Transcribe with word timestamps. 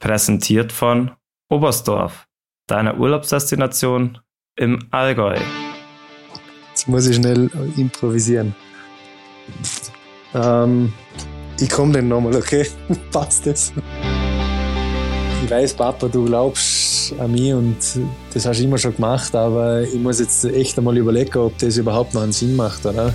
Präsentiert 0.00 0.70
von 0.72 1.10
Oberstdorf, 1.50 2.26
deiner 2.68 2.98
Urlaubsdestination 2.98 4.18
im 4.56 4.78
Allgäu. 4.90 5.36
Jetzt 6.70 6.88
muss 6.88 7.06
ich 7.06 7.16
schnell 7.16 7.50
improvisieren. 7.76 8.54
Ähm, 10.34 10.92
ich 11.58 11.68
komme 11.68 11.94
dann 11.94 12.08
nochmal, 12.08 12.36
okay? 12.36 12.66
Passt 13.12 13.46
das? 13.46 13.72
Ich 15.42 15.50
weiß, 15.50 15.74
Papa, 15.74 16.08
du 16.08 16.24
glaubst 16.26 17.14
an 17.18 17.32
mich 17.32 17.52
und 17.52 17.76
das 18.34 18.46
hast 18.46 18.60
du 18.60 18.64
immer 18.64 18.78
schon 18.78 18.94
gemacht, 18.94 19.34
aber 19.34 19.82
ich 19.82 19.94
muss 19.94 20.20
jetzt 20.20 20.44
echt 20.44 20.78
einmal 20.78 20.96
überlegen, 20.96 21.38
ob 21.38 21.58
das 21.58 21.76
überhaupt 21.76 22.14
noch 22.14 22.22
einen 22.22 22.32
Sinn 22.32 22.54
macht, 22.54 22.86
oder? 22.86 23.14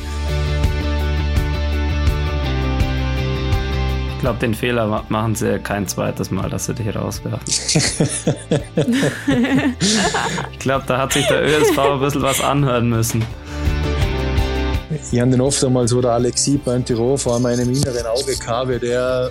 Glaube, 4.23 4.39
den 4.39 4.53
Fehler 4.53 5.03
machen 5.09 5.35
sie 5.35 5.59
kein 5.59 5.85
zweites 5.85 6.31
Mal, 6.31 6.49
dass 6.49 6.65
sie 6.65 6.73
dich 6.73 6.95
rauswerfen. 6.95 7.41
ich 10.53 10.59
glaube, 10.59 10.85
da 10.87 10.97
hat 10.97 11.11
sich 11.11 11.27
der 11.27 11.43
ÖSV 11.43 11.77
ein 11.77 11.99
bisschen 11.99 12.21
was 12.21 12.39
anhören 12.39 12.87
müssen. 12.87 13.25
Ich 15.11 15.19
habe 15.19 15.29
den 15.29 15.41
oft 15.41 15.61
einmal 15.61 15.89
so 15.89 15.99
der 15.99 16.11
Alexis 16.11 16.57
beim 16.63 16.85
Tirol 16.85 17.17
vor 17.17 17.37
meinem 17.41 17.69
inneren 17.69 18.05
Auge 18.05 18.37
gehabt, 18.37 18.81
der 18.81 19.29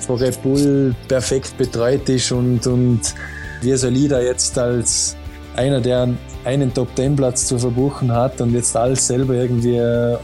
von 0.00 0.16
Red 0.16 0.42
Bull 0.42 0.92
perfekt 1.06 1.56
betreut 1.56 2.08
ist 2.08 2.32
und, 2.32 2.66
und 2.66 3.14
wie 3.60 3.76
so 3.76 3.88
Lieder 3.88 4.24
jetzt 4.24 4.58
als 4.58 5.14
einer, 5.54 5.80
der 5.80 6.08
einen 6.44 6.74
Top-10-Platz 6.74 7.46
zu 7.46 7.60
verbuchen 7.60 8.10
hat 8.10 8.40
und 8.40 8.54
jetzt 8.54 8.76
alles 8.76 9.06
selber 9.06 9.34
irgendwie 9.34 9.80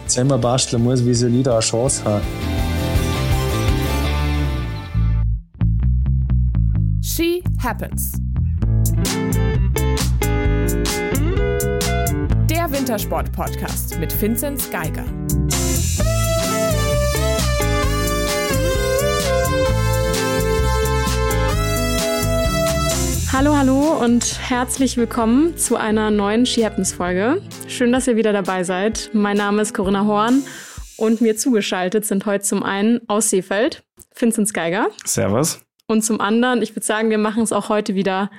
zusammenbasteln 0.08 0.82
muss, 0.82 1.06
wie 1.06 1.14
so 1.14 1.28
Lieder 1.28 1.52
eine 1.52 1.60
Chance 1.60 2.02
hat. 2.04 2.22
Happens. 7.62 8.12
Der 12.50 12.72
Wintersport-Podcast 12.72 14.00
mit 14.00 14.20
Vinzenz 14.20 14.68
Geiger. 14.68 15.04
Hallo, 23.32 23.56
hallo 23.56 24.04
und 24.04 24.40
herzlich 24.40 24.96
willkommen 24.96 25.56
zu 25.56 25.76
einer 25.76 26.10
neuen 26.10 26.46
She 26.46 26.64
Happens 26.64 26.92
Folge. 26.92 27.40
Schön, 27.68 27.92
dass 27.92 28.08
ihr 28.08 28.16
wieder 28.16 28.32
dabei 28.32 28.64
seid. 28.64 29.10
Mein 29.12 29.36
Name 29.36 29.62
ist 29.62 29.72
Corinna 29.72 30.04
Horn 30.04 30.42
und 30.96 31.20
mir 31.20 31.36
zugeschaltet 31.36 32.04
sind 32.06 32.26
heute 32.26 32.44
zum 32.44 32.64
einen 32.64 33.00
aus 33.08 33.30
Seefeld 33.30 33.84
Vinzenz 34.16 34.52
Geiger. 34.52 34.88
Servus. 35.04 35.60
Und 35.92 36.00
zum 36.00 36.22
anderen, 36.22 36.62
ich 36.62 36.74
würde 36.74 36.86
sagen, 36.86 37.10
wir 37.10 37.18
machen 37.18 37.42
es 37.42 37.52
auch 37.52 37.68
heute 37.68 37.94
wieder 37.94 38.30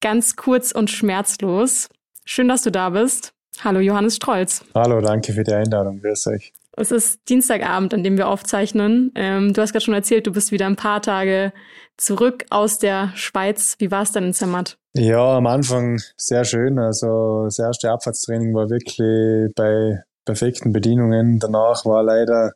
ganz 0.00 0.34
kurz 0.34 0.72
und 0.72 0.90
schmerzlos. 0.90 1.88
Schön, 2.24 2.48
dass 2.48 2.62
du 2.62 2.72
da 2.72 2.90
bist. 2.90 3.32
Hallo 3.62 3.78
Johannes 3.78 4.16
Strolz. 4.16 4.64
Hallo, 4.74 5.00
danke 5.00 5.32
für 5.32 5.44
die 5.44 5.52
Einladung. 5.52 6.00
Grüß 6.00 6.26
euch. 6.26 6.52
Es 6.76 6.90
ist 6.90 7.20
Dienstagabend, 7.28 7.94
an 7.94 8.02
dem 8.02 8.16
wir 8.16 8.26
aufzeichnen. 8.26 9.12
Ähm, 9.14 9.52
du 9.52 9.62
hast 9.62 9.72
gerade 9.72 9.84
schon 9.84 9.94
erzählt, 9.94 10.26
du 10.26 10.32
bist 10.32 10.50
wieder 10.50 10.66
ein 10.66 10.74
paar 10.74 11.00
Tage 11.00 11.52
zurück 11.96 12.44
aus 12.50 12.80
der 12.80 13.12
Schweiz. 13.14 13.76
Wie 13.78 13.92
war 13.92 14.02
es 14.02 14.10
denn 14.10 14.24
in 14.24 14.34
Zermatt? 14.34 14.76
Ja, 14.94 15.36
am 15.36 15.46
Anfang 15.46 16.00
sehr 16.16 16.44
schön. 16.44 16.80
Also 16.80 17.44
das 17.44 17.60
erste 17.60 17.92
Abfahrtstraining 17.92 18.52
war 18.54 18.70
wirklich 18.70 19.52
bei 19.54 20.02
perfekten 20.24 20.72
Bedingungen. 20.72 21.38
Danach 21.38 21.84
war 21.84 22.02
leider 22.02 22.54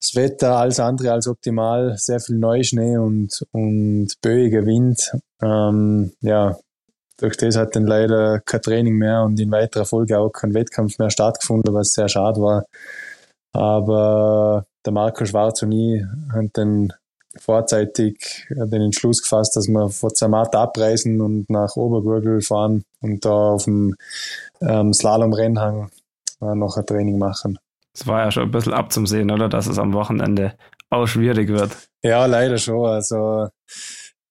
das 0.00 0.14
Wetter 0.14 0.56
alles 0.56 0.80
andere 0.80 1.12
als 1.12 1.26
optimal, 1.26 1.96
sehr 1.96 2.20
viel 2.20 2.36
Neuschnee 2.36 2.96
und, 2.98 3.42
und 3.52 4.08
böiger 4.20 4.66
Wind. 4.66 5.12
Ähm, 5.42 6.12
ja, 6.20 6.56
durch 7.18 7.36
das 7.36 7.56
hat 7.56 7.74
dann 7.74 7.86
leider 7.86 8.40
kein 8.40 8.62
Training 8.62 8.94
mehr 8.94 9.22
und 9.22 9.40
in 9.40 9.50
weiterer 9.50 9.86
Folge 9.86 10.18
auch 10.18 10.30
kein 10.30 10.54
Wettkampf 10.54 10.98
mehr 10.98 11.10
stattgefunden, 11.10 11.74
was 11.74 11.92
sehr 11.92 12.08
schade 12.08 12.40
war. 12.40 12.64
Aber 13.52 14.66
der 14.84 14.92
Marco 14.92 15.24
Schwarz 15.24 15.62
und 15.62 15.72
ich 15.72 16.02
haben 16.32 16.50
dann 16.52 16.92
vorzeitig 17.38 18.46
den 18.50 18.82
Entschluss 18.82 19.22
gefasst, 19.22 19.56
dass 19.56 19.68
wir 19.68 19.88
von 19.88 20.14
Zermatt 20.14 20.54
abreisen 20.54 21.20
und 21.20 21.48
nach 21.50 21.76
Obergurgel 21.76 22.40
fahren 22.40 22.84
und 23.00 23.24
da 23.24 23.52
auf 23.52 23.64
dem 23.64 23.94
ähm, 24.60 24.92
Slalom-Rennhang 24.92 25.90
äh, 26.40 26.54
noch 26.54 26.76
ein 26.76 26.86
Training 26.86 27.18
machen. 27.18 27.58
Es 27.96 28.06
war 28.06 28.24
ja 28.24 28.30
schon 28.30 28.42
ein 28.42 28.50
bisschen 28.50 28.74
abzusehen, 28.74 29.30
oder? 29.30 29.48
Dass 29.48 29.66
es 29.66 29.78
am 29.78 29.94
Wochenende 29.94 30.54
auch 30.90 31.06
schwierig 31.06 31.48
wird. 31.48 31.76
Ja, 32.02 32.26
leider 32.26 32.58
schon. 32.58 32.86
Also 32.86 33.48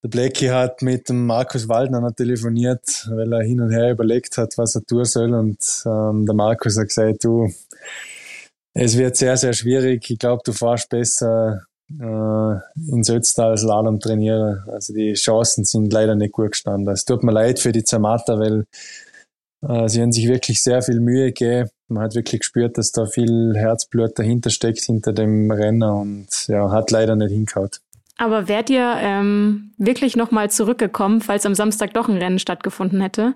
der 0.04 0.10
Blackie 0.10 0.52
hat 0.52 0.84
mit 0.84 1.10
dem 1.10 1.26
Markus 1.26 1.68
Waldner 1.68 2.00
noch 2.00 2.12
telefoniert, 2.12 3.08
weil 3.10 3.34
er 3.34 3.42
hin 3.42 3.60
und 3.60 3.72
her 3.72 3.92
überlegt 3.92 4.38
hat, 4.38 4.54
was 4.58 4.76
er 4.76 4.84
tun 4.86 5.04
soll. 5.04 5.34
Und 5.34 5.58
ähm, 5.86 6.28
der 6.28 6.36
Markus 6.36 6.78
hat 6.78 6.90
gesagt, 6.90 7.24
du, 7.24 7.52
es 8.76 8.98
wird 8.98 9.16
sehr, 9.16 9.36
sehr 9.36 9.54
schwierig. 9.54 10.08
Ich 10.12 10.20
glaube, 10.20 10.44
du 10.46 10.54
fährst 10.54 10.90
besser 10.90 11.64
äh, 11.90 12.56
in 12.92 13.04
Sötztal 13.04 13.52
als 13.52 13.64
Lalom 13.64 14.00
trainieren. 14.00 14.64
Also 14.68 14.94
die 14.94 15.14
Chancen 15.14 15.64
sind 15.64 15.92
leider 15.92 16.14
nicht 16.14 16.34
gut 16.34 16.52
gestanden. 16.52 16.94
Es 16.94 17.04
tut 17.04 17.24
mir 17.24 17.32
leid 17.32 17.60
für 17.60 17.72
die 17.72 17.84
Zermatter, 17.84 18.40
weil 18.40 18.66
sie 19.88 20.02
haben 20.02 20.12
sich 20.12 20.28
wirklich 20.28 20.62
sehr 20.62 20.82
viel 20.82 21.00
Mühe 21.00 21.28
gegeben. 21.28 21.70
Man 21.88 22.04
hat 22.04 22.16
wirklich 22.16 22.42
gespürt, 22.42 22.78
dass 22.78 22.92
da 22.92 23.06
viel 23.06 23.54
Herzblut 23.56 24.18
dahinter 24.18 24.50
steckt, 24.50 24.82
hinter 24.82 25.14
dem 25.14 25.52
Renner 25.52 25.96
und 25.96 26.28
ja, 26.48 26.72
hat 26.72 26.92
leider 26.92 27.16
nicht 27.16 27.32
hingehauen. 27.32 27.70
Aber 28.18 28.48
wärt 28.48 28.70
ihr 28.70 28.96
ähm, 29.00 29.74
wirklich 29.78 30.16
nochmal 30.16 30.50
zurückgekommen, 30.50 31.22
falls 31.22 31.46
am 31.46 31.54
Samstag 31.54 31.94
doch 31.94 32.08
ein 32.08 32.18
Rennen 32.18 32.40
stattgefunden 32.40 33.02
hätte? 33.02 33.34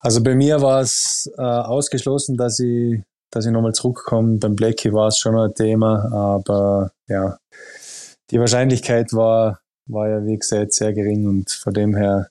Also 0.00 0.22
bei 0.22 0.34
mir 0.34 0.62
war 0.62 0.80
es 0.80 1.30
äh, 1.36 1.42
ausgeschlossen, 1.42 2.36
dass 2.36 2.58
ich, 2.58 3.02
dass 3.30 3.46
ich 3.46 3.52
nochmal 3.52 3.72
zurückkomme. 3.72 4.38
Beim 4.38 4.56
Blackie 4.56 4.92
war 4.92 5.08
es 5.08 5.18
schon 5.18 5.36
ein 5.36 5.54
Thema, 5.54 6.10
aber 6.12 6.92
ja, 7.08 7.36
die 8.30 8.40
Wahrscheinlichkeit 8.40 9.12
war, 9.12 9.60
war 9.86 10.08
ja 10.08 10.24
wie 10.24 10.38
gesagt 10.38 10.72
sehr 10.72 10.92
gering 10.92 11.28
und 11.28 11.50
von 11.50 11.74
dem 11.74 11.94
her 11.94 12.28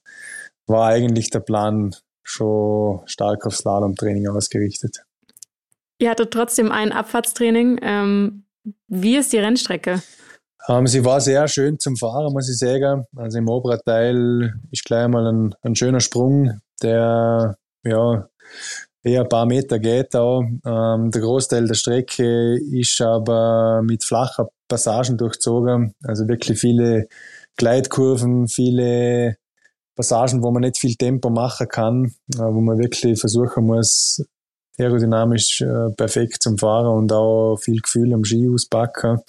war 0.65 0.87
eigentlich 0.87 1.29
der 1.29 1.41
Plan 1.41 1.95
schon 2.23 3.01
stark 3.05 3.45
auf 3.45 3.55
Slalom-Training 3.55 4.27
ausgerichtet. 4.27 5.03
Ihr 5.99 6.09
hattet 6.09 6.31
trotzdem 6.31 6.71
ein 6.71 6.91
Abfahrtstraining. 6.91 7.79
Ähm, 7.81 8.45
wie 8.87 9.17
ist 9.17 9.33
die 9.33 9.37
Rennstrecke? 9.37 10.01
Ähm, 10.67 10.87
sie 10.87 11.03
war 11.03 11.21
sehr 11.21 11.47
schön 11.47 11.79
zum 11.79 11.95
Fahren, 11.95 12.33
muss 12.33 12.49
ich 12.49 12.57
sagen. 12.57 13.05
Also 13.15 13.37
im 13.37 13.47
oberen 13.47 13.79
Teil 13.85 14.53
ist 14.71 14.85
gleich 14.85 15.07
mal 15.07 15.27
ein, 15.27 15.55
ein 15.61 15.75
schöner 15.75 15.99
Sprung, 15.99 16.59
der 16.81 17.55
ja 17.83 18.27
eher 19.03 19.21
ein 19.21 19.29
paar 19.29 19.45
Meter 19.45 19.79
geht 19.79 20.15
auch. 20.15 20.41
Ähm, 20.41 21.11
der 21.11 21.21
Großteil 21.21 21.67
der 21.67 21.73
Strecke 21.73 22.57
ist 22.71 23.01
aber 23.01 23.81
mit 23.83 24.03
flacher 24.03 24.49
Passagen 24.67 25.17
durchzogen. 25.17 25.93
Also 26.03 26.27
wirklich 26.27 26.59
viele 26.59 27.07
Gleitkurven, 27.57 28.47
viele 28.47 29.37
Passagen, 30.01 30.41
wo 30.41 30.49
man 30.49 30.61
nicht 30.61 30.79
viel 30.79 30.95
Tempo 30.95 31.29
machen 31.29 31.67
kann, 31.67 32.05
äh, 32.35 32.39
wo 32.39 32.59
man 32.59 32.79
wirklich 32.79 33.19
versuchen 33.19 33.65
muss, 33.65 34.23
aerodynamisch 34.79 35.61
äh, 35.61 35.91
perfekt 35.95 36.41
zum 36.41 36.57
Fahren 36.57 36.87
und 36.87 37.13
auch 37.13 37.57
viel 37.57 37.81
Gefühl 37.81 38.13
am 38.13 38.23
Ski 38.23 38.49
auspacken 38.49 39.19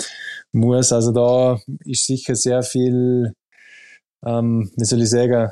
muss. 0.53 0.93
Also 0.93 1.13
da 1.13 1.61
ist 1.85 2.07
sicher 2.07 2.35
sehr 2.35 2.63
viel, 2.63 3.35
ähm, 4.25 4.71
wie 4.77 4.85
soll 4.85 5.03
ich 5.03 5.11
sagen, 5.11 5.51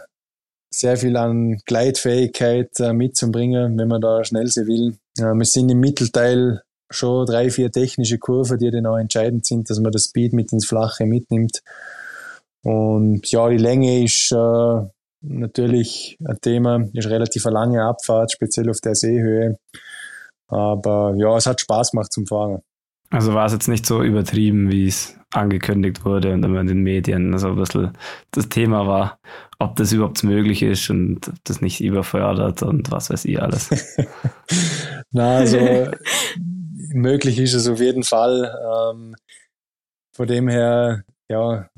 sehr 0.73 0.97
viel 0.97 1.17
an 1.17 1.59
Gleitfähigkeit 1.67 2.71
äh, 2.79 2.95
mitzubringen, 2.95 3.77
wenn 3.77 3.89
man 3.89 4.01
da 4.01 4.25
schnell 4.25 4.47
sein 4.47 4.67
will. 4.67 4.97
Äh, 5.19 5.35
wir 5.35 5.45
sind 5.45 5.69
im 5.69 5.81
Mittelteil 5.81 6.63
schon 6.89 7.27
drei, 7.27 7.51
vier 7.51 7.71
technische 7.71 8.19
Kurven, 8.19 8.59
die 8.59 8.71
dann 8.71 8.87
auch 8.87 8.97
entscheidend 8.97 9.45
sind, 9.45 9.69
dass 9.69 9.81
man 9.81 9.93
das 9.93 10.05
Speed 10.05 10.33
mit 10.33 10.53
ins 10.53 10.67
Flache 10.67 11.05
mitnimmt. 11.05 11.63
Und 12.63 13.31
ja, 13.31 13.49
die 13.49 13.59
Länge 13.59 14.05
ist 14.05 14.33
äh, 14.33 14.81
natürlich 15.21 16.17
ein 16.25 16.39
Thema, 16.41 16.85
ist 16.93 17.09
relativ 17.09 17.47
eine 17.47 17.55
lange 17.55 17.85
Abfahrt, 17.85 18.33
speziell 18.33 18.71
auf 18.71 18.79
der 18.83 18.95
Seehöhe. 18.95 19.57
Aber 20.49 21.15
ja, 21.17 21.37
es 21.37 21.47
hat 21.47 21.61
Spaß 21.61 21.93
gemacht 21.93 22.13
zum 22.13 22.27
Fahren. 22.27 22.61
Also 23.11 23.35
war 23.35 23.47
es 23.47 23.53
jetzt 23.53 23.69
nicht 23.69 23.87
so 23.87 24.03
übertrieben, 24.03 24.71
wie 24.71 24.87
es 24.87 25.19
angekündigt 25.33 26.05
wurde 26.05 26.33
und 26.33 26.45
immer 26.45 26.61
in 26.61 26.69
den 26.69 26.83
Medien 26.83 27.37
so 27.39 27.49
ein 27.49 27.57
bisschen 27.57 27.93
das 28.31 28.49
Thema 28.49 28.87
war, 28.87 29.19
ob 29.59 29.77
das 29.77 29.93
überhaupt 29.93 30.23
möglich 30.23 30.63
ist 30.63 30.91
und 30.91 31.29
ob 31.29 31.35
das 31.45 31.61
nicht 31.61 31.81
überfördert 31.81 32.63
und 32.63 32.91
was 32.91 33.11
weiß 33.11 33.25
ich 33.25 33.41
alles. 33.41 33.97
Na, 35.11 35.39
also 35.39 35.89
möglich 36.93 37.39
ist 37.39 37.55
es 37.55 37.69
auf 37.69 37.81
jeden 37.81 38.05
Fall. 38.05 38.53
Ähm, 38.93 39.15
von 40.15 40.27
dem 40.27 40.49
her, 40.49 41.03
ja, 41.29 41.69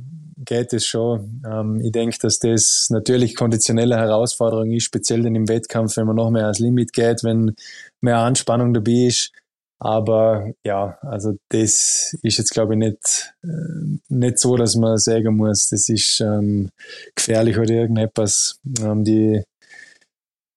geht 0.45 0.73
es 0.73 0.87
schon. 0.87 1.43
Ähm, 1.47 1.81
ich 1.81 1.93
denke, 1.93 2.17
dass 2.21 2.39
das 2.39 2.89
natürlich 2.91 3.35
konditionelle 3.35 3.97
Herausforderung 3.97 4.71
ist, 4.73 4.85
speziell 4.85 5.23
dann 5.23 5.35
im 5.35 5.49
Wettkampf, 5.49 5.97
wenn 5.97 6.07
man 6.07 6.17
noch 6.17 6.31
mehr 6.31 6.45
ans 6.45 6.59
Limit 6.59 6.93
geht, 6.93 7.25
wenn 7.25 7.55
mehr 8.01 8.19
Anspannung 8.19 8.75
dabei 8.75 9.07
ist. 9.07 9.33
Aber 9.79 10.53
ja, 10.65 10.97
also 11.03 11.33
das 11.49 12.17
ist 12.23 12.39
jetzt 12.39 12.53
glaube 12.53 12.75
ich 12.75 12.79
nicht, 12.79 13.35
äh, 13.43 13.99
nicht 14.09 14.39
so, 14.39 14.57
dass 14.57 14.77
man 14.77 14.97
sagen 14.97 15.37
muss, 15.37 15.71
das 15.71 15.89
ist 15.89 16.21
ähm, 16.21 16.71
gefährlich 17.17 17.59
oder 17.59 17.71
irgendetwas. 17.71 18.61
Ähm, 18.81 19.03
die, 19.03 19.43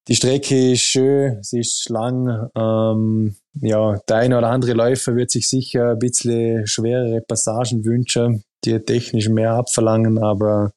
die 0.06 0.14
Strecke 0.14 0.72
ist 0.72 0.82
schön, 0.82 1.42
sie 1.42 1.58
ist 1.58 1.88
lang. 1.88 2.48
Ähm, 2.56 3.34
ja, 3.60 3.98
der 4.08 4.16
eine 4.16 4.38
oder 4.38 4.50
andere 4.50 4.74
Läufer 4.74 5.16
wird 5.16 5.32
sich 5.32 5.48
sicher 5.48 5.90
ein 5.90 5.98
bisschen 5.98 6.64
schwerere 6.68 7.20
Passagen 7.20 7.84
wünschen, 7.84 8.44
die 8.66 8.78
technisch 8.80 9.28
mehr 9.28 9.52
abverlangen, 9.52 10.22
aber 10.22 10.72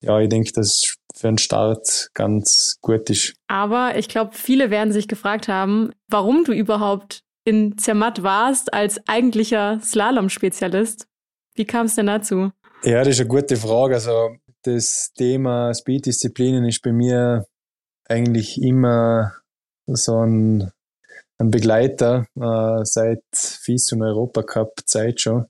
ja, 0.00 0.20
ich 0.20 0.28
denke, 0.28 0.52
dass 0.52 0.96
für 1.14 1.28
einen 1.28 1.38
Start 1.38 2.10
ganz 2.12 2.78
gut 2.82 3.08
ist. 3.08 3.34
Aber 3.48 3.96
ich 3.96 4.08
glaube, 4.08 4.32
viele 4.34 4.70
werden 4.70 4.92
sich 4.92 5.08
gefragt 5.08 5.48
haben, 5.48 5.92
warum 6.08 6.44
du 6.44 6.52
überhaupt 6.52 7.22
in 7.44 7.78
Zermatt 7.78 8.22
warst 8.22 8.74
als 8.74 9.00
eigentlicher 9.08 9.80
Slalom-Spezialist. 9.80 11.06
Wie 11.54 11.64
kam 11.64 11.86
es 11.86 11.94
denn 11.94 12.06
dazu? 12.06 12.50
Ja, 12.82 12.98
das 12.98 13.14
ist 13.14 13.20
eine 13.20 13.28
gute 13.28 13.56
Frage. 13.56 13.94
Also 13.94 14.36
das 14.62 15.12
Thema 15.16 15.72
Speed-Disziplinen 15.72 16.64
ist 16.66 16.82
bei 16.82 16.92
mir 16.92 17.46
eigentlich 18.08 18.60
immer 18.60 19.32
so 19.86 20.18
ein, 20.18 20.70
ein 21.38 21.50
Begleiter 21.50 22.26
äh, 22.36 22.84
seit 22.84 23.22
FIS 23.32 23.92
und 23.92 24.02
Europacup-Zeit 24.02 25.20
schon, 25.20 25.46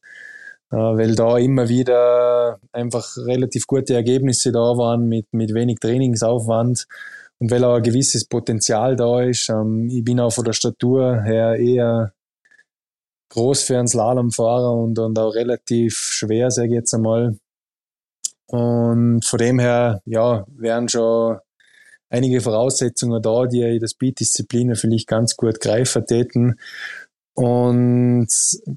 weil 0.71 1.15
da 1.15 1.39
immer 1.39 1.69
wieder 1.69 2.59
einfach 2.73 3.17
relativ 3.19 3.67
gute 3.67 3.95
Ergebnisse 3.95 4.53
da 4.53 4.77
waren 4.77 5.09
mit, 5.09 5.33
mit 5.33 5.55
wenig 5.55 5.79
Trainingsaufwand 5.81 6.87
und 7.39 7.51
weil 7.51 7.65
auch 7.65 7.77
ein 7.77 7.83
gewisses 7.83 8.25
Potenzial 8.27 8.97
da 8.97 9.23
ist. 9.23 9.49
Ähm, 9.49 9.89
ich 9.91 10.05
bin 10.05 10.21
auch 10.21 10.33
von 10.33 10.45
der 10.45 10.53
Statur 10.53 11.23
her 11.23 11.57
eher 11.57 12.13
groß 13.31 13.65
für 13.65 13.79
einen 13.79 13.89
Slalomfahrer 13.89 14.73
und, 14.73 14.99
und 14.99 15.19
auch 15.19 15.35
relativ 15.35 15.97
schwer, 15.97 16.51
sage 16.51 16.69
ich 16.69 16.75
jetzt 16.75 16.95
einmal. 16.95 17.39
Und 18.47 19.25
von 19.25 19.39
dem 19.39 19.59
her, 19.59 20.01
ja, 20.05 20.45
wären 20.49 20.89
schon 20.89 21.39
einige 22.09 22.41
Voraussetzungen 22.41 23.21
da, 23.21 23.47
die 23.47 23.63
in 23.63 23.81
der 23.81 23.89
Speed-Disziplin 23.89 24.77
vielleicht 24.77 25.09
ganz 25.09 25.37
gut 25.37 25.61
greifen 25.61 26.07
täten. 26.07 26.59
Und 27.37 28.29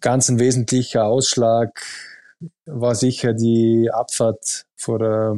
ganz 0.01 0.27
ein 0.27 0.38
wesentlicher 0.38 1.06
Ausschlag 1.06 1.81
war 2.65 2.94
sicher 2.94 3.33
die 3.33 3.89
Abfahrt 3.91 4.65
vor 4.75 5.00
der 5.00 5.38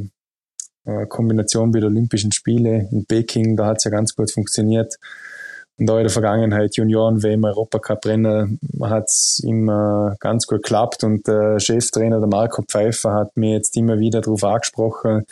äh, 0.85 1.05
Kombination 1.05 1.69
mit 1.69 1.83
Olympischen 1.83 2.31
Spiele 2.31 2.89
in 2.91 3.05
Peking, 3.05 3.55
da 3.55 3.67
hat 3.67 3.77
es 3.77 3.83
ja 3.83 3.91
ganz 3.91 4.15
gut 4.15 4.31
funktioniert. 4.31 4.95
Und 5.77 5.85
da 5.85 5.97
in 5.97 6.03
der 6.03 6.11
Vergangenheit 6.11 6.75
Junioren-WM, 6.75 7.43
Europacup-Rennen 7.43 8.59
hat 8.81 9.05
es 9.05 9.39
immer 9.43 10.15
ganz 10.19 10.47
gut 10.47 10.63
geklappt 10.63 11.03
und 11.03 11.27
der 11.27 11.59
Cheftrainer, 11.59 12.19
der 12.19 12.27
Marco 12.27 12.63
Pfeiffer, 12.63 13.13
hat 13.13 13.37
mir 13.37 13.53
jetzt 13.53 13.77
immer 13.77 13.99
wieder 13.99 14.21
darauf 14.21 14.43
angesprochen, 14.43 15.25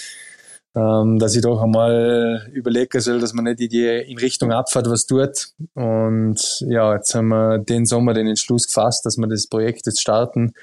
ähm, 0.79 1.19
dass 1.19 1.35
ich 1.35 1.41
doch 1.41 1.61
einmal 1.61 2.47
überlegen 2.53 3.01
soll, 3.01 3.19
dass 3.19 3.33
man 3.33 3.45
nicht 3.45 3.59
die 3.59 3.85
in 3.85 4.17
Richtung 4.17 4.51
Abfahrt 4.51 4.89
was 4.89 5.05
tut. 5.05 5.49
Und 5.73 6.63
ja, 6.67 6.95
jetzt 6.95 7.13
haben 7.15 7.29
wir 7.29 7.57
den 7.57 7.85
Sommer 7.85 8.13
den 8.13 8.27
Entschluss 8.27 8.67
gefasst, 8.67 9.05
dass 9.05 9.17
wir 9.17 9.27
das 9.27 9.47
Projekt 9.47 9.85
jetzt 9.87 10.01
starten. 10.01 10.53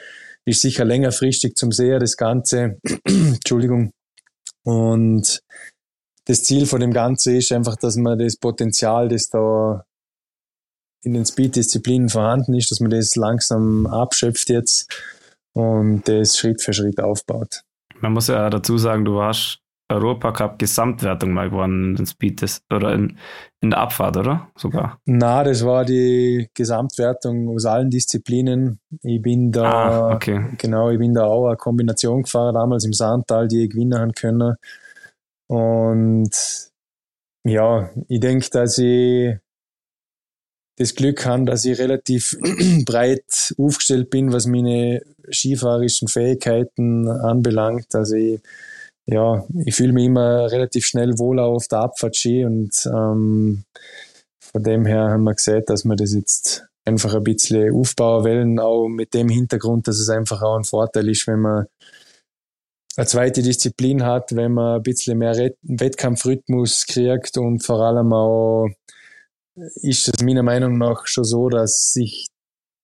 Ist 0.47 0.63
sicher 0.63 0.85
längerfristig 0.85 1.57
zum 1.57 1.73
Sehen, 1.73 2.01
das 2.01 2.17
Ganze. 2.17 2.79
Entschuldigung. 3.05 3.91
Und 4.65 5.41
das 6.25 6.43
Ziel 6.45 6.67
von 6.67 6.81
dem 6.81 6.93
Ganzen 6.93 7.37
ist 7.37 7.53
einfach, 7.53 7.77
dass 7.77 7.97
man 7.97 8.19
das 8.19 8.37
Potenzial, 8.37 9.09
das 9.09 9.29
da 9.29 9.85
in 11.03 11.13
den 11.15 11.27
Speed-Disziplinen 11.27 12.09
vorhanden 12.09 12.55
ist, 12.55 12.71
dass 12.71 12.81
man 12.81 12.91
das 12.91 13.17
langsam 13.17 13.87
abschöpft 13.87 14.49
jetzt 14.49 14.89
und 15.53 16.09
das 16.09 16.37
Schritt 16.37 16.63
für 16.63 16.73
Schritt 16.73 17.01
aufbaut. 17.01 17.63
Man 18.01 18.13
muss 18.13 18.29
ja 18.29 18.51
dazu 18.51 18.79
sagen, 18.79 19.05
du 19.05 19.17
warst 19.17 19.61
Europacup 19.89 20.59
Gesamtwertung 20.59 21.33
mal 21.33 21.51
gewonnen 21.51 21.97
in 21.97 22.07
Speed 22.07 22.45
oder 22.73 22.93
in, 22.93 23.19
in 23.61 23.71
der 23.71 23.79
Abfahrt, 23.79 24.17
oder? 24.17 24.49
Sogar. 24.57 25.01
Na, 25.05 25.45
das 25.45 25.65
war 25.65 25.85
die 25.85 26.49
Gesamtwertung 26.55 27.49
aus 27.49 27.67
allen 27.67 27.91
Disziplinen. 27.91 28.81
Ich 29.03 29.23
bin 29.23 29.53
da, 29.53 29.65
ah, 29.65 30.15
okay. 30.15 30.45
genau, 30.59 30.91
ich 30.91 30.99
bin 30.99 31.15
da 31.15 31.25
auch 31.25 31.47
eine 31.47 31.57
Kombination 31.57 32.23
gefahren, 32.23 32.55
damals 32.55 32.85
im 32.85 32.93
Sandtal, 32.93 33.47
die 33.47 33.65
ich 33.65 33.71
gewinnen 33.71 33.99
haben 33.99 34.13
können. 34.13 34.57
Und 35.49 36.31
ja, 37.45 37.91
ich 38.09 38.21
denke, 38.21 38.51
dass 38.51 38.79
ich 38.79 39.37
das 40.79 40.95
Glück 40.95 41.25
habe, 41.25 41.45
dass 41.45 41.65
ich 41.65 41.79
relativ 41.79 42.37
breit 42.85 43.55
aufgestellt 43.57 44.11
bin, 44.11 44.33
was 44.33 44.47
meine 44.47 45.01
skifahrischen 45.33 46.09
Fähigkeiten 46.09 47.09
anbelangt. 47.09 47.95
Also 47.95 48.17
ich 48.17 48.41
ja, 49.07 49.45
ich 49.65 49.75
fühle 49.75 49.93
mich 49.93 50.07
immer 50.07 50.51
relativ 50.51 50.85
schnell 50.85 51.19
wohl 51.19 51.39
auf 51.39 51.69
der 51.69 51.81
Abfahrtski 51.81 52.45
und 52.45 52.73
ähm, 52.87 53.65
von 54.41 54.63
dem 54.63 54.85
her 54.85 55.11
haben 55.11 55.25
wir 55.25 55.35
gesagt, 55.35 55.71
dass 55.71 55.85
wir 55.85 55.97
das 55.97 56.13
jetzt 56.13 56.67
einfach 56.85 57.15
ein 57.15 57.25
bisschen 57.25 57.75
aufbauen 57.75 58.25
wollen, 58.25 58.59
auch 58.59 58.89
mit 58.89 59.15
dem 59.15 59.29
Hintergrund, 59.29 59.89
dass 59.89 59.99
es 59.99 60.09
einfach 60.09 60.43
auch 60.43 60.57
ein 60.57 60.65
Vorteil 60.65 61.09
ist, 61.09 61.27
wenn 61.27 61.41
man 61.41 61.67
eine 62.97 63.07
zweite 63.07 63.43
Disziplin 63.43 64.05
hat, 64.05 64.35
wenn 64.35 64.53
man 64.53 64.77
ein 64.77 64.83
bisschen 64.83 65.19
mehr 65.19 65.37
Wettkampfrhythmus 65.63 66.87
kriegt 66.87 67.39
und 67.39 67.65
vor 67.65 67.81
allem 67.81 68.13
auch 68.13 68.69
ist 69.77 70.09
es 70.09 70.25
meiner 70.25 70.43
Meinung 70.43 70.79
nach 70.79 71.07
schon 71.07 71.25
so, 71.25 71.49
dass 71.49 71.93
sich 71.93 72.29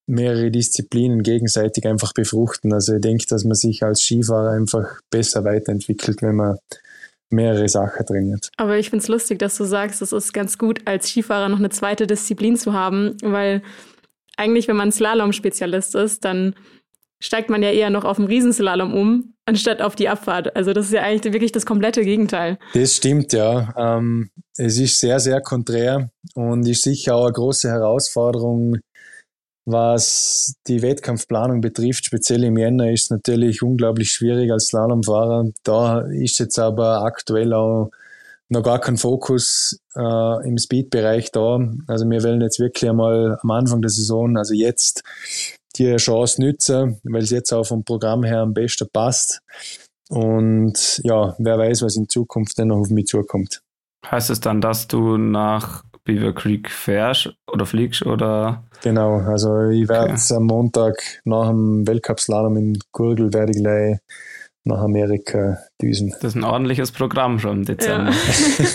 mehrere 0.07 0.51
Disziplinen 0.51 1.23
gegenseitig 1.23 1.87
einfach 1.87 2.13
befruchten. 2.13 2.73
Also 2.73 2.95
ich 2.95 3.01
denke, 3.01 3.25
dass 3.29 3.45
man 3.45 3.55
sich 3.55 3.83
als 3.83 4.03
Skifahrer 4.03 4.51
einfach 4.51 5.01
besser 5.11 5.45
weiterentwickelt, 5.45 6.23
wenn 6.23 6.37
man 6.37 6.59
mehrere 7.31 7.69
Sachen 7.69 8.05
trainiert. 8.07 8.51
Aber 8.57 8.77
ich 8.79 8.91
finde 8.91 9.03
es 9.03 9.09
lustig, 9.09 9.39
dass 9.39 9.57
du 9.57 9.65
sagst, 9.65 10.03
es 10.03 10.13
ist 10.13 10.33
ganz 10.33 10.59
gut, 10.59 10.81
als 10.85 11.09
Skifahrer 11.09 11.49
noch 11.49 11.59
eine 11.59 11.71
zweite 11.71 12.07
Disziplin 12.07 12.57
zu 12.57 12.73
haben, 12.73 13.17
weil 13.23 13.63
eigentlich, 14.37 14.69
wenn 14.69 14.77
man 14.77 14.93
Slalom-Spezialist 14.93 15.95
ist, 15.95 16.25
dann 16.25 16.55
steigt 17.21 17.51
man 17.51 17.63
ja 17.63 17.71
eher 17.71 17.91
noch 17.91 18.05
auf 18.05 18.17
dem 18.17 18.27
Riesenslalom 18.27 18.93
um, 18.93 19.35
anstatt 19.47 19.81
auf 19.81 19.95
die 19.95 20.09
Abfahrt. 20.09 20.57
Also 20.57 20.73
das 20.73 20.87
ist 20.87 20.93
ja 20.93 21.03
eigentlich 21.03 21.33
wirklich 21.33 21.53
das 21.53 21.67
komplette 21.67 22.03
Gegenteil. 22.03 22.59
Das 22.75 22.97
stimmt, 22.97 23.33
ja. 23.33 23.73
Ähm, 23.77 24.31
es 24.57 24.79
ist 24.79 24.99
sehr, 24.99 25.21
sehr 25.21 25.41
konträr 25.41 26.11
und 26.35 26.67
ist 26.69 26.83
sicher 26.83 27.15
auch 27.15 27.25
eine 27.25 27.33
große 27.33 27.69
Herausforderung, 27.69 28.79
was 29.65 30.55
die 30.67 30.83
Wettkampfplanung 30.83 31.61
betrifft, 31.61 32.05
speziell 32.05 32.45
im 32.45 32.57
Jänner, 32.57 32.91
ist 32.91 33.05
es 33.05 33.11
natürlich 33.11 33.63
unglaublich 33.63 34.11
schwierig 34.11 34.51
als 34.51 34.67
Slalomfahrer. 34.67 35.51
Da 35.63 36.01
ist 36.01 36.39
jetzt 36.39 36.59
aber 36.59 37.03
aktuell 37.03 37.53
auch 37.53 37.91
noch 38.49 38.63
gar 38.63 38.81
kein 38.81 38.99
Fokus 38.99 39.81
äh, 39.95 40.49
im 40.49 40.59
Speed-Bereich 40.59 41.33
da. 41.33 41.61
Also 41.87 42.09
wir 42.09 42.23
wollen 42.23 42.41
jetzt 42.41 42.59
wirklich 42.59 42.89
einmal 42.89 43.39
am 43.41 43.51
Anfang 43.51 43.81
der 43.81 43.91
Saison, 43.91 44.37
also 44.37 44.55
jetzt, 44.55 45.03
die 45.77 45.97
Chance 45.97 46.41
nützen, 46.41 47.01
weil 47.05 47.23
es 47.23 47.31
jetzt 47.31 47.53
auch 47.53 47.65
vom 47.65 47.83
Programm 47.83 48.25
her 48.25 48.41
am 48.41 48.53
besten 48.53 48.89
passt. 48.93 49.41
Und 50.11 51.01
ja, 51.03 51.35
wer 51.39 51.59
weiß, 51.59 51.83
was 51.83 51.97
in 51.97 52.09
Zukunft 52.09 52.59
denn 52.59 52.69
noch 52.69 52.81
auf 52.81 52.91
mich 52.91 53.07
zukommt. 53.07 53.63
Heißt 54.05 54.29
es 54.29 54.41
dann, 54.41 54.61
dass 54.61 54.89
du 54.89 55.17
nach 55.17 55.83
Beaver 56.05 56.33
Creek 56.33 56.71
fährst 56.71 57.33
oder 57.47 57.67
fliegst 57.67 58.05
oder? 58.05 58.65
Genau, 58.83 59.19
also 59.19 59.69
ich 59.69 59.89
werde 59.89 60.15
okay. 60.15 60.35
am 60.35 60.45
Montag 60.45 60.95
nach 61.25 61.49
dem 61.49 61.87
Weltcup-Slalom 61.87 62.57
in 62.57 62.79
Gurgel 62.93 63.33
werde 63.33 63.53
ich 63.53 63.63
gleich 63.63 63.99
nach 64.65 64.81
Amerika 64.81 65.59
düsen. 65.81 66.11
Das 66.21 66.33
ist 66.33 66.37
ein 66.37 66.45
ordentliches 66.45 66.93
Programm 66.93 67.39
schon 67.39 67.59
im 67.59 67.65
Dezember. 67.65 68.13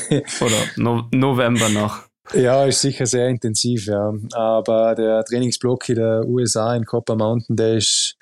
Ja. 0.10 0.20
oder 0.42 0.56
no 0.76 1.04
November 1.12 1.70
noch. 1.70 2.08
Ja, 2.34 2.66
ist 2.66 2.82
sicher 2.82 3.06
sehr 3.06 3.30
intensiv, 3.30 3.86
ja. 3.86 4.12
Aber 4.34 4.96
der 4.96 5.24
Trainingsblock 5.24 5.88
in 5.90 5.96
der 5.96 6.26
USA 6.28 6.76
in 6.76 6.84
Copper 6.84 7.16
Mountain, 7.16 7.56
der 7.56 7.76
ist 7.76 8.17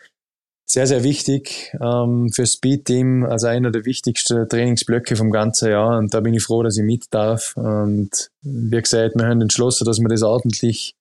sehr, 0.65 0.87
sehr 0.87 1.03
wichtig 1.03 1.75
ähm, 1.79 2.29
für 2.31 2.45
Speed 2.45 2.85
Team, 2.85 3.23
also 3.23 3.47
einer 3.47 3.71
der 3.71 3.85
wichtigsten 3.85 4.49
Trainingsblöcke 4.49 5.15
vom 5.15 5.31
ganzen 5.31 5.69
Jahr. 5.69 5.97
Und 5.97 6.13
da 6.13 6.19
bin 6.19 6.33
ich 6.33 6.43
froh, 6.43 6.63
dass 6.63 6.77
ich 6.77 6.83
mit 6.83 7.05
darf. 7.11 7.55
Und 7.55 8.31
wie 8.41 8.81
gesagt, 8.81 9.15
wir 9.15 9.27
haben 9.27 9.41
entschlossen, 9.41 9.85
dass 9.85 9.99
wir 9.99 10.09
das 10.09 10.23
ordentlich 10.23 10.95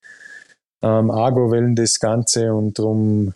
ähm, 0.83 1.09
Argo 1.09 1.49
wollen, 1.49 1.75
das 1.75 1.99
Ganze. 1.99 2.53
Und 2.53 2.77
darum 2.77 3.33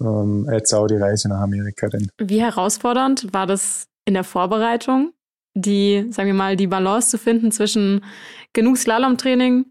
ähm, 0.00 0.46
jetzt 0.52 0.74
auch 0.74 0.86
die 0.86 0.96
Reise 0.96 1.28
nach 1.28 1.40
Amerika. 1.40 1.88
Denn. 1.88 2.10
Wie 2.18 2.40
herausfordernd 2.40 3.32
war 3.32 3.46
das 3.46 3.86
in 4.04 4.14
der 4.14 4.24
Vorbereitung, 4.24 5.12
die, 5.54 6.06
sagen 6.10 6.28
wir 6.28 6.34
mal, 6.34 6.56
die 6.56 6.66
Balance 6.66 7.08
zu 7.08 7.18
finden 7.18 7.52
zwischen 7.52 8.04
genug 8.52 8.76
Slalomtraining, 8.76 9.64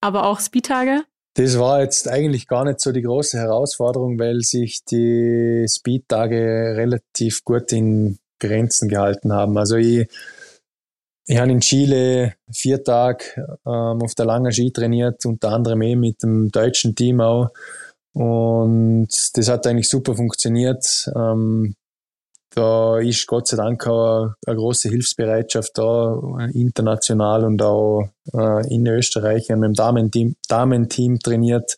aber 0.00 0.24
auch 0.24 0.40
Speedtage? 0.40 1.04
Das 1.36 1.58
war 1.58 1.82
jetzt 1.82 2.08
eigentlich 2.08 2.48
gar 2.48 2.64
nicht 2.64 2.80
so 2.80 2.92
die 2.92 3.02
große 3.02 3.36
Herausforderung, 3.36 4.18
weil 4.18 4.40
sich 4.40 4.84
die 4.86 5.66
Speed-Tage 5.68 6.74
relativ 6.76 7.44
gut 7.44 7.72
in 7.72 8.18
Grenzen 8.40 8.88
gehalten 8.88 9.34
haben. 9.34 9.58
Also 9.58 9.76
ich, 9.76 10.08
ich 11.26 11.36
habe 11.36 11.52
in 11.52 11.60
Chile 11.60 12.32
vier 12.50 12.82
Tage 12.82 13.24
ähm, 13.66 14.02
auf 14.02 14.14
der 14.14 14.24
langen 14.24 14.50
Ski 14.50 14.72
trainiert, 14.72 15.26
unter 15.26 15.52
anderem 15.52 15.82
eh 15.82 15.94
mit 15.94 16.22
dem 16.22 16.50
deutschen 16.50 16.94
Team 16.94 17.20
auch. 17.20 17.50
Und 18.14 19.08
das 19.34 19.48
hat 19.48 19.66
eigentlich 19.66 19.90
super 19.90 20.14
funktioniert. 20.14 21.10
Ähm, 21.14 21.74
da 22.56 22.98
ist 22.98 23.26
Gott 23.26 23.46
sei 23.48 23.58
Dank 23.58 23.86
auch 23.86 24.30
eine 24.46 24.56
große 24.56 24.88
Hilfsbereitschaft 24.88 25.76
da, 25.76 26.18
international 26.54 27.44
und 27.44 27.60
auch 27.60 28.08
äh, 28.32 28.74
in 28.74 28.86
Österreich. 28.86 29.48
Wir 29.48 29.56
haben 29.56 29.62
dem 29.62 29.74
Damenteam, 29.74 30.36
Damenteam 30.48 31.18
trainiert. 31.20 31.76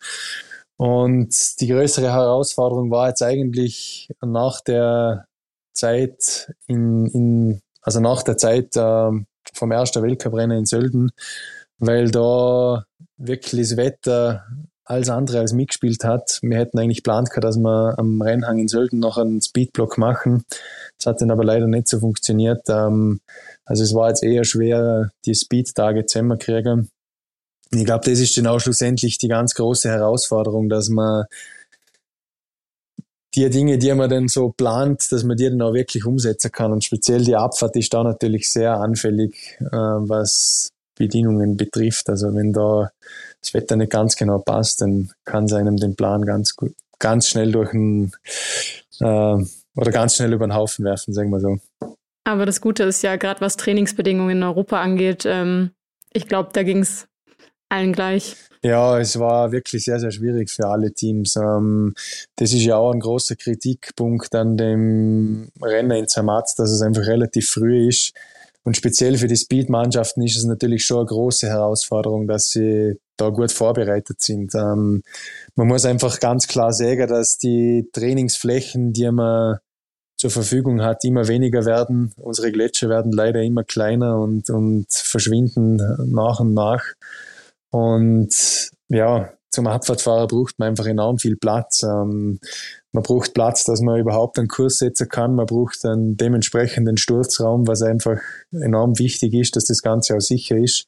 Und 0.76 1.34
die 1.60 1.66
größere 1.66 2.12
Herausforderung 2.12 2.92
war 2.92 3.08
jetzt 3.08 3.22
eigentlich 3.22 4.08
nach 4.24 4.60
der 4.60 5.26
Zeit 5.72 6.54
in, 6.68 7.06
in 7.06 7.60
also 7.82 7.98
nach 7.98 8.22
der 8.22 8.36
Zeit 8.36 8.76
äh, 8.76 9.10
vom 9.52 9.72
ersten 9.72 10.02
Weltcuprennen 10.02 10.58
in 10.58 10.66
Sölden, 10.66 11.10
weil 11.78 12.12
da 12.12 12.84
wirklich 13.16 13.68
das 13.70 13.76
Wetter 13.76 14.46
alles 14.88 15.10
andere 15.10 15.40
als 15.40 15.52
mitgespielt 15.52 16.02
hat. 16.02 16.38
Wir 16.42 16.56
hätten 16.56 16.78
eigentlich 16.78 16.98
geplant 16.98 17.28
dass 17.40 17.58
wir 17.58 17.98
am 17.98 18.22
Rennhang 18.22 18.58
in 18.58 18.68
Sölden 18.68 18.98
noch 18.98 19.18
einen 19.18 19.42
Speedblock 19.42 19.98
machen. 19.98 20.44
Das 20.96 21.06
hat 21.06 21.20
dann 21.20 21.30
aber 21.30 21.44
leider 21.44 21.66
nicht 21.66 21.88
so 21.88 22.00
funktioniert. 22.00 22.62
Ähm, 22.68 23.20
also 23.66 23.82
es 23.82 23.94
war 23.94 24.08
jetzt 24.08 24.22
eher 24.22 24.44
schwer, 24.44 25.10
die 25.26 25.34
Speed-Tage 25.34 26.06
zusammenzukriegen. 26.06 26.88
Ich 27.70 27.84
glaube, 27.84 28.08
das 28.10 28.18
ist 28.18 28.36
dann 28.38 28.46
auch 28.46 28.60
schlussendlich 28.60 29.18
die 29.18 29.28
ganz 29.28 29.54
große 29.54 29.90
Herausforderung, 29.90 30.70
dass 30.70 30.88
man 30.88 31.26
die 33.34 33.50
Dinge, 33.50 33.76
die 33.76 33.92
man 33.92 34.08
dann 34.08 34.28
so 34.28 34.54
plant, 34.56 35.12
dass 35.12 35.22
man 35.22 35.36
die 35.36 35.50
dann 35.50 35.60
auch 35.60 35.74
wirklich 35.74 36.06
umsetzen 36.06 36.50
kann. 36.50 36.72
Und 36.72 36.82
speziell 36.82 37.22
die 37.24 37.36
Abfahrt 37.36 37.76
ist 37.76 37.92
da 37.92 38.02
natürlich 38.02 38.50
sehr 38.50 38.80
anfällig, 38.80 39.58
äh, 39.60 39.66
was 39.70 40.70
Bedienungen 40.98 41.58
betrifft. 41.58 42.08
Also 42.08 42.34
wenn 42.34 42.54
da 42.54 42.90
das 43.40 43.54
Wetter 43.54 43.76
nicht 43.76 43.92
ganz 43.92 44.16
genau 44.16 44.38
passt, 44.38 44.80
dann 44.80 45.10
kann 45.24 45.44
es 45.44 45.52
einem 45.52 45.76
den 45.76 45.96
Plan 45.96 46.24
ganz 46.24 46.56
gut, 46.56 46.74
ganz 46.98 47.28
schnell 47.28 47.52
durch 47.52 47.72
ein 47.72 48.12
äh, 49.00 49.44
oder 49.76 49.92
ganz 49.92 50.16
schnell 50.16 50.32
über 50.32 50.46
den 50.46 50.54
Haufen 50.54 50.84
werfen, 50.84 51.14
sagen 51.14 51.30
wir 51.30 51.40
so. 51.40 51.58
Aber 52.24 52.44
das 52.44 52.60
Gute 52.60 52.82
ist 52.82 53.02
ja, 53.02 53.16
gerade 53.16 53.40
was 53.40 53.56
Trainingsbedingungen 53.56 54.38
in 54.38 54.42
Europa 54.42 54.80
angeht, 54.80 55.24
ähm, 55.24 55.70
ich 56.12 56.26
glaube, 56.26 56.50
da 56.52 56.62
ging 56.62 56.80
es 56.80 57.06
allen 57.68 57.92
gleich. 57.92 58.36
Ja, 58.62 58.98
es 58.98 59.18
war 59.18 59.52
wirklich 59.52 59.84
sehr, 59.84 60.00
sehr 60.00 60.10
schwierig 60.10 60.50
für 60.50 60.66
alle 60.66 60.92
Teams. 60.92 61.36
Ähm, 61.36 61.94
das 62.36 62.52
ist 62.52 62.62
ja 62.62 62.76
auch 62.76 62.92
ein 62.92 63.00
großer 63.00 63.36
Kritikpunkt 63.36 64.34
an 64.34 64.56
dem 64.56 65.50
Rennen 65.62 65.92
in 65.92 66.08
Zermatt, 66.08 66.50
dass 66.56 66.70
es 66.70 66.82
einfach 66.82 67.06
relativ 67.06 67.50
früh 67.50 67.88
ist. 67.88 68.14
Und 68.68 68.76
speziell 68.76 69.16
für 69.16 69.28
die 69.28 69.36
Speed-Mannschaften 69.36 70.20
ist 70.20 70.36
es 70.36 70.44
natürlich 70.44 70.84
schon 70.84 70.98
eine 70.98 71.06
große 71.06 71.48
Herausforderung, 71.48 72.28
dass 72.28 72.50
sie 72.50 72.98
da 73.16 73.30
gut 73.30 73.50
vorbereitet 73.50 74.20
sind. 74.20 74.54
Ähm, 74.54 75.02
man 75.54 75.68
muss 75.68 75.86
einfach 75.86 76.20
ganz 76.20 76.48
klar 76.48 76.74
sagen, 76.74 77.08
dass 77.08 77.38
die 77.38 77.88
Trainingsflächen, 77.94 78.92
die 78.92 79.10
man 79.10 79.56
zur 80.18 80.28
Verfügung 80.28 80.82
hat, 80.82 81.02
immer 81.04 81.28
weniger 81.28 81.64
werden. 81.64 82.12
Unsere 82.18 82.52
Gletscher 82.52 82.90
werden 82.90 83.10
leider 83.10 83.40
immer 83.40 83.64
kleiner 83.64 84.20
und, 84.20 84.50
und 84.50 84.84
verschwinden 84.90 85.76
nach 86.12 86.40
und 86.40 86.52
nach. 86.52 86.84
Und 87.70 88.70
ja, 88.88 89.32
zum 89.48 89.66
Abfahrtfahrer 89.66 90.26
braucht 90.26 90.58
man 90.58 90.68
einfach 90.68 90.84
enorm 90.84 91.18
viel 91.18 91.38
Platz. 91.38 91.84
Ähm, 91.84 92.38
man 92.98 93.04
braucht 93.04 93.32
Platz, 93.32 93.62
dass 93.62 93.80
man 93.80 94.00
überhaupt 94.00 94.40
einen 94.40 94.48
Kurs 94.48 94.78
setzen 94.78 95.08
kann. 95.08 95.36
Man 95.36 95.46
braucht 95.46 95.84
einen 95.84 96.16
dementsprechenden 96.16 96.96
Sturzraum, 96.96 97.68
was 97.68 97.80
einfach 97.80 98.18
enorm 98.50 98.98
wichtig 98.98 99.34
ist, 99.34 99.54
dass 99.54 99.66
das 99.66 99.82
Ganze 99.82 100.16
auch 100.16 100.20
sicher 100.20 100.56
ist. 100.56 100.86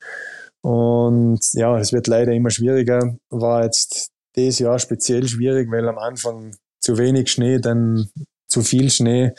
Und 0.60 1.38
ja, 1.52 1.78
es 1.78 1.92
wird 1.92 2.08
leider 2.08 2.32
immer 2.32 2.50
schwieriger. 2.50 3.16
War 3.28 3.62
jetzt 3.62 4.10
dieses 4.34 4.58
Jahr 4.58 4.80
speziell 4.80 5.28
schwierig, 5.28 5.70
weil 5.70 5.88
am 5.88 5.98
Anfang 5.98 6.56
zu 6.80 6.98
wenig 6.98 7.30
Schnee, 7.30 7.60
dann 7.60 8.10
zu 8.48 8.62
viel 8.62 8.90
Schnee. 8.90 9.30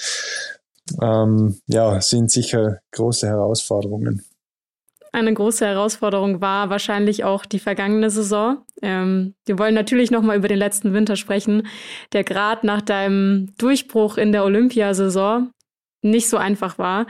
Ähm, 1.01 1.59
ja, 1.67 1.99
sind 1.99 2.31
sicher 2.31 2.79
große 2.91 3.27
Herausforderungen. 3.27 4.23
Eine 5.13 5.33
große 5.33 5.65
Herausforderung 5.65 6.39
war 6.39 6.69
wahrscheinlich 6.69 7.25
auch 7.25 7.45
die 7.45 7.59
vergangene 7.59 8.09
Saison. 8.09 8.65
Ähm, 8.81 9.35
wir 9.45 9.59
wollen 9.59 9.73
natürlich 9.73 10.09
nochmal 10.09 10.37
über 10.37 10.47
den 10.47 10.57
letzten 10.57 10.93
Winter 10.93 11.17
sprechen, 11.17 11.67
der 12.13 12.23
gerade 12.23 12.65
nach 12.65 12.81
deinem 12.81 13.53
Durchbruch 13.57 14.17
in 14.17 14.31
der 14.31 14.45
Olympiasaison 14.45 15.51
nicht 16.01 16.29
so 16.29 16.37
einfach 16.37 16.77
war. 16.77 17.07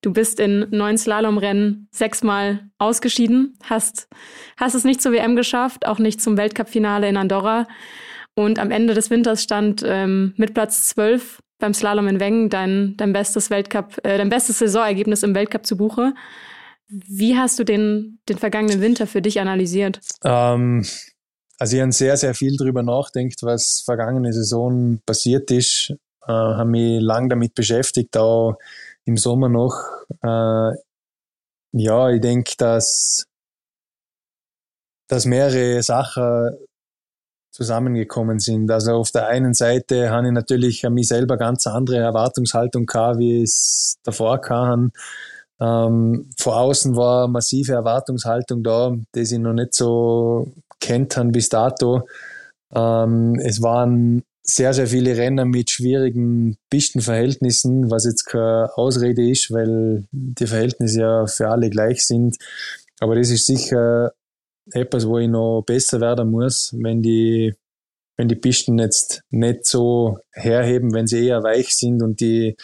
Du 0.00 0.12
bist 0.12 0.40
in 0.40 0.66
neun 0.70 0.96
Slalomrennen 0.96 1.88
sechsmal 1.92 2.70
ausgeschieden, 2.78 3.56
hast, 3.62 4.08
hast 4.56 4.74
es 4.74 4.84
nicht 4.84 5.02
zur 5.02 5.12
WM 5.12 5.36
geschafft, 5.36 5.86
auch 5.86 5.98
nicht 5.98 6.20
zum 6.20 6.36
Weltcupfinale 6.38 7.08
in 7.08 7.16
Andorra. 7.16 7.68
Und 8.34 8.58
am 8.58 8.70
Ende 8.70 8.94
des 8.94 9.10
Winters 9.10 9.42
stand 9.42 9.84
ähm, 9.86 10.32
mit 10.36 10.54
Platz 10.54 10.88
zwölf 10.88 11.40
beim 11.58 11.74
Slalom 11.74 12.08
in 12.08 12.18
Wengen 12.18 12.48
dein, 12.48 12.96
dein 12.96 13.12
bestes 13.12 13.50
Weltcup, 13.50 13.98
äh, 14.04 14.16
dein 14.16 14.30
bestes 14.30 14.58
Saisonergebnis 14.58 15.22
im 15.22 15.34
Weltcup 15.34 15.66
zu 15.66 15.76
Buche. 15.76 16.14
Wie 16.92 17.36
hast 17.36 17.58
du 17.58 17.64
den, 17.64 18.18
den 18.28 18.36
vergangenen 18.36 18.80
Winter 18.80 19.06
für 19.06 19.22
dich 19.22 19.40
analysiert? 19.40 20.00
Ähm, 20.24 20.84
also 21.58 21.76
ich 21.76 21.82
habe 21.82 21.92
sehr, 21.92 22.16
sehr 22.16 22.34
viel 22.34 22.56
darüber 22.56 22.82
nachdenkt, 22.82 23.42
was 23.42 23.82
vergangene 23.84 24.32
Saison 24.32 25.00
passiert 25.06 25.50
ist. 25.50 25.90
Äh, 26.26 26.32
habe 26.32 26.68
mich 26.68 27.00
lang 27.00 27.28
damit 27.28 27.54
beschäftigt, 27.54 28.16
auch 28.16 28.56
im 29.04 29.16
Sommer 29.16 29.48
noch. 29.48 29.74
Äh, 30.22 30.76
ja, 31.72 32.10
ich 32.10 32.20
denke, 32.20 32.52
dass, 32.58 33.26
dass 35.08 35.24
mehrere 35.24 35.82
Sachen 35.82 36.50
zusammengekommen 37.50 38.38
sind. 38.38 38.70
Also 38.70 38.92
auf 38.92 39.10
der 39.10 39.28
einen 39.28 39.54
Seite 39.54 40.10
habe 40.10 40.26
ich 40.26 40.32
natürlich 40.32 40.86
an 40.86 40.94
mich 40.94 41.08
selber 41.08 41.36
ganz 41.36 41.66
andere 41.66 41.98
Erwartungshaltung 41.98 42.86
gehabt, 42.86 43.18
wie 43.18 43.42
es 43.42 43.98
davor 44.02 44.40
kam. 44.40 44.92
Ähm, 45.62 46.28
vor 46.38 46.56
außen 46.56 46.96
war 46.96 47.28
massive 47.28 47.72
Erwartungshaltung 47.72 48.64
da, 48.64 48.96
die 49.14 49.20
ich 49.20 49.30
noch 49.32 49.52
nicht 49.52 49.74
so 49.74 50.52
kennt 50.80 51.16
haben 51.16 51.30
bis 51.30 51.48
dato. 51.48 52.08
Ähm, 52.74 53.38
es 53.44 53.62
waren 53.62 54.24
sehr, 54.42 54.74
sehr 54.74 54.88
viele 54.88 55.16
Rennen 55.16 55.50
mit 55.50 55.70
schwierigen 55.70 56.56
Pistenverhältnissen, 56.68 57.92
was 57.92 58.06
jetzt 58.06 58.24
keine 58.24 58.76
Ausrede 58.76 59.30
ist, 59.30 59.52
weil 59.52 60.04
die 60.10 60.48
Verhältnisse 60.48 61.00
ja 61.00 61.26
für 61.26 61.48
alle 61.48 61.70
gleich 61.70 62.04
sind. 62.04 62.38
Aber 62.98 63.14
das 63.14 63.30
ist 63.30 63.46
sicher 63.46 64.12
etwas, 64.72 65.06
wo 65.06 65.18
ich 65.18 65.28
noch 65.28 65.62
besser 65.62 66.00
werden 66.00 66.30
muss, 66.32 66.74
wenn 66.76 67.02
die, 67.02 67.54
wenn 68.16 68.26
die 68.26 68.34
Pisten 68.34 68.80
jetzt 68.80 69.22
nicht 69.30 69.64
so 69.64 70.18
herheben, 70.32 70.92
wenn 70.92 71.06
sie 71.06 71.24
eher 71.24 71.44
weich 71.44 71.76
sind 71.76 72.02
und 72.02 72.18
die 72.20 72.56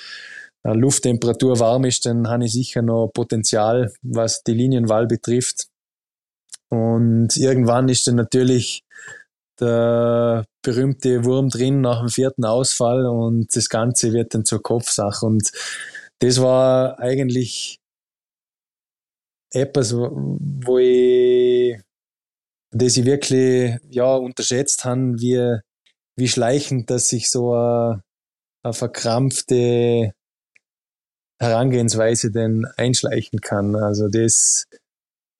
Lufttemperatur 0.65 1.59
warm 1.61 1.85
ist, 1.85 2.07
dann 2.07 2.29
habe 2.29 2.45
ich 2.45 2.53
sicher 2.53 2.83
noch 2.83 3.09
Potenzial, 3.13 3.93
was 4.03 4.43
die 4.43 4.55
Linienwahl 4.55 5.07
betrifft. 5.07 5.69
Und 6.69 7.37
irgendwann 7.37 7.89
ist 7.89 8.07
dann 8.07 8.17
natürlich 8.17 8.83
der 9.61 10.45
berühmte 10.63 11.25
Wurm 11.25 11.49
drin 11.49 11.81
nach 11.81 12.01
dem 12.01 12.09
vierten 12.09 12.45
Ausfall 12.45 13.07
und 13.07 13.55
das 13.57 13.69
Ganze 13.69 14.13
wird 14.13 14.35
dann 14.35 14.45
zur 14.45 14.63
Kopfsache. 14.63 15.27
Und 15.27 15.51
das 16.21 16.41
war 16.41 16.99
eigentlich 17.01 17.81
etwas, 19.51 19.95
wo 19.95 20.79
ich, 20.79 21.81
das 22.71 22.97
ich 22.97 23.05
wirklich 23.05 23.77
ja, 23.89 24.15
unterschätzt 24.15 24.85
habe, 24.85 25.15
wie, 25.19 25.59
wie 26.17 26.29
schleichend, 26.29 26.91
dass 26.91 27.09
sich 27.09 27.31
so 27.31 27.55
eine, 27.55 28.03
eine 28.63 28.75
verkrampfte 28.75 30.13
Herangehensweise 31.39 32.31
denn 32.31 32.67
einschleichen 32.77 33.41
kann. 33.41 33.77
Also 33.77 34.09
das 34.09 34.67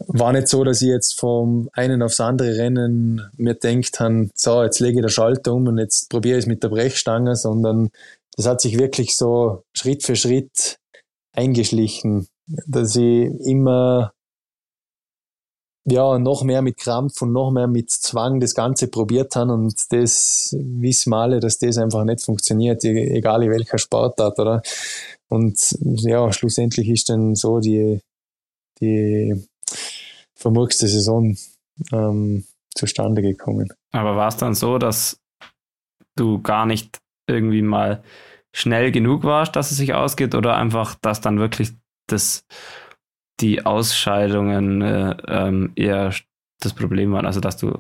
war 0.07 0.33
nicht 0.33 0.49
so, 0.49 0.63
dass 0.63 0.81
ich 0.81 0.89
jetzt 0.89 1.19
vom 1.19 1.69
einen 1.73 2.03
aufs 2.03 2.21
andere 2.21 2.57
Rennen 2.57 3.23
mir 3.37 3.55
denkt 3.55 3.99
han, 3.99 4.31
so, 4.35 4.63
jetzt 4.63 4.79
lege 4.79 4.99
ich 4.99 5.03
den 5.03 5.11
Schalter 5.11 5.53
um 5.53 5.67
und 5.67 5.79
jetzt 5.79 6.09
probiere 6.09 6.39
ich 6.39 6.45
es 6.45 6.49
mit 6.49 6.63
der 6.63 6.69
Brechstange, 6.69 7.35
sondern 7.35 7.91
das 8.37 8.47
hat 8.47 8.61
sich 8.61 8.79
wirklich 8.79 9.17
so 9.17 9.65
Schritt 9.73 10.05
für 10.05 10.15
Schritt 10.15 10.79
eingeschlichen, 11.33 12.29
dass 12.67 12.95
ich 12.95 13.29
immer 13.45 14.13
ja, 15.91 16.19
noch 16.19 16.43
mehr 16.43 16.63
mit 16.63 16.77
Krampf 16.77 17.23
und 17.23 17.33
noch 17.33 17.51
mehr 17.51 17.67
mit 17.67 17.91
Zwang 17.91 18.41
das 18.41 18.55
Ganze 18.55 18.89
probiert 18.89 19.35
habe 19.37 19.53
und 19.55 19.75
das 19.91 20.55
wissen 20.59 21.15
alle, 21.15 21.41
dass 21.41 21.59
das 21.59 21.79
einfach 21.79 22.05
nicht 22.05 22.23
funktioniert, 22.23 22.85
egal 22.85 23.43
in 23.43 23.51
welcher 23.51 23.79
Sportart, 23.79 24.39
oder? 24.39 24.63
Und 25.29 25.77
ja, 25.81 26.33
schlussendlich 26.33 26.89
ist 26.89 27.09
dann 27.09 27.35
so 27.35 27.61
die, 27.61 28.01
die 28.81 29.49
vermurkste 30.35 30.89
Saison 30.89 31.37
ähm, 31.93 32.45
zustande 32.75 33.23
gekommen. 33.23 33.69
Aber 33.93 34.17
war 34.17 34.29
es 34.29 34.37
dann 34.37 34.55
so, 34.55 34.79
dass 34.79 35.21
du 36.17 36.41
gar 36.41 36.67
nicht 36.67 36.99
irgendwie 37.29 37.63
mal 37.63 38.03
schnell 38.55 38.91
genug 38.91 39.25
warst, 39.25 39.57
dass 39.57 39.71
es 39.71 39.77
sich 39.77 39.95
ausgeht 39.95 40.35
oder 40.35 40.57
einfach, 40.57 40.95
dass 40.97 41.21
dann 41.21 41.39
wirklich 41.39 41.73
das 42.07 42.45
die 43.41 43.65
Ausscheidungen 43.65 44.83
äh, 44.83 45.17
ähm, 45.29 45.73
eher 45.77 46.13
das 46.61 46.75
Problem 46.75 47.13
waren, 47.13 47.27
also 47.27 47.41
dass 47.41 47.57
du 47.57 47.79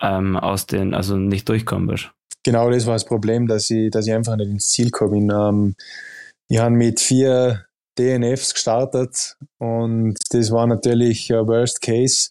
ähm, 0.00 0.36
aus 0.36 0.66
den, 0.66 0.94
also 0.94 1.16
nicht 1.16 1.48
durchkommen 1.48 1.88
bist. 1.88 2.10
Genau 2.42 2.70
das 2.70 2.86
war 2.86 2.94
das 2.94 3.04
Problem, 3.04 3.48
dass 3.48 3.68
ich, 3.70 3.90
dass 3.90 4.06
ich 4.06 4.14
einfach 4.14 4.36
nicht 4.36 4.48
ins 4.50 4.68
Ziel 4.68 4.86
gekommen 4.86 5.28
bin. 5.28 5.76
Ich 6.48 6.58
habe 6.58 6.70
mit 6.70 7.00
vier 7.00 7.66
DNFs 7.98 8.54
gestartet 8.54 9.36
und 9.58 10.16
das 10.30 10.52
war 10.52 10.66
natürlich 10.66 11.30
Worst 11.30 11.80
Case. 11.80 12.30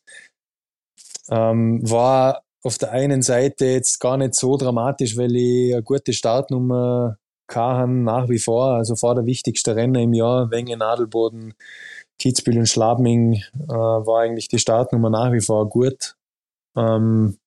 Ähm, 1.30 1.82
war 1.90 2.44
auf 2.64 2.78
der 2.78 2.92
einen 2.92 3.22
Seite 3.22 3.66
jetzt 3.66 4.00
gar 4.00 4.18
nicht 4.18 4.36
so 4.36 4.58
dramatisch, 4.58 5.18
weil 5.18 5.36
ich 5.36 5.74
eine 5.74 5.84
gute 5.84 6.14
Startnummer 6.14 7.18
kann 7.48 8.04
nach 8.04 8.30
wie 8.30 8.40
vor. 8.40 8.76
Also 8.76 8.96
vor 8.96 9.16
der 9.16 9.26
wichtigste 9.26 9.76
Renner 9.76 10.00
im 10.00 10.14
Jahr, 10.14 10.50
Wenge, 10.50 10.78
Nadelboden, 10.78 11.54
Kitzbühel 12.18 12.60
und 12.60 12.70
Schlabming, 12.70 13.36
äh, 13.36 13.68
war 13.68 14.22
eigentlich 14.22 14.48
die 14.48 14.60
Startnummer 14.60 15.10
nach 15.10 15.34
wie 15.34 15.42
vor 15.42 15.68
gut. 15.68 16.16
Ähm, 16.78 17.38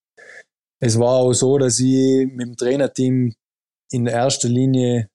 es 0.81 0.99
war 0.99 1.17
auch 1.17 1.33
so, 1.33 1.57
dass 1.59 1.81
ich 1.81 2.27
mit 2.27 2.47
dem 2.47 2.57
Trainerteam 2.57 3.35
in 3.91 4.07
erster 4.07 4.49
Linie 4.49 5.09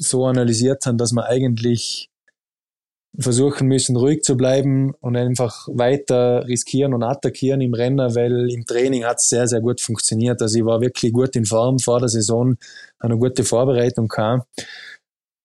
so 0.00 0.24
analysiert 0.24 0.86
haben, 0.86 0.98
dass 0.98 1.12
wir 1.12 1.26
eigentlich 1.26 2.08
versuchen 3.18 3.66
müssen, 3.66 3.96
ruhig 3.96 4.22
zu 4.22 4.36
bleiben 4.36 4.94
und 5.00 5.16
einfach 5.16 5.66
weiter 5.68 6.46
riskieren 6.46 6.94
und 6.94 7.02
attackieren 7.02 7.60
im 7.60 7.74
Rennen, 7.74 8.14
weil 8.14 8.50
im 8.50 8.64
Training 8.64 9.04
hat 9.04 9.16
es 9.18 9.28
sehr, 9.28 9.46
sehr 9.46 9.60
gut 9.60 9.80
funktioniert. 9.80 10.40
Also 10.40 10.58
ich 10.58 10.64
war 10.64 10.80
wirklich 10.80 11.12
gut 11.12 11.34
in 11.36 11.44
Form 11.44 11.78
vor 11.80 11.98
der 11.98 12.08
Saison, 12.08 12.56
eine 12.98 13.18
gute 13.18 13.44
Vorbereitung 13.44 14.08
gehabt. 14.08 14.46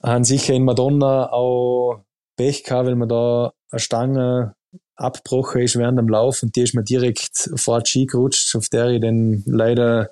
Haben 0.02 0.24
sicher 0.24 0.54
in 0.54 0.64
Madonna 0.64 1.32
auch 1.32 2.04
Pech 2.38 2.64
gehabt, 2.64 2.88
weil 2.88 2.96
man 2.96 3.10
da 3.10 3.54
eine 3.72 3.80
Stange 3.80 4.56
abgebrochen 4.96 5.62
ist 5.62 5.78
während 5.78 5.98
dem 5.98 6.08
Lauf 6.08 6.44
und 6.44 6.56
die 6.56 6.62
ist 6.62 6.76
mir 6.76 6.84
direkt 6.84 7.50
vor 7.56 7.82
die 7.82 7.90
Ski 7.90 8.06
gerutscht, 8.06 8.56
auf 8.56 8.70
der 8.70 8.90
ich 8.90 9.02
dann 9.02 9.44
leider 9.46 10.10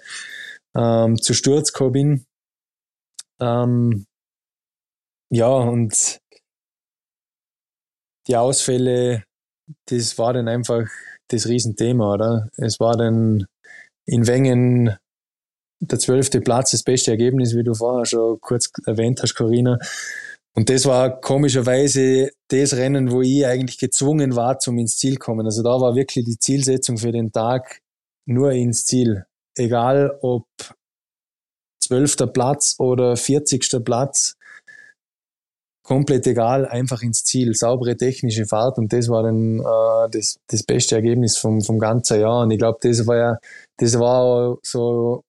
ähm, 0.75 1.21
zu 1.21 1.33
Sturz 1.33 1.71
gekommen 1.71 1.91
bin. 1.91 2.25
Ähm, 3.39 4.05
ja, 5.33 5.47
und 5.47 6.19
die 8.27 8.35
Ausfälle, 8.35 9.23
das 9.85 10.17
war 10.19 10.33
dann 10.33 10.47
einfach 10.47 10.87
das 11.29 11.47
Riesenthema, 11.47 12.13
oder? 12.13 12.49
Es 12.55 12.79
war 12.79 12.95
dann 12.95 13.47
in 14.05 14.27
Wengen 14.27 14.95
der 15.79 15.97
zwölfte 15.97 16.39
Platz 16.39 16.71
das 16.71 16.83
beste 16.83 17.09
Ergebnis, 17.09 17.55
wie 17.55 17.63
du 17.63 17.73
vorher 17.73 18.05
schon 18.05 18.39
kurz 18.41 18.69
erwähnt 18.85 19.23
hast, 19.23 19.33
Corinna. 19.33 19.79
Und 20.55 20.69
das 20.69 20.85
war 20.85 21.19
komischerweise 21.19 22.29
das 22.49 22.75
Rennen, 22.75 23.09
wo 23.11 23.23
ich 23.23 23.47
eigentlich 23.47 23.79
gezwungen 23.79 24.35
war, 24.35 24.59
zum 24.59 24.77
ins 24.77 24.97
Ziel 24.97 25.17
kommen. 25.17 25.47
Also 25.47 25.63
da 25.63 25.81
war 25.81 25.95
wirklich 25.95 26.25
die 26.25 26.37
Zielsetzung 26.37 26.99
für 26.99 27.11
den 27.11 27.31
Tag 27.31 27.81
nur 28.27 28.51
ins 28.51 28.85
Ziel. 28.85 29.25
Egal 29.57 30.15
ob 30.21 30.45
zwölfter 31.83 32.27
Platz 32.27 32.75
oder 32.77 33.17
vierzigster 33.17 33.79
Platz, 33.79 34.35
komplett 35.83 36.25
egal, 36.27 36.65
einfach 36.65 37.01
ins 37.01 37.23
Ziel, 37.23 37.53
saubere 37.53 37.97
technische 37.97 38.45
Fahrt 38.45 38.77
und 38.77 38.91
das 38.93 39.09
war 39.09 39.23
dann 39.23 39.59
äh, 39.59 40.09
das, 40.09 40.39
das 40.47 40.63
beste 40.63 40.95
Ergebnis 40.95 41.37
vom, 41.37 41.61
vom 41.61 41.77
ganzen 41.77 42.21
Jahr. 42.21 42.43
Und 42.43 42.51
ich 42.51 42.57
glaube, 42.57 42.79
das 42.81 43.05
war 43.05 43.17
ja, 43.17 43.37
das 43.77 43.99
war 43.99 44.57
so, 44.63 45.23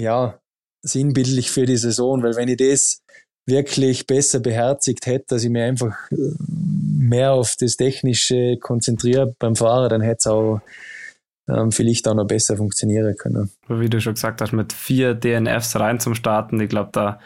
ja, 0.00 0.38
sinnbildlich 0.82 1.50
für 1.50 1.66
die 1.66 1.76
Saison, 1.76 2.22
weil 2.22 2.36
wenn 2.36 2.48
ich 2.48 2.58
das 2.58 3.00
wirklich 3.46 4.06
besser 4.06 4.40
beherzigt 4.40 5.06
hätte, 5.06 5.26
dass 5.28 5.44
ich 5.44 5.50
mir 5.50 5.64
einfach 5.64 5.96
äh, 6.12 6.16
mehr 6.48 7.32
auf 7.32 7.56
das 7.58 7.76
Technische 7.76 8.56
konzentriere 8.58 9.34
beim 9.38 9.56
Fahrer, 9.56 9.88
dann 9.88 10.00
hätte 10.00 10.18
es 10.18 10.26
auch 10.26 10.60
ähm, 11.48 11.72
vielleicht 11.72 12.06
auch 12.08 12.14
noch 12.14 12.26
besser 12.26 12.56
funktionieren 12.56 13.16
können. 13.16 13.50
Wie 13.68 13.90
du 13.90 14.00
schon 14.00 14.14
gesagt 14.14 14.40
hast, 14.40 14.52
mit 14.52 14.72
vier 14.72 15.14
DNFs 15.14 15.76
rein 15.76 16.00
zum 16.00 16.14
Starten, 16.14 16.60
ich 16.60 16.68
glaube, 16.68 16.90
da 16.92 17.20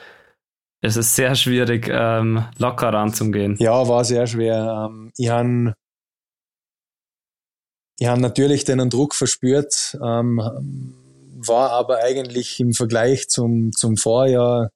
ist 0.80 0.97
es 0.97 1.16
sehr 1.16 1.35
schwierig, 1.35 1.88
ähm, 1.90 2.44
locker 2.58 2.92
ranzugehen. 2.92 3.56
Ja, 3.58 3.88
war 3.88 4.04
sehr 4.04 4.26
schwer. 4.26 4.88
Ähm, 4.90 5.11
ich 5.16 5.28
habe 5.28 5.75
ich 7.98 8.07
hab 8.07 8.18
natürlich 8.18 8.64
den 8.64 8.90
Druck 8.90 9.14
verspürt, 9.14 9.98
ähm, 10.00 10.40
war 11.35 11.70
aber 11.70 11.98
eigentlich 11.98 12.61
im 12.61 12.72
Vergleich 12.72 13.29
zum, 13.29 13.72
zum 13.72 13.96
Vorjahr 13.96 14.70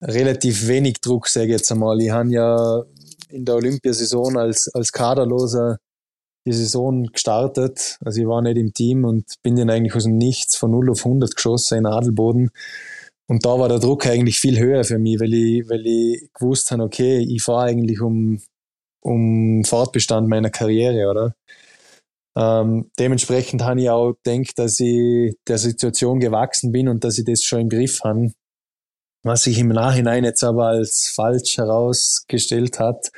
relativ 0.00 0.66
wenig 0.66 1.00
Druck, 1.00 1.28
sage 1.28 1.46
ich 1.46 1.52
jetzt 1.52 1.70
einmal. 1.70 2.00
Ich 2.00 2.10
habe 2.10 2.30
ja 2.30 2.82
in 3.28 3.44
der 3.44 3.56
Olympiasaison 3.56 4.38
als, 4.38 4.68
als 4.74 4.92
Kaderloser 4.92 5.78
die 6.46 6.52
Saison 6.52 7.04
gestartet. 7.04 7.98
Also 8.02 8.20
ich 8.20 8.26
war 8.26 8.40
nicht 8.40 8.56
im 8.56 8.72
Team 8.72 9.04
und 9.04 9.24
bin 9.42 9.56
dann 9.56 9.68
eigentlich 9.68 9.94
aus 9.94 10.04
dem 10.04 10.16
Nichts 10.16 10.56
von 10.56 10.70
0 10.70 10.90
auf 10.90 11.04
100 11.04 11.34
geschossen 11.34 11.78
in 11.78 11.86
Adelboden. 11.86 12.50
Und 13.28 13.44
da 13.44 13.58
war 13.58 13.68
der 13.68 13.78
Druck 13.78 14.06
eigentlich 14.06 14.40
viel 14.40 14.58
höher 14.58 14.84
für 14.84 14.98
mich, 14.98 15.20
weil 15.20 15.34
ich, 15.34 15.68
weil 15.68 15.86
ich 15.86 16.30
gewusst 16.32 16.70
habe, 16.70 16.82
okay, 16.82 17.18
ich 17.18 17.42
fahre 17.42 17.66
eigentlich 17.66 18.00
um, 18.00 18.40
um 19.02 19.64
Fortbestand 19.64 20.28
meiner 20.28 20.50
Karriere, 20.50 21.10
oder? 21.10 21.34
Ähm, 22.36 22.90
dementsprechend 22.98 23.62
habe 23.64 23.82
ich 23.82 23.90
auch 23.90 24.14
gedacht, 24.22 24.58
dass 24.58 24.80
ich 24.80 25.36
der 25.46 25.58
Situation 25.58 26.20
gewachsen 26.20 26.72
bin 26.72 26.88
und 26.88 27.04
dass 27.04 27.18
ich 27.18 27.24
das 27.24 27.42
schon 27.42 27.62
im 27.62 27.68
Griff 27.68 28.00
habe 28.04 28.32
was 29.22 29.44
sich 29.44 29.58
im 29.58 29.68
Nachhinein 29.68 30.24
jetzt 30.24 30.44
aber 30.44 30.66
als 30.66 31.08
falsch 31.14 31.58
herausgestellt 31.58 32.78
hat. 32.78 33.10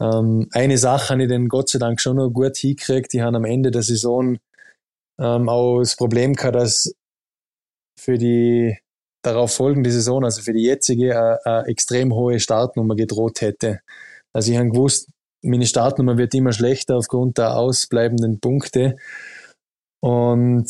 Ähm, 0.00 0.48
eine 0.52 0.78
Sache 0.78 1.10
habe 1.10 1.24
ich 1.24 1.28
dann 1.28 1.48
Gott 1.48 1.68
sei 1.68 1.78
Dank 1.78 2.00
schon 2.00 2.16
noch 2.16 2.30
gut 2.30 2.56
hingekriegt. 2.56 3.12
Die 3.12 3.22
haben 3.22 3.36
am 3.36 3.44
Ende 3.44 3.70
der 3.70 3.82
Saison 3.82 4.38
ähm, 5.18 5.48
auch 5.48 5.80
das 5.80 5.96
Problem 5.96 6.34
gehabt, 6.34 6.56
dass 6.56 6.94
für 7.98 8.18
die 8.18 8.78
darauf 9.22 9.54
folgende 9.54 9.90
Saison, 9.90 10.24
also 10.24 10.42
für 10.42 10.52
die 10.52 10.64
jetzige, 10.64 11.18
eine, 11.18 11.46
eine 11.46 11.66
extrem 11.68 12.12
hohe 12.14 12.40
Startnummer 12.40 12.96
gedroht 12.96 13.40
hätte. 13.40 13.80
Also 14.32 14.52
ich 14.52 14.58
habe 14.58 14.70
gewusst, 14.70 15.08
meine 15.42 15.66
Startnummer 15.66 16.18
wird 16.18 16.34
immer 16.34 16.52
schlechter 16.52 16.96
aufgrund 16.96 17.38
der 17.38 17.56
ausbleibenden 17.56 18.40
Punkte. 18.40 18.96
Und 20.00 20.66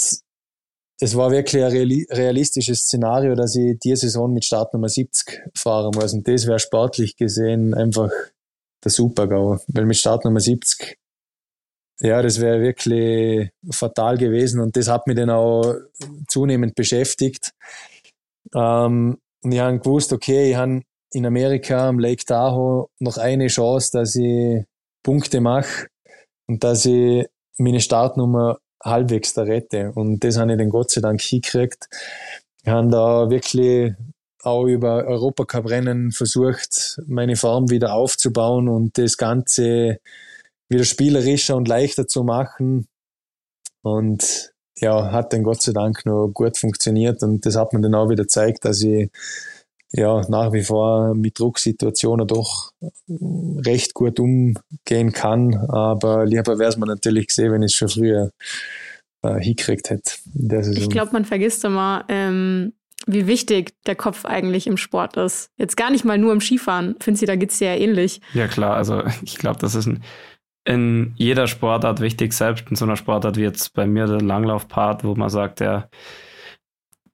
es 1.00 1.16
war 1.16 1.30
wirklich 1.30 1.64
ein 1.64 2.06
realistisches 2.16 2.80
Szenario, 2.80 3.34
dass 3.34 3.56
ich 3.56 3.78
die 3.78 3.96
Saison 3.96 4.32
mit 4.32 4.44
Startnummer 4.44 4.88
70 4.88 5.42
fahren 5.54 5.90
muss. 5.94 6.12
Und 6.12 6.28
das 6.28 6.46
wäre 6.46 6.58
sportlich 6.58 7.16
gesehen 7.16 7.74
einfach 7.74 8.10
der 8.84 8.90
Super-GAU. 8.90 9.58
Weil 9.66 9.84
mit 9.84 9.96
Startnummer 9.96 10.40
70, 10.40 10.96
ja, 12.00 12.22
das 12.22 12.40
wäre 12.40 12.60
wirklich 12.60 13.50
fatal 13.70 14.16
gewesen. 14.16 14.60
Und 14.60 14.76
das 14.76 14.88
hat 14.88 15.06
mich 15.06 15.16
dann 15.16 15.30
auch 15.30 15.74
zunehmend 16.28 16.74
beschäftigt. 16.74 17.52
Ähm, 18.54 19.18
und 19.42 19.52
ich 19.52 19.60
habe 19.60 19.78
gewusst, 19.78 20.12
okay, 20.12 20.50
ich 20.50 20.56
habe 20.56 20.82
in 21.12 21.26
Amerika 21.26 21.88
am 21.88 21.98
Lake 21.98 22.24
Tahoe 22.24 22.88
noch 22.98 23.18
eine 23.18 23.48
Chance, 23.48 23.90
dass 23.92 24.16
ich 24.16 24.64
Punkte 25.02 25.40
mache 25.40 25.88
und 26.46 26.64
dass 26.64 26.86
ich 26.86 27.26
meine 27.58 27.80
Startnummer 27.80 28.58
halbwegs 28.82 29.34
da 29.34 29.42
rette. 29.42 29.92
Und 29.94 30.24
das 30.24 30.38
habe 30.38 30.52
ich 30.52 30.58
dann 30.58 30.70
Gott 30.70 30.90
sei 30.90 31.00
Dank 31.00 31.20
hingekriegt. 31.20 31.88
Wir 32.62 32.72
haben 32.72 32.90
da 32.90 33.30
wirklich 33.30 33.94
auch 34.42 34.64
über 34.64 35.04
Europacup-Rennen 35.04 36.10
versucht, 36.10 37.00
meine 37.06 37.36
Form 37.36 37.70
wieder 37.70 37.94
aufzubauen 37.94 38.68
und 38.68 38.98
das 38.98 39.16
Ganze 39.16 39.98
wieder 40.68 40.84
spielerischer 40.84 41.56
und 41.56 41.68
leichter 41.68 42.08
zu 42.08 42.24
machen. 42.24 42.88
Und 43.82 44.51
ja, 44.78 45.12
hat 45.12 45.32
dann 45.32 45.42
Gott 45.42 45.62
sei 45.62 45.72
Dank 45.72 46.04
noch 46.06 46.28
gut 46.28 46.58
funktioniert 46.58 47.22
und 47.22 47.44
das 47.46 47.56
hat 47.56 47.72
man 47.72 47.82
dann 47.82 47.94
auch 47.94 48.08
wieder 48.08 48.24
gezeigt, 48.24 48.64
dass 48.64 48.82
ich 48.82 49.10
ja 49.92 50.22
nach 50.28 50.52
wie 50.52 50.62
vor 50.62 51.14
mit 51.14 51.38
Drucksituationen 51.38 52.26
doch 52.26 52.72
recht 53.08 53.94
gut 53.94 54.18
umgehen 54.18 55.12
kann. 55.12 55.54
Aber 55.68 56.24
lieber 56.24 56.58
wäre 56.58 56.70
es 56.70 56.76
mir 56.76 56.86
natürlich 56.86 57.28
gesehen, 57.28 57.52
wenn 57.52 57.62
ich 57.62 57.72
es 57.72 57.76
schon 57.76 57.88
früher 57.88 58.30
äh, 59.22 59.38
hingekriegt 59.38 59.90
hätte. 59.90 60.12
Ich 60.72 60.88
glaube, 60.88 61.12
man 61.12 61.24
vergisst 61.24 61.64
immer, 61.64 62.04
ähm, 62.08 62.72
wie 63.06 63.26
wichtig 63.26 63.74
der 63.86 63.96
Kopf 63.96 64.24
eigentlich 64.24 64.66
im 64.66 64.76
Sport 64.76 65.16
ist. 65.16 65.50
Jetzt 65.56 65.76
gar 65.76 65.90
nicht 65.90 66.04
mal 66.04 66.18
nur 66.18 66.32
im 66.32 66.40
Skifahren. 66.40 66.96
Findest 67.00 67.22
du, 67.22 67.26
da 67.26 67.36
geht 67.36 67.50
es 67.50 67.58
dir 67.58 67.74
ja 67.74 67.80
ähnlich. 67.80 68.20
Ja, 68.32 68.48
klar. 68.48 68.76
Also 68.76 69.02
ich 69.22 69.36
glaube, 69.36 69.58
das 69.60 69.74
ist 69.74 69.86
ein, 69.86 70.02
in 70.64 71.12
jeder 71.16 71.46
Sportart 71.46 72.00
wichtig, 72.00 72.32
selbst 72.32 72.68
in 72.70 72.76
so 72.76 72.84
einer 72.84 72.96
Sportart 72.96 73.36
wie 73.36 73.42
jetzt 73.42 73.74
bei 73.74 73.86
mir 73.86 74.06
der 74.06 74.20
Langlaufpart, 74.20 75.04
wo 75.04 75.14
man 75.14 75.28
sagt, 75.28 75.60
ja, 75.60 75.88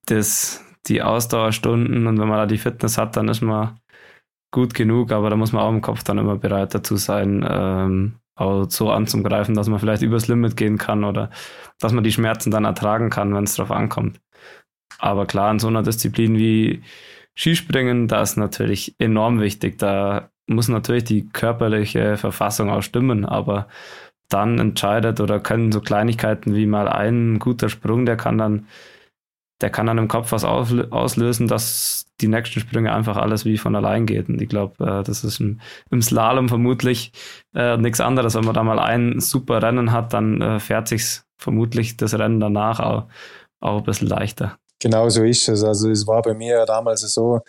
das 0.06 0.64
die 0.86 1.02
Ausdauerstunden 1.02 2.06
und 2.06 2.18
wenn 2.18 2.28
man 2.28 2.38
da 2.38 2.46
die 2.46 2.58
Fitness 2.58 2.98
hat, 2.98 3.16
dann 3.16 3.28
ist 3.28 3.42
man 3.42 3.78
gut 4.50 4.74
genug, 4.74 5.12
aber 5.12 5.30
da 5.30 5.36
muss 5.36 5.52
man 5.52 5.62
auch 5.62 5.70
im 5.70 5.82
Kopf 5.82 6.02
dann 6.02 6.18
immer 6.18 6.36
bereit 6.36 6.74
dazu 6.74 6.96
sein, 6.96 7.46
ähm, 7.48 8.14
auch 8.34 8.70
so 8.70 8.90
anzugreifen, 8.90 9.54
dass 9.54 9.68
man 9.68 9.80
vielleicht 9.80 10.02
übers 10.02 10.28
Limit 10.28 10.56
gehen 10.56 10.78
kann 10.78 11.04
oder 11.04 11.30
dass 11.78 11.92
man 11.92 12.04
die 12.04 12.12
Schmerzen 12.12 12.50
dann 12.50 12.64
ertragen 12.64 13.10
kann, 13.10 13.34
wenn 13.34 13.44
es 13.44 13.56
drauf 13.56 13.70
ankommt. 13.70 14.20
Aber 14.98 15.26
klar, 15.26 15.50
in 15.50 15.58
so 15.58 15.68
einer 15.68 15.82
Disziplin 15.82 16.36
wie 16.36 16.82
Skispringen, 17.36 18.08
da 18.08 18.22
ist 18.22 18.36
natürlich 18.36 18.94
enorm 18.98 19.40
wichtig. 19.40 19.78
Da 19.78 20.30
muss 20.48 20.68
natürlich 20.68 21.04
die 21.04 21.28
körperliche 21.28 22.16
Verfassung 22.16 22.70
auch 22.70 22.82
stimmen, 22.82 23.24
aber 23.24 23.68
dann 24.28 24.58
entscheidet 24.58 25.20
oder 25.20 25.40
können 25.40 25.72
so 25.72 25.80
Kleinigkeiten 25.80 26.54
wie 26.54 26.66
mal 26.66 26.88
ein 26.88 27.38
guter 27.38 27.68
Sprung, 27.68 28.04
der 28.06 28.16
kann 28.16 28.38
dann, 28.38 28.66
der 29.60 29.70
kann 29.70 29.86
dann 29.86 29.98
im 29.98 30.08
Kopf 30.08 30.32
was 30.32 30.44
auslösen, 30.44 31.48
dass 31.48 32.06
die 32.20 32.28
nächsten 32.28 32.60
Sprünge 32.60 32.92
einfach 32.92 33.16
alles 33.16 33.44
wie 33.44 33.58
von 33.58 33.76
allein 33.76 34.06
geht. 34.06 34.28
Und 34.28 34.42
ich 34.42 34.48
glaube, 34.48 34.84
äh, 34.84 35.02
das 35.02 35.24
ist 35.24 35.40
im, 35.40 35.60
im, 35.90 36.02
Slalom 36.02 36.48
vermutlich 36.48 37.12
äh, 37.54 37.76
nichts 37.76 38.00
anderes. 38.00 38.34
Wenn 38.34 38.44
man 38.44 38.54
da 38.54 38.62
mal 38.62 38.78
ein 38.78 39.20
super 39.20 39.62
Rennen 39.62 39.92
hat, 39.92 40.12
dann 40.12 40.40
äh, 40.40 40.60
fährt 40.60 40.88
sich 40.88 41.20
vermutlich 41.36 41.96
das 41.96 42.18
Rennen 42.18 42.40
danach 42.40 42.80
auch, 42.80 43.04
auch 43.60 43.78
ein 43.78 43.84
bisschen 43.84 44.08
leichter. 44.08 44.58
Genau 44.80 45.08
so 45.08 45.24
ist 45.24 45.48
es. 45.48 45.64
Also 45.64 45.90
es 45.90 46.06
war 46.06 46.22
bei 46.22 46.34
mir 46.34 46.64
damals 46.66 47.00
so, 47.00 47.40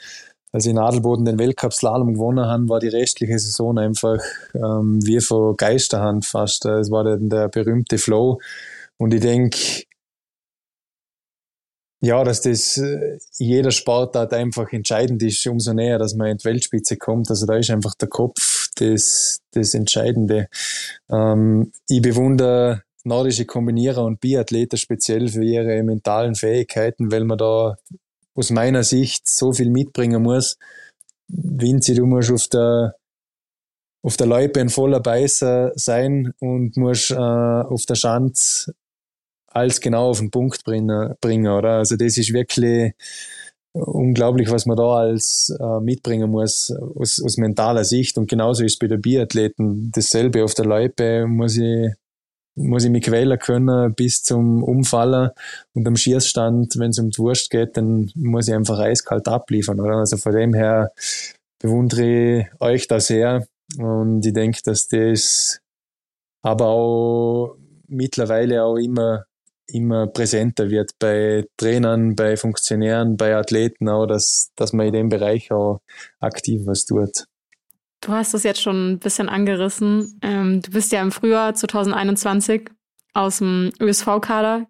als 0.51 0.65
ich 0.65 0.71
in 0.71 0.79
Adelboden 0.79 1.25
den 1.25 1.38
Weltcup-Slalom 1.38 2.13
gewonnen 2.13 2.45
habe, 2.45 2.69
war 2.69 2.79
die 2.79 2.88
restliche 2.88 3.38
Saison 3.38 3.77
einfach 3.77 4.19
ähm, 4.55 4.99
wie 5.05 5.19
von 5.19 5.55
Geisterhand 5.55 6.25
fast. 6.25 6.65
Es 6.65 6.89
war 6.89 7.03
der, 7.03 7.17
der 7.17 7.49
berühmte 7.49 7.97
Flow. 7.97 8.39
Und 8.97 9.13
ich 9.13 9.21
denke, 9.21 9.57
ja, 12.01 12.23
dass 12.23 12.41
das 12.41 12.77
äh, 12.77 13.19
jeder 13.38 13.71
Sportart 13.71 14.33
einfach 14.33 14.71
entscheidend 14.71 15.21
ist, 15.21 15.45
umso 15.47 15.73
näher, 15.73 15.99
dass 15.99 16.15
man 16.15 16.29
in 16.29 16.38
die 16.38 16.45
Weltspitze 16.45 16.97
kommt. 16.97 17.29
Also 17.29 17.45
da 17.45 17.57
ist 17.57 17.69
einfach 17.69 17.93
der 17.95 18.07
Kopf 18.07 18.69
das, 18.75 19.41
das 19.51 19.73
Entscheidende. 19.73 20.47
Ähm, 21.09 21.71
ich 21.89 22.01
bewundere 22.01 22.83
nordische 23.03 23.45
Kombinierer 23.45 24.03
und 24.03 24.21
Biathleter 24.21 24.77
speziell 24.77 25.27
für 25.27 25.43
ihre 25.43 25.83
mentalen 25.83 26.35
Fähigkeiten, 26.35 27.12
weil 27.12 27.25
man 27.25 27.38
da 27.38 27.77
aus 28.39 28.52
meiner 28.52 28.84
Sicht 28.84 29.28
so 29.28 29.52
viel 29.52 29.69
mitbringen 29.69 30.23
muss. 30.23 30.58
Vinci, 31.28 31.93
du 31.93 32.06
musst 32.06 32.32
auf 32.32 32.47
der, 32.47 32.95
auf 34.02 34.15
der 34.15 34.28
Loipe 34.28 34.62
ein 34.62 34.69
voller 34.69 35.02
Beißer 35.02 35.73
sein 35.75 36.34
und 36.39 36.78
musst 36.78 37.12
äh, 37.12 37.15
auf 37.15 37.86
der 37.86 37.95
Schanz 37.95 38.71
alles 39.47 39.82
genau 39.82 40.10
auf 40.10 40.19
den 40.19 40.32
Punkt 40.32 40.63
bringen, 40.63 41.15
bringen, 41.21 41.52
oder? 41.52 41.78
Also 41.80 41.97
das 41.97 42.17
ist 42.17 42.32
wirklich 42.32 42.93
unglaublich, 43.73 44.49
was 44.49 44.65
man 44.65 44.78
da 44.78 44.99
als 44.99 45.56
äh, 45.60 45.80
mitbringen 45.82 46.32
muss 46.32 46.71
aus, 46.71 47.21
aus 47.21 47.38
mentaler 47.38 47.84
Sicht. 47.84 48.17
Und 48.17 48.30
genauso 48.30 48.63
ist 48.63 48.73
es 48.73 48.80
bei 48.80 48.88
der 48.88 48.97
Biathleten 48.97 49.91
dasselbe. 49.91 50.43
Auf 50.43 50.54
der 50.54 50.65
Loipe 50.65 51.28
muss 51.28 51.58
ich 51.58 51.91
muss 52.60 52.84
ich 52.84 52.91
mich 52.91 53.04
quälen 53.04 53.39
können 53.39 53.93
bis 53.93 54.24
zum 54.24 54.63
Umfallen 54.63 55.32
und 55.74 55.88
am 55.88 55.95
Schießstand, 55.95 56.78
wenn 56.78 56.91
es 56.91 57.00
um 57.00 57.10
die 57.10 57.17
Wurst 57.17 57.50
geht, 57.50 57.78
dann 57.78 58.12
muss 58.15 58.48
ich 58.48 58.54
einfach 58.54 58.80
eiskalt 58.80 59.28
abliefern. 59.28 59.80
Oder? 59.80 59.98
Also 59.98 60.17
von 60.17 60.34
dem 60.34 60.54
her 60.54 60.91
bewundere 61.60 62.04
ich 62.39 62.45
euch 62.60 62.88
da 62.88 63.00
sehr 63.00 63.48
und 63.78 64.26
ich 64.26 64.34
denke, 64.34 64.60
dass 64.63 64.88
das 64.88 65.60
aber 66.41 66.67
auch 66.67 67.56
mittlerweile 67.88 68.63
auch 68.63 68.78
immer 68.78 69.26
immer 69.72 70.08
präsenter 70.08 70.69
wird 70.69 70.91
bei 71.00 71.45
Trainern, 71.58 72.15
bei 72.15 72.38
Funktionären, 72.38 73.17
bei 73.17 73.36
Athleten 73.36 73.88
auch, 73.88 74.08
dass, 74.08 74.52
dass 74.56 74.74
man 74.74 74.88
in 74.88 74.93
dem 74.93 75.10
Bereich 75.10 75.52
auch 75.52 75.82
aktiv 76.19 76.62
was 76.65 76.86
tut. 76.86 77.26
Du 78.01 78.13
hast 78.13 78.33
es 78.33 78.43
jetzt 78.43 78.62
schon 78.62 78.93
ein 78.93 78.99
bisschen 78.99 79.29
angerissen. 79.29 80.19
Ähm, 80.21 80.62
du 80.62 80.71
bist 80.71 80.91
ja 80.91 81.01
im 81.01 81.12
Frühjahr 81.12 81.53
2021 81.53 82.69
aus 83.13 83.39
dem 83.39 83.71
ÖSV-Kader 83.79 84.67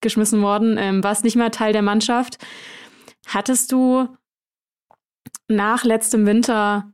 geschmissen 0.00 0.42
worden, 0.42 0.76
ähm, 0.78 1.02
warst 1.02 1.24
nicht 1.24 1.36
mehr 1.36 1.50
Teil 1.50 1.72
der 1.72 1.82
Mannschaft. 1.82 2.38
Hattest 3.26 3.72
du 3.72 4.08
nach 5.48 5.84
letztem 5.84 6.26
Winter 6.26 6.92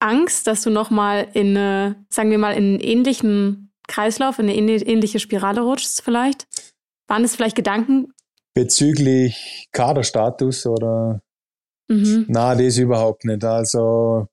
Angst, 0.00 0.46
dass 0.46 0.62
du 0.62 0.70
nochmal 0.70 1.28
in 1.34 1.56
eine, 1.56 2.06
sagen 2.08 2.30
wir 2.30 2.38
mal, 2.38 2.52
in 2.52 2.64
einen 2.64 2.80
ähnlichen 2.80 3.72
Kreislauf, 3.88 4.38
in 4.38 4.48
eine 4.48 4.56
ähnliche 4.62 5.18
Spirale 5.18 5.60
rutschst 5.60 6.02
vielleicht? 6.02 6.46
Waren 7.08 7.24
es 7.24 7.34
vielleicht 7.34 7.56
Gedanken? 7.56 8.12
Bezüglich 8.54 9.68
Kaderstatus 9.72 10.66
oder? 10.66 11.20
Mhm. 11.88 12.26
Na, 12.28 12.54
das 12.54 12.78
überhaupt 12.78 13.24
nicht. 13.24 13.44
Also 13.44 14.28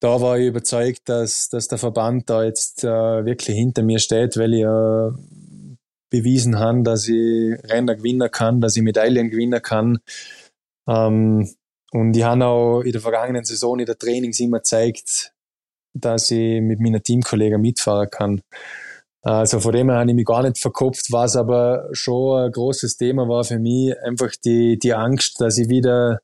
da 0.00 0.20
war 0.20 0.38
ich 0.38 0.48
überzeugt, 0.48 1.08
dass, 1.08 1.48
dass 1.50 1.68
der 1.68 1.78
Verband 1.78 2.28
da 2.28 2.42
jetzt 2.42 2.84
äh, 2.84 3.24
wirklich 3.24 3.56
hinter 3.56 3.82
mir 3.82 3.98
steht, 3.98 4.36
weil 4.36 4.54
ich 4.54 4.62
äh, 4.62 5.76
bewiesen 6.10 6.58
habe, 6.58 6.82
dass 6.82 7.06
ich 7.06 7.54
Rennen 7.64 7.96
gewinnen 7.96 8.30
kann, 8.30 8.60
dass 8.60 8.76
ich 8.76 8.82
Medaillen 8.82 9.30
gewinnen 9.30 9.62
kann. 9.62 9.98
Ähm, 10.88 11.48
und 11.92 12.16
ich 12.16 12.22
habe 12.22 12.44
auch 12.46 12.80
in 12.80 12.92
der 12.92 13.00
vergangenen 13.00 13.44
Saison 13.44 13.78
in 13.78 13.86
der 13.86 13.98
Trainings 13.98 14.40
immer 14.40 14.58
gezeigt, 14.58 15.32
dass 15.92 16.30
ich 16.30 16.60
mit 16.60 16.80
meinen 16.80 17.02
Teamkollegen 17.02 17.60
mitfahren 17.60 18.08
kann. 18.10 18.40
Also 19.22 19.60
von 19.60 19.72
dem 19.72 19.90
her 19.90 19.98
habe 19.98 20.10
ich 20.10 20.16
mich 20.16 20.24
gar 20.24 20.42
nicht 20.42 20.58
verkopft, 20.58 21.12
was 21.12 21.36
aber 21.36 21.88
schon 21.92 22.44
ein 22.44 22.52
großes 22.52 22.96
Thema 22.96 23.28
war 23.28 23.44
für 23.44 23.58
mich, 23.58 23.94
einfach 24.02 24.30
die, 24.42 24.78
die 24.78 24.94
Angst, 24.94 25.40
dass 25.40 25.58
ich 25.58 25.68
wieder 25.68 26.20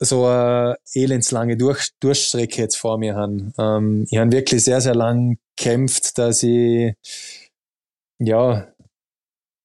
so 0.00 0.26
eine 0.26 0.76
elendslange 0.94 1.56
Durch 1.56 1.90
Durchstrecke 2.00 2.62
jetzt 2.62 2.76
vor 2.76 2.98
mir 2.98 3.14
haben. 3.14 3.52
Ähm, 3.58 4.06
ich 4.10 4.18
habe 4.18 4.32
wirklich 4.32 4.64
sehr, 4.64 4.80
sehr 4.80 4.94
lang 4.94 5.38
gekämpft, 5.56 6.18
dass 6.18 6.42
ich, 6.42 6.94
ja, 8.18 8.68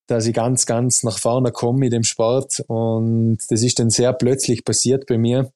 dass 0.08 0.26
ich 0.26 0.34
ganz, 0.34 0.66
ganz 0.66 1.04
nach 1.04 1.18
vorne 1.18 1.52
komme 1.52 1.86
in 1.86 1.92
dem 1.92 2.04
Sport 2.04 2.64
und 2.68 3.40
das 3.50 3.64
ist 3.64 3.80
dann 3.80 3.90
sehr 3.90 4.14
plötzlich 4.14 4.66
passiert 4.66 5.06
bei 5.06 5.18
mir. 5.18 5.52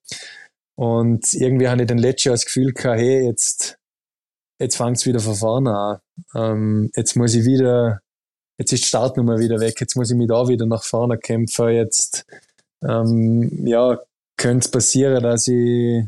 Und 0.75 1.33
irgendwie 1.33 1.67
habe 1.67 1.81
ich 1.81 1.87
dann 1.87 1.97
letztes 1.97 2.25
Jahr 2.25 2.35
das 2.35 2.45
Gefühl 2.45 2.71
gehabt, 2.71 2.99
hey, 2.99 3.25
jetzt, 3.25 3.77
jetzt 4.59 4.77
fängt 4.77 5.03
wieder 5.05 5.19
von 5.19 5.35
vorne 5.35 5.75
an. 5.75 5.99
Ähm, 6.35 6.91
jetzt 6.95 7.15
muss 7.15 7.33
ich 7.33 7.45
wieder, 7.45 8.01
jetzt 8.59 8.71
ist 8.73 8.83
die 8.83 8.87
Startnummer 8.87 9.39
wieder 9.39 9.59
weg, 9.59 9.81
jetzt 9.81 9.95
muss 9.95 10.11
ich 10.11 10.17
mich 10.17 10.27
da 10.27 10.47
wieder 10.47 10.67
nach 10.67 10.83
vorne 10.83 11.17
kämpfen, 11.17 11.69
jetzt, 11.69 12.25
ähm, 12.83 13.65
ja, 13.65 13.99
könnte 14.37 14.65
es 14.65 14.71
passieren, 14.71 15.23
dass 15.23 15.47
ich, 15.47 16.05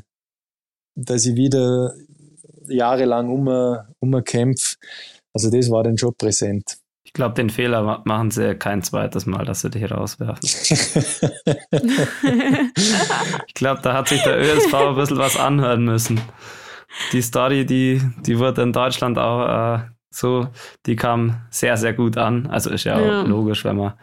dass 0.95 1.25
ich 1.25 1.35
wieder 1.35 1.93
jahrelang 2.67 3.29
um, 3.29 3.77
umkämpfe. 3.99 4.75
Also 5.33 5.49
das 5.51 5.69
war 5.69 5.83
dann 5.83 5.97
schon 5.97 6.15
präsent. 6.15 6.77
Ich 7.03 7.13
glaube, 7.13 7.33
den 7.33 7.49
Fehler 7.49 8.03
machen 8.05 8.29
sie 8.29 8.53
kein 8.55 8.83
zweites 8.83 9.25
Mal, 9.25 9.43
dass 9.43 9.61
sie 9.61 9.71
dich 9.71 9.89
rauswerfen. 9.89 10.37
ich 13.47 13.53
glaube, 13.55 13.81
da 13.81 13.95
hat 13.95 14.09
sich 14.09 14.21
der 14.21 14.37
ÖSV 14.39 14.73
ein 14.75 14.95
bisschen 14.95 15.17
was 15.17 15.35
anhören 15.35 15.85
müssen. 15.85 16.21
Die 17.11 17.23
Story, 17.23 17.65
die, 17.65 17.99
die 18.25 18.37
wurde 18.37 18.61
in 18.61 18.73
Deutschland 18.73 19.17
auch 19.17 19.77
äh, 19.77 19.79
so, 20.11 20.49
die 20.85 20.95
kam 20.95 21.41
sehr, 21.49 21.77
sehr 21.77 21.93
gut 21.93 22.15
an. 22.17 22.45
Also 22.47 22.69
ist 22.69 22.83
ja, 22.83 22.99
ja. 22.99 23.21
auch 23.21 23.27
logisch, 23.27 23.65
wenn 23.65 23.77
man 23.77 23.93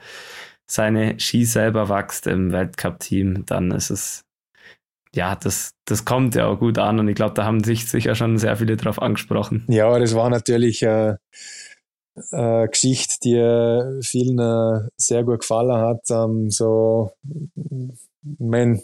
seine 0.66 1.18
Ski 1.20 1.44
selber 1.44 1.88
wächst 1.88 2.26
im 2.26 2.52
Weltcup-Team, 2.52 3.44
dann 3.46 3.70
ist 3.70 3.90
es, 3.90 4.24
ja, 5.14 5.36
das, 5.36 5.70
das 5.84 6.04
kommt 6.04 6.34
ja 6.34 6.46
auch 6.46 6.58
gut 6.58 6.78
an 6.78 6.98
und 6.98 7.08
ich 7.08 7.14
glaube, 7.14 7.34
da 7.34 7.44
haben 7.44 7.62
sich 7.62 7.88
sicher 7.88 8.14
schon 8.14 8.38
sehr 8.38 8.56
viele 8.56 8.76
drauf 8.76 9.00
angesprochen. 9.00 9.64
Ja, 9.68 9.98
das 9.98 10.14
war 10.14 10.28
natürlich 10.28 10.82
äh, 10.82 11.14
eine 12.32 12.68
Geschichte, 12.68 13.16
die 13.22 14.02
vielen 14.02 14.38
äh, 14.38 14.88
sehr 14.96 15.24
gut 15.24 15.40
gefallen 15.40 15.76
hat. 15.76 16.10
Ähm, 16.10 16.50
so, 16.50 17.12
ich 17.54 18.38
mein, 18.38 18.82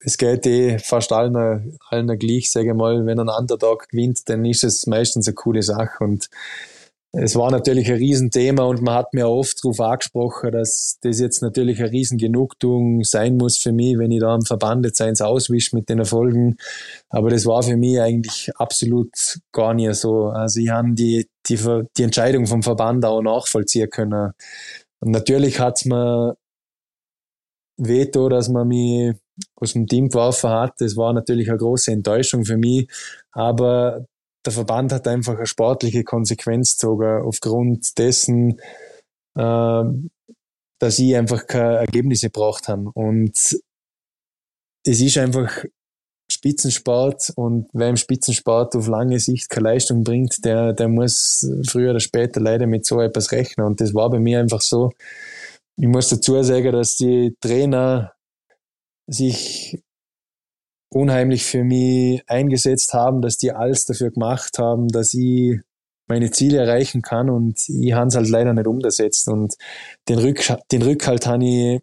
es 0.00 0.18
geht 0.18 0.46
eh 0.46 0.78
fast 0.78 1.12
allen, 1.12 1.78
allen 1.88 2.18
gleich, 2.18 2.50
sage 2.50 2.70
ich 2.70 2.74
mal, 2.74 3.06
wenn 3.06 3.20
ein 3.20 3.28
Underdog 3.28 3.88
gewinnt, 3.88 4.28
dann 4.28 4.44
ist 4.44 4.64
es 4.64 4.86
meistens 4.86 5.28
eine 5.28 5.34
coole 5.34 5.62
Sache 5.62 6.02
und 6.02 6.28
es 7.14 7.36
war 7.36 7.50
natürlich 7.50 7.90
ein 7.90 7.98
Riesenthema 7.98 8.62
und 8.64 8.80
man 8.80 8.94
hat 8.94 9.12
mir 9.12 9.28
oft 9.28 9.62
darauf 9.62 9.80
angesprochen, 9.80 10.50
dass 10.50 10.98
das 11.02 11.20
jetzt 11.20 11.42
natürlich 11.42 11.78
eine 11.80 11.92
Riesengenugtuung 11.92 13.04
sein 13.04 13.36
muss 13.36 13.58
für 13.58 13.72
mich, 13.72 13.98
wenn 13.98 14.10
ich 14.10 14.20
da 14.20 14.34
am 14.34 14.40
Verband 14.42 14.86
jetzt 14.86 15.02
eins 15.02 15.20
auswische 15.20 15.76
mit 15.76 15.90
den 15.90 15.98
Erfolgen. 15.98 16.56
Aber 17.10 17.28
das 17.28 17.44
war 17.44 17.62
für 17.62 17.76
mich 17.76 18.00
eigentlich 18.00 18.50
absolut 18.56 19.10
gar 19.52 19.74
nicht 19.74 19.94
so. 19.94 20.28
Also 20.28 20.60
ich 20.60 20.70
habe 20.70 20.94
die, 20.94 21.28
die, 21.48 21.58
die 21.98 22.02
Entscheidung 22.02 22.46
vom 22.46 22.62
Verband 22.62 23.04
auch 23.04 23.20
nachvollziehen 23.20 23.90
können. 23.90 24.32
Und 25.00 25.10
natürlich 25.10 25.60
hat 25.60 25.76
es 25.76 25.84
mir 25.84 26.36
Veto, 27.76 28.30
dass 28.30 28.48
man 28.48 28.68
mich 28.68 29.14
aus 29.56 29.74
dem 29.74 29.86
Team 29.86 30.08
geworfen 30.08 30.48
hat. 30.48 30.74
Das 30.78 30.96
war 30.96 31.12
natürlich 31.12 31.50
eine 31.50 31.58
große 31.58 31.92
Enttäuschung 31.92 32.46
für 32.46 32.56
mich. 32.56 32.88
Aber 33.32 34.06
der 34.44 34.52
Verband 34.52 34.92
hat 34.92 35.06
einfach 35.06 35.36
eine 35.36 35.46
sportliche 35.46 36.04
Konsequenz 36.04 36.76
gezogen 36.76 37.22
aufgrund 37.22 37.98
dessen, 37.98 38.60
äh, 39.36 39.84
dass 40.78 40.98
ich 40.98 41.16
einfach 41.16 41.46
keine 41.46 41.76
Ergebnisse 41.76 42.26
gebracht 42.26 42.68
habe. 42.68 42.90
Und 42.94 43.36
es 44.84 45.00
ist 45.00 45.18
einfach 45.18 45.64
Spitzensport 46.30 47.32
und 47.36 47.68
wer 47.72 47.88
im 47.88 47.96
Spitzensport 47.96 48.74
auf 48.74 48.88
lange 48.88 49.20
Sicht 49.20 49.48
keine 49.48 49.70
Leistung 49.70 50.02
bringt, 50.02 50.44
der, 50.44 50.72
der 50.72 50.88
muss 50.88 51.46
früher 51.68 51.90
oder 51.90 52.00
später 52.00 52.40
leider 52.40 52.66
mit 52.66 52.86
so 52.86 53.00
etwas 53.00 53.32
rechnen. 53.32 53.66
Und 53.66 53.80
das 53.80 53.94
war 53.94 54.10
bei 54.10 54.18
mir 54.18 54.40
einfach 54.40 54.60
so. 54.60 54.92
Ich 55.76 55.88
muss 55.88 56.08
dazu 56.08 56.42
sagen, 56.42 56.72
dass 56.72 56.96
die 56.96 57.36
Trainer 57.40 58.12
sich 59.06 59.82
unheimlich 60.94 61.44
für 61.44 61.64
mich 61.64 62.22
eingesetzt 62.26 62.92
haben, 62.92 63.22
dass 63.22 63.38
die 63.38 63.52
alles 63.52 63.86
dafür 63.86 64.10
gemacht 64.10 64.58
haben, 64.58 64.88
dass 64.88 65.14
ich 65.14 65.58
meine 66.08 66.30
Ziele 66.30 66.58
erreichen 66.58 67.02
kann 67.02 67.30
und 67.30 67.58
ich 67.68 67.92
habe 67.92 68.08
es 68.08 68.16
halt 68.16 68.28
leider 68.28 68.52
nicht 68.52 68.66
umgesetzt 68.66 69.28
und 69.28 69.54
den, 70.08 70.18
Rück, 70.18 70.44
den 70.70 70.82
Rückhalt 70.82 71.26
habe 71.26 71.44
ich 71.44 71.80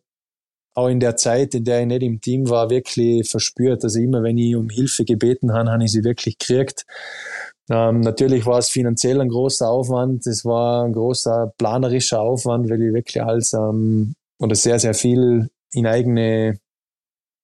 auch 0.76 0.88
in 0.88 1.00
der 1.00 1.16
Zeit, 1.18 1.56
in 1.56 1.64
der 1.64 1.82
ich 1.82 1.88
nicht 1.88 2.04
im 2.04 2.22
Team 2.22 2.50
war, 2.50 2.70
wirklich 2.70 3.30
verspürt. 3.30 3.84
Also 3.84 4.00
immer, 4.00 4.24
wenn 4.24 4.38
ich 4.38 4.56
um 4.56 4.70
Hilfe 4.70 5.04
gebeten 5.04 5.52
habe, 5.52 5.72
habe 5.72 5.84
ich 5.84 5.92
sie 5.92 6.04
wirklich 6.04 6.38
gekriegt. 6.38 6.86
Ähm, 7.70 8.00
natürlich 8.02 8.46
war 8.46 8.60
es 8.60 8.70
finanziell 8.70 9.20
ein 9.20 9.30
großer 9.30 9.68
Aufwand. 9.68 10.26
Es 10.26 10.46
war 10.46 10.86
ein 10.86 10.94
großer 10.94 11.54
planerischer 11.58 12.22
Aufwand, 12.22 12.70
weil 12.70 12.82
ich 12.82 12.94
wirklich 12.94 13.22
alles 13.22 13.54
ähm, 13.54 14.14
oder 14.40 14.56
sehr, 14.56 14.80
sehr 14.80 14.94
viel 14.94 15.50
in 15.74 15.86
eigene 15.86 16.60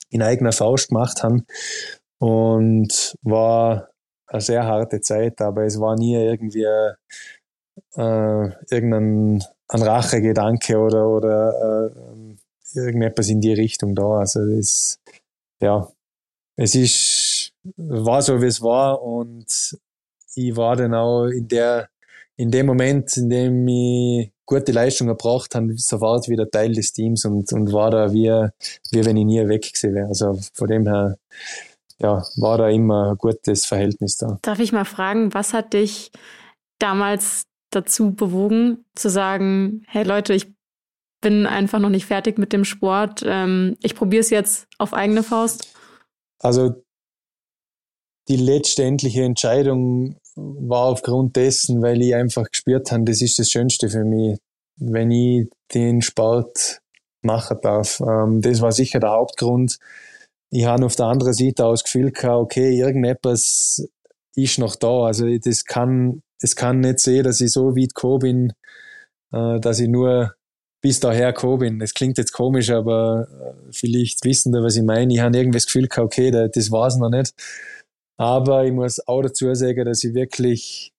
in 0.09 0.21
eigener 0.21 0.51
Faust 0.51 0.89
gemacht 0.89 1.23
haben. 1.23 1.45
Und 2.19 3.15
war 3.21 3.89
eine 4.27 4.41
sehr 4.41 4.65
harte 4.65 5.01
Zeit, 5.01 5.41
aber 5.41 5.65
es 5.65 5.79
war 5.79 5.95
nie 5.95 6.15
irgendwie 6.15 6.65
äh, 7.95 8.49
irgendein 8.69 9.43
ein 9.67 9.81
Rachegedanke 9.81 10.77
oder, 10.77 11.09
oder 11.09 11.89
äh, 11.89 12.79
irgendetwas 12.79 13.29
in 13.29 13.41
die 13.41 13.53
Richtung 13.53 13.95
da. 13.95 14.19
Also 14.19 14.45
das, 14.45 14.99
ja, 15.61 15.91
es 16.55 16.75
ist, 16.75 17.53
war 17.77 18.21
so, 18.21 18.41
wie 18.41 18.47
es 18.47 18.61
war 18.61 19.01
und 19.01 19.77
ich 20.35 20.55
war 20.55 20.75
dann 20.75 20.93
auch 20.93 21.27
in 21.27 21.47
der, 21.47 21.89
in 22.35 22.51
dem 22.51 22.65
Moment, 22.65 23.15
in 23.17 23.29
dem 23.29 23.67
ich 23.67 24.31
gute 24.45 24.71
Leistung 24.71 25.07
erbracht 25.07 25.55
habe, 25.55 25.73
sofort 25.75 26.29
wieder 26.29 26.49
Teil 26.49 26.73
des 26.73 26.91
Teams 26.91 27.25
und, 27.25 27.51
und 27.51 27.73
war 27.73 27.91
da 27.91 28.13
wie, 28.13 28.29
wie 28.91 29.05
wenn 29.05 29.17
ich 29.17 29.25
nie 29.25 29.47
weg 29.47 29.63
gewesen 29.63 29.95
wäre. 29.95 30.07
Also 30.07 30.39
von 30.53 30.67
dem 30.67 30.85
her, 30.85 31.17
ja, 31.99 32.23
war 32.37 32.57
da 32.57 32.69
immer 32.69 33.11
ein 33.11 33.17
gutes 33.17 33.65
Verhältnis 33.65 34.17
da. 34.17 34.37
Darf 34.41 34.59
ich 34.59 34.71
mal 34.71 34.85
fragen, 34.85 35.33
was 35.33 35.53
hat 35.53 35.73
dich 35.73 36.11
damals 36.79 37.43
dazu 37.71 38.13
bewogen, 38.13 38.85
zu 38.95 39.09
sagen, 39.09 39.83
hey 39.87 40.03
Leute, 40.03 40.33
ich 40.33 40.53
bin 41.21 41.45
einfach 41.47 41.79
noch 41.79 41.89
nicht 41.89 42.05
fertig 42.05 42.37
mit 42.37 42.53
dem 42.53 42.65
Sport, 42.65 43.23
ähm, 43.25 43.77
ich 43.81 43.95
probiere 43.95 44.21
es 44.21 44.29
jetzt 44.29 44.67
auf 44.77 44.93
eigene 44.93 45.23
Faust? 45.23 45.73
Also 46.39 46.83
die 48.27 48.37
letztendliche 48.37 49.23
Entscheidung 49.23 50.17
war 50.35 50.87
aufgrund 50.87 51.35
dessen, 51.35 51.81
weil 51.81 52.01
ich 52.01 52.15
einfach 52.15 52.49
gespürt 52.49 52.91
habe, 52.91 53.05
das 53.05 53.21
ist 53.21 53.39
das 53.39 53.49
Schönste 53.49 53.89
für 53.89 54.03
mich, 54.03 54.37
wenn 54.77 55.11
ich 55.11 55.49
den 55.73 56.01
Sport 56.01 56.81
machen 57.21 57.57
darf. 57.61 58.01
Ähm, 58.01 58.41
das 58.41 58.61
war 58.61 58.71
sicher 58.71 58.99
der 58.99 59.11
Hauptgrund. 59.11 59.77
Ich 60.51 60.65
habe 60.65 60.85
auf 60.85 60.95
der 60.95 61.07
anderen 61.07 61.33
Seite 61.33 61.65
auch 61.65 61.71
das 61.71 61.83
Gefühl 61.83 62.11
gehabt, 62.11 62.35
okay, 62.35 62.77
irgendetwas 62.77 63.87
ist 64.35 64.59
noch 64.59 64.75
da. 64.75 65.05
Also 65.05 65.25
das 65.37 65.65
kann, 65.65 66.21
es 66.41 66.55
kann 66.55 66.81
nicht 66.81 66.99
sehen, 66.99 67.23
dass 67.23 67.41
ich 67.41 67.51
so 67.51 67.75
weit 67.75 67.95
gekommen 67.95 68.19
bin, 68.19 68.53
äh, 69.31 69.59
dass 69.59 69.79
ich 69.79 69.87
nur 69.87 70.35
bis 70.81 70.99
daher 70.99 71.33
gekommen 71.33 71.59
bin. 71.59 71.79
Das 71.79 71.93
klingt 71.93 72.17
jetzt 72.17 72.31
komisch, 72.31 72.69
aber 72.69 73.27
äh, 73.31 73.71
vielleicht 73.71 74.23
wissen 74.23 74.51
da, 74.51 74.61
was 74.61 74.75
ich 74.75 74.83
meine. 74.83 75.13
Ich 75.13 75.19
habe 75.19 75.35
irgendwie 75.35 75.57
das 75.57 75.65
Gefühl 75.65 75.87
gehabt, 75.87 76.05
okay, 76.05 76.29
das 76.31 76.71
war 76.71 76.87
es 76.87 76.97
noch 76.97 77.09
nicht. 77.09 77.33
Aber 78.17 78.65
ich 78.65 78.71
muss 78.71 79.05
auch 79.07 79.21
dazu 79.21 79.53
sagen, 79.53 79.85
dass 79.85 80.03
ich 80.03 80.13
wirklich 80.13 80.93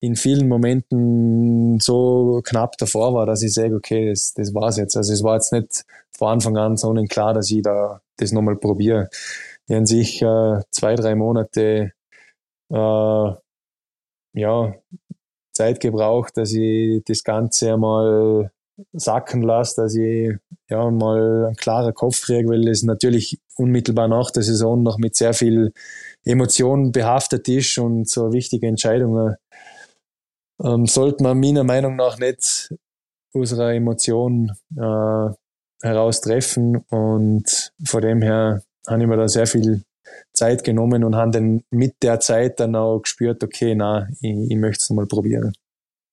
in 0.00 0.16
vielen 0.16 0.48
Momenten 0.48 1.80
so 1.80 2.42
knapp 2.44 2.76
davor 2.76 3.14
war, 3.14 3.26
dass 3.26 3.42
ich 3.42 3.54
sage, 3.54 3.74
okay, 3.74 4.10
das, 4.10 4.34
das 4.34 4.54
war's 4.54 4.76
jetzt. 4.76 4.96
Also 4.96 5.12
es 5.12 5.22
war 5.22 5.36
jetzt 5.36 5.52
nicht 5.52 5.84
von 6.16 6.28
Anfang 6.28 6.56
an 6.58 6.76
so 6.76 6.92
klar, 7.08 7.32
dass 7.32 7.50
ich 7.50 7.62
da 7.62 8.02
das 8.16 8.32
nochmal 8.32 8.56
probiere. 8.56 9.08
Ich 9.66 9.74
habe 9.74 9.86
sich 9.86 10.20
äh, 10.20 10.60
zwei, 10.70 10.94
drei 10.94 11.14
Monate 11.14 11.92
äh, 12.70 13.32
ja, 14.34 14.74
Zeit 15.52 15.80
gebraucht, 15.80 16.36
dass 16.36 16.52
ich 16.52 17.02
das 17.04 17.24
Ganze 17.24 17.72
einmal 17.72 18.50
sacken 18.92 19.42
lasse, 19.42 19.82
dass 19.82 19.94
ich 19.94 20.34
ja 20.68 20.90
mal 20.90 21.46
einen 21.46 21.56
klaren 21.56 21.94
Kopf 21.94 22.22
kriege, 22.22 22.48
weil 22.48 22.66
es 22.68 22.82
natürlich 22.82 23.40
unmittelbar 23.56 24.08
nach 24.08 24.30
der 24.30 24.42
Saison 24.42 24.82
noch 24.82 24.98
mit 24.98 25.16
sehr 25.16 25.34
viel 25.34 25.72
Emotionen 26.24 26.92
behaftet 26.92 27.48
ist 27.48 27.78
und 27.78 28.08
so 28.08 28.32
wichtige 28.32 28.66
Entscheidungen 28.66 29.36
ähm, 30.62 30.86
sollte 30.86 31.22
man 31.22 31.40
meiner 31.40 31.64
Meinung 31.64 31.96
nach 31.96 32.18
nicht 32.18 32.72
aus 33.32 33.52
einer 33.52 33.74
Emotion 33.74 34.52
äh, 34.76 35.28
heraus 35.82 36.20
treffen 36.20 36.76
und 36.88 37.72
von 37.84 38.02
dem 38.02 38.22
her 38.22 38.62
habe 38.86 39.02
ich 39.02 39.08
mir 39.08 39.16
da 39.16 39.28
sehr 39.28 39.46
viel 39.46 39.82
Zeit 40.32 40.62
genommen 40.64 41.04
und 41.04 41.16
habe 41.16 41.30
dann 41.32 41.64
mit 41.70 41.96
der 42.02 42.20
Zeit 42.20 42.60
dann 42.60 42.76
auch 42.76 43.00
gespürt, 43.00 43.42
okay, 43.42 43.74
na, 43.74 44.08
ich, 44.20 44.50
ich 44.50 44.56
möchte 44.56 44.82
es 44.82 44.90
mal 44.90 45.06
probieren. 45.06 45.52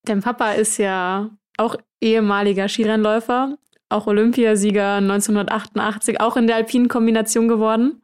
Dein 0.06 0.21
Papa 0.21 0.54
ist 0.54 0.78
ja 0.78 1.30
auch 1.62 1.76
ehemaliger 2.02 2.67
Skirennläufer, 2.67 3.58
auch 3.89 4.08
Olympiasieger 4.08 4.95
1988, 4.95 6.19
auch 6.19 6.38
in 6.38 6.47
der 6.47 6.56
alpinen 6.56 6.88
Kombination 6.88 7.47
geworden. 7.47 8.02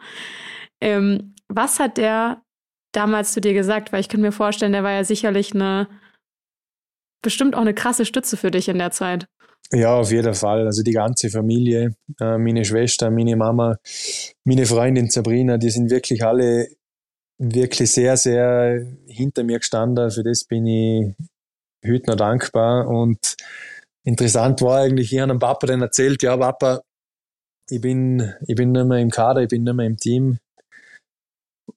Ähm, 0.81 1.33
was 1.47 1.79
hat 1.79 1.97
der 1.97 2.41
damals 2.91 3.33
zu 3.33 3.41
dir 3.41 3.53
gesagt? 3.53 3.91
Weil 3.91 4.01
ich 4.01 4.09
kann 4.09 4.21
mir 4.21 4.31
vorstellen, 4.31 4.73
der 4.73 4.83
war 4.83 4.91
ja 4.91 5.03
sicherlich 5.03 5.53
eine, 5.53 5.87
bestimmt 7.21 7.55
auch 7.55 7.61
eine 7.61 7.73
krasse 7.73 8.05
Stütze 8.05 8.37
für 8.37 8.51
dich 8.51 8.69
in 8.69 8.77
der 8.77 8.91
Zeit. 8.91 9.27
Ja, 9.71 9.95
auf 9.95 10.11
jeden 10.11 10.33
Fall. 10.33 10.65
Also 10.65 10.83
die 10.83 10.93
ganze 10.93 11.29
Familie, 11.29 11.95
äh, 12.21 12.37
meine 12.37 12.63
Schwester, 12.63 13.09
meine 13.09 13.35
Mama, 13.35 13.77
meine 14.45 14.65
Freundin 14.65 15.09
Sabrina, 15.09 15.57
die 15.57 15.69
sind 15.69 15.89
wirklich 15.89 16.23
alle 16.23 16.67
wirklich 17.37 17.91
sehr, 17.91 18.17
sehr 18.17 18.85
hinter 19.07 19.43
mir 19.43 19.59
gestanden. 19.59 20.09
Für 20.09 20.23
das 20.23 20.45
bin 20.45 20.65
ich 20.67 21.15
noch 21.83 22.15
dankbar. 22.15 22.87
Und 22.87 23.35
interessant 24.03 24.61
war 24.61 24.81
eigentlich, 24.81 25.13
ich 25.13 25.19
habe 25.19 25.29
dem 25.29 25.39
Papa 25.39 25.67
dann 25.67 25.81
erzählt, 25.81 26.23
ja, 26.23 26.37
Papa, 26.37 26.81
ich 27.69 27.81
bin, 27.81 28.33
ich 28.47 28.55
bin 28.55 28.71
nicht 28.71 28.85
mehr 28.85 28.99
im 28.99 29.09
Kader, 29.09 29.41
ich 29.41 29.49
bin 29.49 29.63
nicht 29.63 29.73
mehr 29.75 29.87
im 29.87 29.97
Team. 29.97 30.39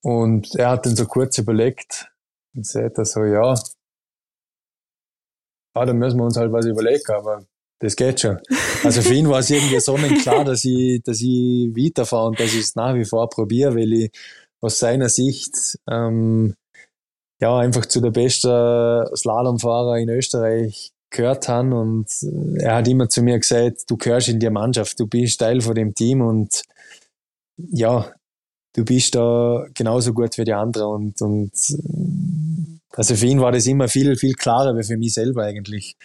Und 0.02 0.54
er 0.54 0.70
hat 0.70 0.86
dann 0.86 0.96
so 0.96 1.06
kurz 1.06 1.38
überlegt 1.38 2.10
und 2.54 2.66
sagt 2.66 2.98
er 2.98 3.04
so, 3.04 3.24
ja, 3.24 3.54
ja, 5.76 5.84
dann 5.84 5.98
müssen 5.98 6.18
wir 6.18 6.24
uns 6.24 6.36
halt 6.36 6.52
was 6.52 6.66
überlegen, 6.66 7.12
aber 7.12 7.44
das 7.80 7.96
geht 7.96 8.20
schon. 8.20 8.38
Also 8.84 9.02
für 9.02 9.14
ihn 9.14 9.28
war 9.28 9.40
es 9.40 9.50
irgendwie 9.50 9.80
sonnenklar, 9.80 10.44
dass 10.44 10.64
ich, 10.64 11.02
dass 11.02 11.20
ich 11.20 11.74
weiterfahre 11.74 12.28
und 12.28 12.40
dass 12.40 12.52
ich 12.54 12.60
es 12.60 12.74
nach 12.74 12.94
wie 12.94 13.04
vor 13.04 13.28
probiere, 13.28 13.74
weil 13.74 13.92
ich 13.92 14.10
aus 14.60 14.78
seiner 14.78 15.08
Sicht 15.08 15.78
ähm, 15.88 16.54
ja 17.40 17.58
einfach 17.58 17.86
zu 17.86 18.00
der 18.00 18.10
besten 18.10 19.16
Slalomfahrer 19.16 19.98
in 19.98 20.08
Österreich 20.08 20.92
gehört 21.10 21.48
habe 21.48 21.74
und 21.74 22.06
er 22.58 22.76
hat 22.76 22.88
immer 22.88 23.08
zu 23.08 23.22
mir 23.22 23.38
gesagt, 23.38 23.90
du 23.90 23.96
gehörst 23.96 24.28
in 24.28 24.38
die 24.38 24.50
Mannschaft, 24.50 25.00
du 25.00 25.06
bist 25.06 25.40
Teil 25.40 25.60
von 25.60 25.74
dem 25.74 25.94
Team 25.94 26.20
und 26.20 26.62
ja, 27.56 28.12
du 28.74 28.84
bist 28.84 29.14
da 29.14 29.66
genauso 29.74 30.12
gut 30.12 30.38
wie 30.38 30.44
die 30.44 30.52
anderen 30.52 30.88
und, 30.88 31.20
und 31.22 31.52
also 32.92 33.16
für 33.16 33.26
ihn 33.26 33.40
war 33.40 33.52
das 33.52 33.66
immer 33.66 33.88
viel, 33.88 34.16
viel 34.16 34.34
klarer 34.34 34.76
wie 34.76 34.84
für 34.84 34.96
mich 34.96 35.14
selber 35.14 35.44
eigentlich. 35.44 35.96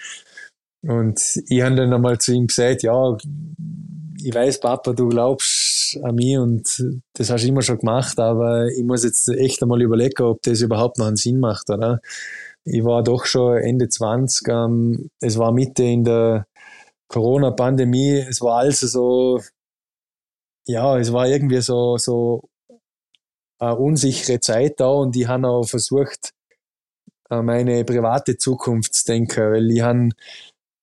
Und 0.81 1.19
ich 1.47 1.61
habe 1.61 1.75
dann 1.75 1.93
einmal 1.93 2.19
zu 2.19 2.33
ihm 2.33 2.47
gesagt, 2.47 2.83
ja, 2.83 3.17
ich 4.23 4.33
weiß, 4.33 4.59
Papa, 4.59 4.93
du 4.93 5.09
glaubst 5.09 5.54
an 6.03 6.15
mich 6.15 6.37
und 6.37 6.63
das 7.13 7.29
hast 7.29 7.43
du 7.43 7.47
immer 7.47 7.61
schon 7.61 7.79
gemacht, 7.79 8.19
aber 8.19 8.67
ich 8.67 8.83
muss 8.83 9.03
jetzt 9.03 9.27
echt 9.29 9.61
einmal 9.61 9.81
überlegen, 9.81 10.23
ob 10.23 10.41
das 10.43 10.61
überhaupt 10.61 10.97
noch 10.97 11.07
einen 11.07 11.15
Sinn 11.15 11.39
macht, 11.39 11.69
oder? 11.69 12.01
Ich 12.63 12.83
war 12.83 13.03
doch 13.03 13.25
schon 13.25 13.57
Ende 13.57 13.89
20, 13.89 14.47
ähm, 14.47 15.09
es 15.19 15.37
war 15.37 15.51
Mitte 15.51 15.83
in 15.83 16.03
der 16.03 16.47
Corona-Pandemie, 17.07 18.25
es 18.27 18.41
war 18.41 18.59
also 18.59 18.87
so, 18.87 19.41
ja, 20.67 20.97
es 20.97 21.13
war 21.13 21.27
irgendwie 21.27 21.61
so, 21.61 21.97
so 21.97 22.49
eine 23.59 23.75
unsichere 23.77 24.39
Zeit 24.39 24.79
da 24.79 24.87
und 24.87 25.15
ich 25.15 25.27
habe 25.27 25.47
auch 25.47 25.63
versucht, 25.63 26.33
meine 27.29 27.83
private 27.85 28.37
Zukunft 28.37 28.93
zu 28.93 29.05
denken, 29.05 29.51
weil 29.51 29.71
ich 29.71 29.81
habe 29.81 30.09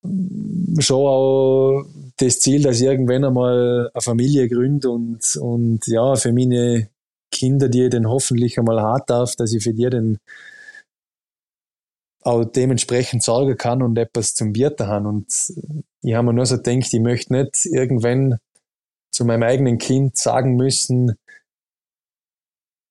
schon 0.02 1.06
auch 1.06 1.84
das 2.16 2.40
Ziel, 2.40 2.62
dass 2.62 2.80
ich 2.80 2.86
irgendwann 2.86 3.24
einmal 3.24 3.90
eine 3.92 4.02
Familie 4.02 4.48
gründe 4.48 4.90
und, 4.90 5.36
und 5.36 5.86
ja, 5.86 6.14
für 6.16 6.32
meine 6.32 6.88
Kinder, 7.30 7.68
die 7.68 7.84
ich 7.84 7.90
dann 7.90 8.08
hoffentlich 8.08 8.58
einmal 8.58 8.80
hart 8.80 9.10
darf, 9.10 9.36
dass 9.36 9.52
ich 9.52 9.62
für 9.62 9.72
die 9.72 9.88
dann 9.88 10.18
auch 12.22 12.44
dementsprechend 12.44 13.22
sorgen 13.22 13.56
kann 13.56 13.82
und 13.82 13.98
etwas 13.98 14.34
zum 14.34 14.52
Bierten 14.52 14.86
haben. 14.86 15.06
Und 15.06 15.26
ich 16.02 16.14
habe 16.14 16.26
mir 16.26 16.32
nur 16.32 16.46
so 16.46 16.56
gedacht, 16.56 16.92
ich 16.92 17.00
möchte 17.00 17.32
nicht 17.32 17.66
irgendwann 17.66 18.38
zu 19.10 19.24
meinem 19.24 19.42
eigenen 19.42 19.78
Kind 19.78 20.16
sagen 20.16 20.56
müssen, 20.56 21.16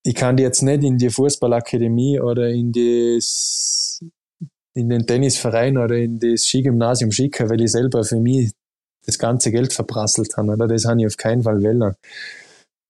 ich 0.03 0.15
kann 0.15 0.35
die 0.35 0.43
jetzt 0.43 0.63
nicht 0.63 0.83
in 0.83 0.97
die 0.97 1.09
Fußballakademie 1.09 2.19
oder 2.19 2.49
in 2.49 2.71
das 2.71 3.90
in 4.73 4.89
den 4.89 5.05
Tennisverein 5.05 5.77
oder 5.77 5.95
in 5.95 6.19
das 6.19 6.43
Skigymnasium 6.43 7.11
schicken, 7.11 7.49
weil 7.49 7.61
ich 7.61 7.71
selber 7.71 8.03
für 8.03 8.19
mich 8.19 8.51
das 9.05 9.17
ganze 9.17 9.51
Geld 9.51 9.73
verprasselt 9.73 10.37
habe. 10.37 10.53
Oder? 10.53 10.67
Das 10.67 10.85
habe 10.85 11.01
ich 11.01 11.07
auf 11.07 11.17
keinen 11.17 11.43
Fall 11.43 11.61
wollen. 11.61 11.95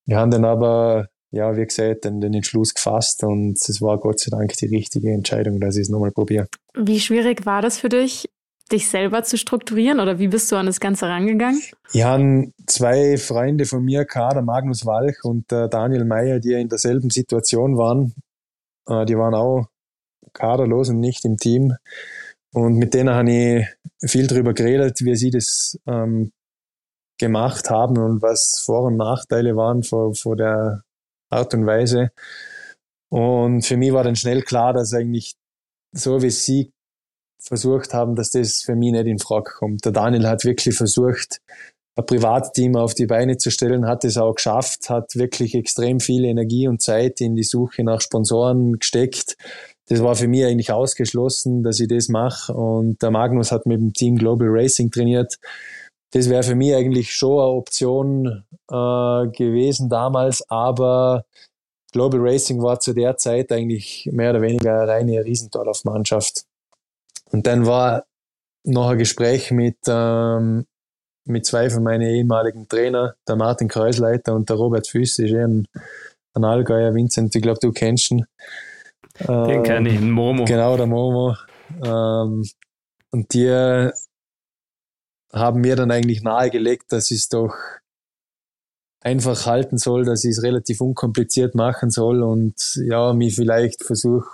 wir 0.06 0.18
haben 0.18 0.32
dann 0.32 0.46
aber, 0.46 1.08
ja, 1.32 1.56
wie 1.56 1.66
gesagt, 1.66 2.06
den, 2.06 2.22
den 2.22 2.34
Entschluss 2.34 2.74
gefasst 2.74 3.24
und 3.24 3.58
es 3.58 3.82
war 3.82 3.98
Gott 4.00 4.20
sei 4.20 4.30
Dank 4.30 4.54
die 4.58 4.68
richtige 4.68 5.12
Entscheidung, 5.12 5.60
dass 5.60 5.76
ich 5.76 5.84
es 5.84 5.90
nochmal 5.90 6.12
probiere. 6.12 6.48
Wie 6.76 7.00
schwierig 7.00 7.46
war 7.46 7.62
das 7.62 7.80
für 7.80 7.90
dich, 7.90 8.30
dich 8.72 8.90
selber 8.90 9.24
zu 9.24 9.38
strukturieren 9.38 10.00
oder 10.00 10.20
wie 10.20 10.28
bist 10.28 10.52
du 10.52 10.56
an 10.56 10.66
das 10.66 10.80
Ganze 10.80 11.08
rangegangen? 11.08 11.62
Ich 11.94 12.04
habe 12.04 12.52
zwei 12.68 13.18
Freunde 13.18 13.66
von 13.66 13.84
mir 13.84 14.06
gehabt, 14.06 14.36
der 14.36 14.44
Magnus 14.44 14.86
Walch 14.86 15.24
und 15.24 15.50
der 15.52 15.68
Daniel 15.68 16.06
Meyer, 16.06 16.40
die 16.40 16.54
in 16.54 16.70
derselben 16.70 17.10
Situation 17.10 17.78
waren. 17.78 18.14
Äh, 18.88 19.06
die 19.06 19.18
waren 19.18 19.34
auch 19.34 19.68
kaderlos 20.34 20.90
und 20.90 21.00
nicht 21.00 21.26
im 21.26 21.38
Team. 21.38 21.76
Und 22.54 22.76
mit 22.76 22.94
denen 22.94 23.14
habe 23.14 23.32
ich 23.32 24.10
viel 24.10 24.28
darüber 24.28 24.54
geredet, 24.54 25.02
wie 25.02 25.16
sie 25.16 25.30
das 25.30 25.80
ähm, 25.88 26.32
gemacht 27.18 27.70
haben 27.70 27.98
und 27.98 28.22
was 28.22 28.62
Vor- 28.66 28.88
und 28.88 28.98
Nachteile 28.98 29.56
waren 29.56 29.84
vor, 29.84 30.16
vor 30.16 30.36
der 30.36 30.84
Art 31.30 31.54
und 31.54 31.66
Weise. 31.66 32.12
Und 33.10 33.66
für 33.66 33.78
mich 33.78 33.94
war 33.94 34.04
dann 34.04 34.16
schnell 34.16 34.42
klar, 34.42 34.74
dass 34.74 34.94
eigentlich 34.94 35.36
so 35.94 36.22
wie 36.22 36.30
sie 36.30 36.72
versucht 37.42 37.94
haben, 37.94 38.16
dass 38.16 38.32
das 38.32 38.62
für 38.62 38.76
mich 38.76 38.92
nicht 38.92 39.08
in 39.08 39.20
Frage 39.20 39.52
kommt. 39.58 39.84
Der 39.84 39.92
Daniel 39.92 40.28
hat 40.28 40.46
wirklich 40.46 40.76
versucht, 40.76 41.42
ein 41.96 42.06
Privatteam 42.06 42.76
auf 42.76 42.94
die 42.94 43.08
Beine 43.08 43.38
zu 43.38 43.52
stellen, 43.52 43.86
hat 43.86 44.06
es 44.06 44.18
auch 44.18 44.36
geschafft, 44.36 44.90
hat 44.90 45.16
wirklich 45.16 45.56
extrem 45.56 46.00
viel 46.00 46.24
Energie 46.24 46.68
und 46.68 46.82
Zeit 46.82 47.20
in 47.20 47.36
die 47.36 47.44
Suche 47.44 47.84
nach 47.84 48.02
Sponsoren 48.02 48.80
gesteckt. 48.80 49.36
Das 49.92 50.02
war 50.02 50.16
für 50.16 50.30
mich 50.30 50.46
eigentlich 50.46 50.72
ausgeschlossen, 50.72 51.64
dass 51.64 51.82
ich 51.82 51.90
das 51.90 52.08
mache. 52.08 52.54
Und 52.54 53.02
der 53.02 53.12
Magnus 53.12 53.52
hat 53.52 53.66
mit 53.66 53.82
dem 53.82 53.92
Team 53.92 54.16
Global 54.16 54.48
Racing 54.50 54.90
trainiert. 54.90 55.38
Das 56.12 56.30
wäre 56.30 56.44
für 56.44 56.56
mich 56.56 56.74
eigentlich 56.74 57.14
schon 57.14 57.42
eine 57.42 57.52
Option 57.52 58.46
äh, 58.70 59.28
gewesen 59.38 59.90
damals, 59.90 60.50
aber 60.50 61.26
Global 61.92 62.22
Racing 62.22 62.64
war 62.64 62.80
zu 62.80 62.94
der 62.94 63.18
Zeit 63.18 63.52
eigentlich 63.52 64.08
mehr 64.14 64.30
oder 64.30 64.42
weniger 64.42 64.84
eine 64.84 64.88
reine 64.88 65.26
Riesendorlauf-Mannschaft. 65.26 66.46
Und 67.34 67.46
dann 67.46 67.66
war 67.66 68.06
noch 68.64 68.92
ein 68.92 68.98
Gespräch 68.98 69.52
mit, 69.52 69.76
ähm, 69.90 70.68
mit 71.26 71.46
zwei 71.46 71.70
von 71.70 71.84
meinen 71.84 72.04
ehemaligen 72.04 72.70
Trainer, 72.70 73.16
der 73.28 73.36
Martin 73.36 73.68
Kreusleiter 73.68 74.36
und 74.36 74.48
der 74.48 74.56
Robert 74.56 74.88
Füß, 74.88 75.20
ist 75.20 75.34
ein, 75.34 75.68
ein 76.34 76.46
Allgäuer, 76.46 76.94
Vincent, 76.94 77.36
ich 77.36 77.42
glaube, 77.42 77.60
du 77.62 77.74
kennst 77.74 78.12
ihn. 78.12 78.26
Den 79.28 79.50
ähm, 79.50 79.64
kenne 79.64 79.90
ich, 79.90 80.00
den 80.00 80.12
Momo. 80.12 80.46
Genau, 80.46 80.78
der 80.78 80.88
Momo. 80.88 81.36
Ähm, 81.84 82.44
und 83.12 83.34
die 83.34 83.92
haben 85.34 85.62
mir 85.62 85.76
dann 85.76 85.92
eigentlich 85.92 86.24
nahegelegt, 86.24 86.92
dass 86.92 87.12
ich 87.12 87.20
es 87.20 87.30
doch 87.30 87.54
einfach 89.02 89.46
halten 89.46 89.78
soll, 89.78 90.06
dass 90.06 90.24
ich 90.24 90.32
es 90.32 90.44
relativ 90.44 90.82
unkompliziert 90.82 91.56
machen 91.56 91.90
soll 91.90 92.22
und 92.22 92.80
ja, 92.86 93.14
mich 93.14 93.36
vielleicht 93.36 93.84
versuche 93.84 94.28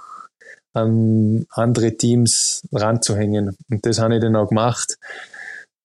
an 0.73 1.45
andere 1.49 1.95
Teams 1.95 2.67
ranzuhängen. 2.71 3.57
Und 3.69 3.85
das 3.85 3.99
habe 3.99 4.15
ich 4.15 4.21
dann 4.21 4.35
auch 4.35 4.49
gemacht. 4.49 4.97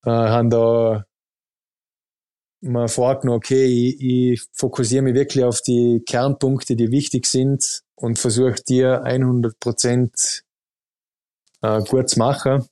Äh, 0.05 0.11
habe 0.11 0.49
da 0.49 1.05
mal 2.61 2.87
vorgenommen, 2.87 3.37
okay, 3.37 3.65
ich, 3.65 4.01
ich 4.01 4.43
fokussiere 4.53 5.03
mich 5.03 5.15
wirklich 5.15 5.43
auf 5.43 5.61
die 5.61 6.03
Kernpunkte, 6.05 6.75
die 6.75 6.91
wichtig 6.91 7.25
sind 7.25 7.82
und 7.95 8.19
versuche 8.19 8.55
dir 8.67 9.03
100 9.03 9.59
Prozent 9.59 10.43
äh, 11.61 11.81
gut 11.81 12.09
zu 12.09 12.19
machen. 12.19 12.65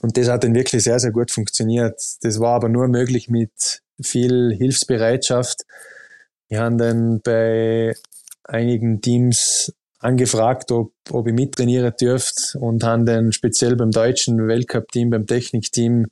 Und 0.00 0.16
das 0.16 0.28
hat 0.28 0.44
dann 0.44 0.54
wirklich 0.54 0.82
sehr, 0.82 0.98
sehr 0.98 1.12
gut 1.12 1.30
funktioniert. 1.30 2.00
Das 2.22 2.40
war 2.40 2.54
aber 2.54 2.68
nur 2.68 2.88
möglich 2.88 3.28
mit 3.28 3.82
viel 4.02 4.52
Hilfsbereitschaft. 4.56 5.62
Wir 6.48 6.60
haben 6.60 6.76
dann 6.76 7.20
bei 7.22 7.94
einigen 8.44 9.00
Teams 9.00 9.72
angefragt, 10.00 10.72
ob, 10.72 10.92
ob 11.10 11.28
ich 11.28 11.32
mittrainieren 11.32 11.92
dürft 12.00 12.56
und 12.58 12.82
haben 12.82 13.06
dann 13.06 13.32
speziell 13.32 13.76
beim 13.76 13.92
deutschen 13.92 14.48
Weltcup-Team, 14.48 15.10
beim 15.10 15.26
Technikteam 15.26 16.06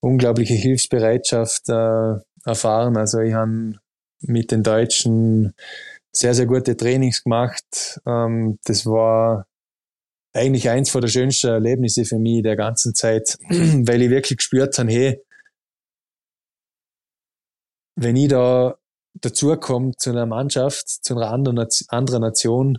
unglaubliche 0.00 0.54
Hilfsbereitschaft 0.54 1.68
äh, 1.68 2.14
erfahren. 2.44 2.96
Also 2.96 3.18
ich 3.18 3.34
habe 3.34 3.72
mit 4.20 4.52
den 4.52 4.62
Deutschen 4.62 5.54
sehr, 6.16 6.34
sehr 6.34 6.46
gute 6.46 6.76
Trainings 6.76 7.22
gemacht. 7.24 8.00
Ähm, 8.06 8.58
das 8.64 8.86
war 8.86 9.46
eigentlich 10.32 10.68
eins 10.68 10.90
von 10.90 11.00
der 11.00 11.08
schönsten 11.08 11.48
Erlebnisse 11.48 12.04
für 12.04 12.18
mich 12.18 12.42
der 12.42 12.56
ganzen 12.56 12.94
Zeit, 12.94 13.38
weil 13.48 14.02
ich 14.02 14.10
wirklich 14.10 14.38
gespürt 14.38 14.78
habe, 14.78 14.90
hey, 14.90 15.22
wenn 17.96 18.16
ich 18.16 18.28
da 18.28 18.76
dazukomme 19.14 19.92
zu 19.96 20.10
einer 20.10 20.26
Mannschaft, 20.26 20.88
zu 20.88 21.16
einer 21.16 21.30
anderen, 21.30 21.64
anderen 21.88 22.22
Nation, 22.22 22.78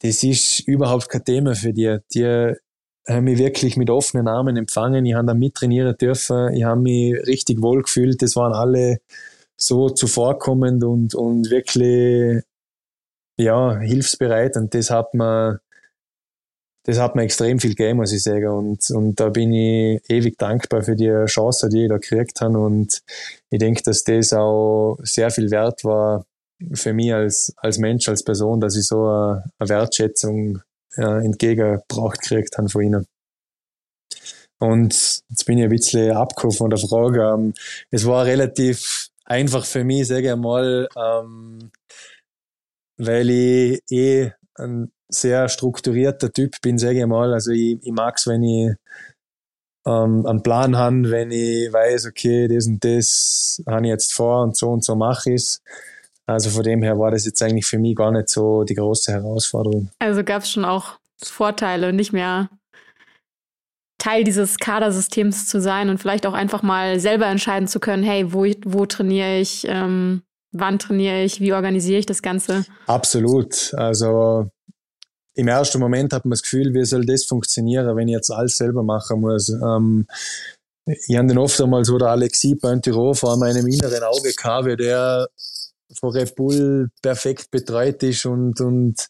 das 0.00 0.22
ist 0.22 0.60
überhaupt 0.60 1.08
kein 1.08 1.24
Thema 1.24 1.54
für 1.54 1.72
die. 1.72 1.98
Die 2.14 2.54
haben 3.08 3.24
mich 3.24 3.38
wirklich 3.38 3.76
mit 3.76 3.90
offenen 3.90 4.28
Armen 4.28 4.56
empfangen. 4.56 5.04
Ich 5.06 5.14
habe 5.14 5.26
da 5.26 5.34
mittrainieren 5.34 5.96
dürfen. 5.96 6.52
Ich 6.54 6.64
habe 6.64 6.80
mich 6.80 7.14
richtig 7.26 7.62
wohl 7.62 7.82
gefühlt. 7.82 8.20
Das 8.22 8.36
waren 8.36 8.52
alle 8.52 8.98
so 9.56 9.90
zuvorkommend 9.90 10.84
und, 10.84 11.14
und 11.14 11.50
wirklich, 11.50 12.42
ja, 13.38 13.78
hilfsbereit. 13.78 14.56
Und 14.56 14.74
das 14.74 14.90
hat 14.90 15.14
mir, 15.14 15.60
das 16.84 16.98
hat 16.98 17.16
mir 17.16 17.22
extrem 17.22 17.58
viel 17.58 17.74
gegeben, 17.74 17.98
muss 17.98 18.12
ich 18.12 18.22
sagen. 18.22 18.48
Und, 18.48 18.90
und 18.90 19.18
da 19.18 19.30
bin 19.30 19.52
ich 19.52 20.02
ewig 20.08 20.38
dankbar 20.38 20.82
für 20.82 20.96
die 20.96 21.24
Chance, 21.26 21.68
die 21.68 21.84
ich 21.84 21.88
da 21.88 21.98
gekriegt 21.98 22.40
habe. 22.40 22.58
Und 22.58 23.02
ich 23.50 23.58
denke, 23.58 23.82
dass 23.82 24.04
das 24.04 24.32
auch 24.32 24.98
sehr 25.02 25.30
viel 25.30 25.50
wert 25.50 25.84
war, 25.84 26.24
für 26.72 26.92
mich 26.92 27.12
als, 27.12 27.52
als 27.56 27.78
Mensch, 27.78 28.08
als 28.08 28.24
Person, 28.24 28.60
dass 28.60 28.76
ich 28.76 28.86
so 28.86 29.06
eine, 29.06 29.44
eine 29.58 29.68
Wertschätzung 29.68 30.60
ja, 30.96 31.18
entgegengebracht 31.18 32.20
gekriegt 32.20 32.56
habe 32.56 32.68
von 32.68 32.82
ihnen. 32.82 33.06
Und 34.58 35.22
jetzt 35.28 35.44
bin 35.44 35.58
ich 35.58 35.64
ein 35.64 35.70
bisschen 35.70 36.12
abgekommen 36.12 36.56
von 36.56 36.70
der 36.70 36.78
Frage. 36.78 37.22
Ähm, 37.22 37.52
es 37.90 38.06
war 38.06 38.24
relativ 38.24 39.10
einfach 39.26 39.64
für 39.64 39.84
mich, 39.84 40.06
sage 40.06 40.30
ich 40.30 40.36
mal, 40.36 40.88
ähm, 40.96 41.70
weil 42.96 43.28
ich 43.28 43.82
eh 43.90 44.32
ein 44.54 44.90
sehr 45.08 45.48
strukturierter 45.48 46.32
Typ 46.32 46.60
bin, 46.62 46.78
sage 46.78 47.00
ich 47.00 47.06
mal. 47.06 47.32
Also 47.32 47.52
ich, 47.52 47.78
ich 47.82 47.92
mag 47.92 48.16
es, 48.16 48.26
wenn 48.26 48.42
ich 48.42 48.74
ähm, 49.86 50.26
einen 50.26 50.42
Plan 50.42 50.76
habe, 50.76 51.10
wenn 51.10 51.30
ich 51.30 51.72
weiß, 51.72 52.06
okay, 52.06 52.48
das 52.48 52.66
und 52.66 52.84
das 52.84 53.62
habe 53.66 53.86
ich 53.86 53.90
jetzt 53.90 54.14
vor 54.14 54.42
und 54.42 54.56
so 54.56 54.70
und 54.70 54.84
so 54.84 54.96
mache 54.96 55.30
ich 55.30 55.36
es. 55.36 55.62
Also 56.26 56.50
von 56.50 56.64
dem 56.64 56.82
her 56.82 56.98
war 56.98 57.12
das 57.12 57.24
jetzt 57.24 57.40
eigentlich 57.42 57.66
für 57.66 57.78
mich 57.78 57.94
gar 57.94 58.10
nicht 58.10 58.28
so 58.28 58.64
die 58.64 58.74
große 58.74 59.12
Herausforderung. 59.12 59.90
Also 60.00 60.24
gab 60.24 60.42
es 60.42 60.50
schon 60.50 60.64
auch 60.64 60.98
Vorteile, 61.22 61.92
nicht 61.92 62.12
mehr 62.12 62.50
Teil 64.06 64.22
dieses 64.22 64.58
Kadersystems 64.58 65.48
zu 65.48 65.60
sein 65.60 65.90
und 65.90 65.98
vielleicht 65.98 66.26
auch 66.26 66.32
einfach 66.32 66.62
mal 66.62 67.00
selber 67.00 67.26
entscheiden 67.26 67.66
zu 67.66 67.80
können, 67.80 68.04
hey, 68.04 68.32
wo, 68.32 68.46
wo 68.64 68.86
trainiere 68.86 69.40
ich, 69.40 69.66
ähm, 69.66 70.22
wann 70.52 70.78
trainiere 70.78 71.24
ich, 71.24 71.40
wie 71.40 71.52
organisiere 71.52 71.98
ich 71.98 72.06
das 72.06 72.22
Ganze? 72.22 72.64
Absolut. 72.86 73.74
Also 73.74 74.48
im 75.34 75.48
ersten 75.48 75.80
Moment 75.80 76.12
hat 76.12 76.24
man 76.24 76.30
das 76.30 76.42
Gefühl, 76.42 76.72
wie 76.72 76.84
soll 76.84 77.04
das 77.04 77.24
funktionieren, 77.24 77.96
wenn 77.96 78.06
ich 78.06 78.14
jetzt 78.14 78.30
alles 78.30 78.56
selber 78.56 78.84
machen 78.84 79.20
muss. 79.22 79.48
Ähm, 79.48 80.06
ich 80.84 81.16
habe 81.16 81.26
den 81.26 81.38
oft 81.38 81.60
einmal 81.60 81.84
so 81.84 81.98
der 81.98 82.08
Alexis 82.08 82.60
Pointiro 82.60 83.12
vor 83.12 83.36
meinem 83.36 83.66
inneren 83.66 84.04
Auge 84.04 84.32
gehabt, 84.32 84.66
wie 84.66 84.76
der 84.76 85.26
von 85.98 86.12
Red 86.12 86.36
Bull 86.36 86.90
perfekt 87.02 87.50
betreut 87.50 88.00
ist 88.04 88.24
und, 88.24 88.60
und 88.60 89.08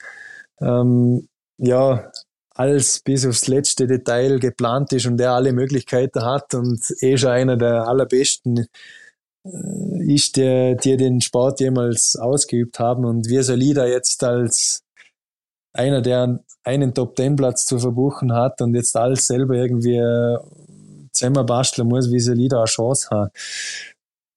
ähm, 0.62 1.28
ja, 1.58 2.10
alles 2.58 3.00
bis 3.00 3.26
aufs 3.26 3.46
letzte 3.48 3.86
Detail 3.86 4.38
geplant 4.38 4.92
ist 4.92 5.06
und 5.06 5.18
der 5.18 5.32
alle 5.32 5.52
Möglichkeiten 5.52 6.24
hat 6.24 6.54
und 6.54 6.80
eh 7.00 7.16
schon 7.16 7.30
einer 7.30 7.56
der 7.56 7.86
allerbesten 7.86 8.66
äh, 9.44 10.14
ist, 10.14 10.36
der, 10.36 10.74
die 10.74 10.96
den 10.96 11.20
Sport 11.20 11.60
jemals 11.60 12.16
ausgeübt 12.16 12.78
haben 12.78 13.04
und 13.04 13.28
wir 13.28 13.42
Solida 13.42 13.86
jetzt 13.86 14.24
als 14.24 14.82
einer, 15.72 16.00
der 16.00 16.40
einen 16.64 16.94
Top-Ten-Platz 16.94 17.66
zu 17.66 17.78
verbuchen 17.78 18.32
hat 18.32 18.60
und 18.60 18.74
jetzt 18.74 18.96
alles 18.96 19.26
selber 19.26 19.54
irgendwie 19.54 19.96
äh, 19.96 20.38
zusammenbasteln 21.12 21.86
muss, 21.86 22.10
wie 22.10 22.20
Solida 22.20 22.58
eine 22.58 22.66
Chance 22.66 23.08
hat 23.10 23.32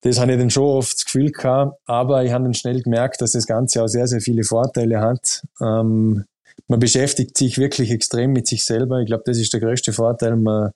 das 0.01 0.19
habe 0.19 0.31
ich 0.31 0.37
dann 0.37 0.49
schon 0.49 0.63
oft 0.63 0.93
das 0.93 1.05
Gefühl 1.05 1.31
gehabt, 1.31 1.79
aber 1.85 2.23
ich 2.23 2.31
habe 2.31 2.45
dann 2.45 2.53
schnell 2.53 2.81
gemerkt, 2.81 3.21
dass 3.21 3.31
das 3.31 3.45
Ganze 3.45 3.83
auch 3.83 3.87
sehr, 3.87 4.07
sehr 4.07 4.21
viele 4.21 4.43
Vorteile 4.43 5.01
hat. 5.01 5.43
Ähm, 5.61 6.25
man 6.67 6.79
beschäftigt 6.79 7.37
sich 7.37 7.57
wirklich 7.57 7.91
extrem 7.91 8.31
mit 8.33 8.47
sich 8.47 8.63
selber. 8.63 8.99
Ich 8.99 9.07
glaube, 9.07 9.23
das 9.25 9.37
ist 9.37 9.53
der 9.53 9.59
größte 9.59 9.93
Vorteil. 9.93 10.35
Man, 10.35 10.71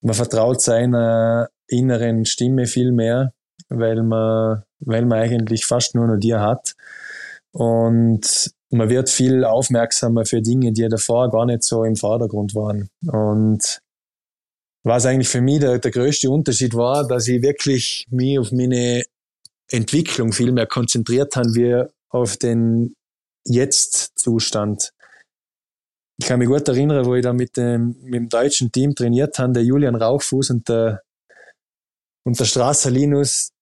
man 0.00 0.14
vertraut 0.14 0.60
seiner 0.60 1.48
inneren 1.66 2.24
Stimme 2.24 2.66
viel 2.66 2.92
mehr, 2.92 3.32
weil 3.68 4.02
man, 4.02 4.62
weil 4.80 5.04
man 5.04 5.18
eigentlich 5.18 5.66
fast 5.66 5.94
nur 5.94 6.06
noch 6.06 6.18
dir 6.18 6.40
hat. 6.40 6.74
Und 7.52 8.52
man 8.70 8.88
wird 8.90 9.08
viel 9.08 9.44
aufmerksamer 9.44 10.24
für 10.24 10.42
Dinge, 10.42 10.72
die 10.72 10.88
davor 10.88 11.30
gar 11.30 11.46
nicht 11.46 11.62
so 11.62 11.84
im 11.84 11.96
Vordergrund 11.96 12.54
waren. 12.54 12.88
Und 13.06 13.80
was 14.84 15.06
eigentlich 15.06 15.28
für 15.28 15.40
mich 15.40 15.60
der, 15.60 15.78
der 15.78 15.90
größte 15.90 16.30
Unterschied 16.30 16.74
war, 16.74 17.06
dass 17.06 17.28
ich 17.28 17.42
wirklich 17.42 18.06
mich 18.10 18.38
auf 18.38 18.52
meine 18.52 19.04
Entwicklung 19.70 20.32
viel 20.32 20.52
mehr 20.52 20.66
konzentriert 20.66 21.36
haben 21.36 21.54
wir 21.54 21.92
auf 22.10 22.36
den 22.36 22.94
Jetzt-Zustand. 23.44 24.92
Ich 26.20 26.26
kann 26.26 26.40
mich 26.40 26.48
gut 26.48 26.66
erinnern, 26.68 27.06
wo 27.06 27.14
ich 27.14 27.22
da 27.22 27.32
mit 27.32 27.56
dem, 27.56 27.96
mit 28.02 28.14
dem 28.14 28.28
deutschen 28.28 28.72
Team 28.72 28.94
trainiert 28.94 29.38
habe, 29.38 29.52
der 29.52 29.64
Julian 29.64 29.94
Rauchfuß 29.94 30.50
und 30.50 30.68
der, 30.68 31.02
und 32.24 32.38
der 32.38 32.44
Strasser 32.44 32.90
Linus, 32.90 33.52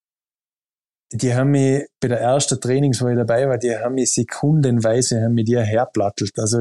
die 1.12 1.34
haben 1.34 1.50
mich 1.50 1.86
bei 2.00 2.08
der 2.08 2.20
ersten 2.20 2.60
Trainings, 2.60 3.00
wo 3.00 3.08
ich 3.08 3.16
dabei 3.16 3.46
war, 3.48 3.58
die 3.58 3.76
haben 3.76 3.94
mich 3.94 4.12
sekundenweise 4.12 5.22
haben 5.22 5.34
mich 5.34 5.44
die 5.44 5.58
herplattelt. 5.58 6.38
Also 6.38 6.58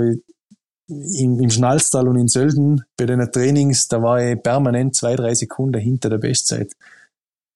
im, 0.87 1.39
im 1.39 1.49
Schnalztal 1.49 2.07
und 2.07 2.17
in 2.17 2.27
Sölden 2.27 2.83
bei 2.97 3.05
den 3.05 3.19
Trainings, 3.31 3.87
da 3.87 4.01
war 4.01 4.21
ich 4.21 4.41
permanent 4.41 4.95
zwei, 4.95 5.15
drei 5.15 5.33
Sekunden 5.33 5.79
hinter 5.79 6.09
der 6.09 6.19
Bestzeit. 6.19 6.73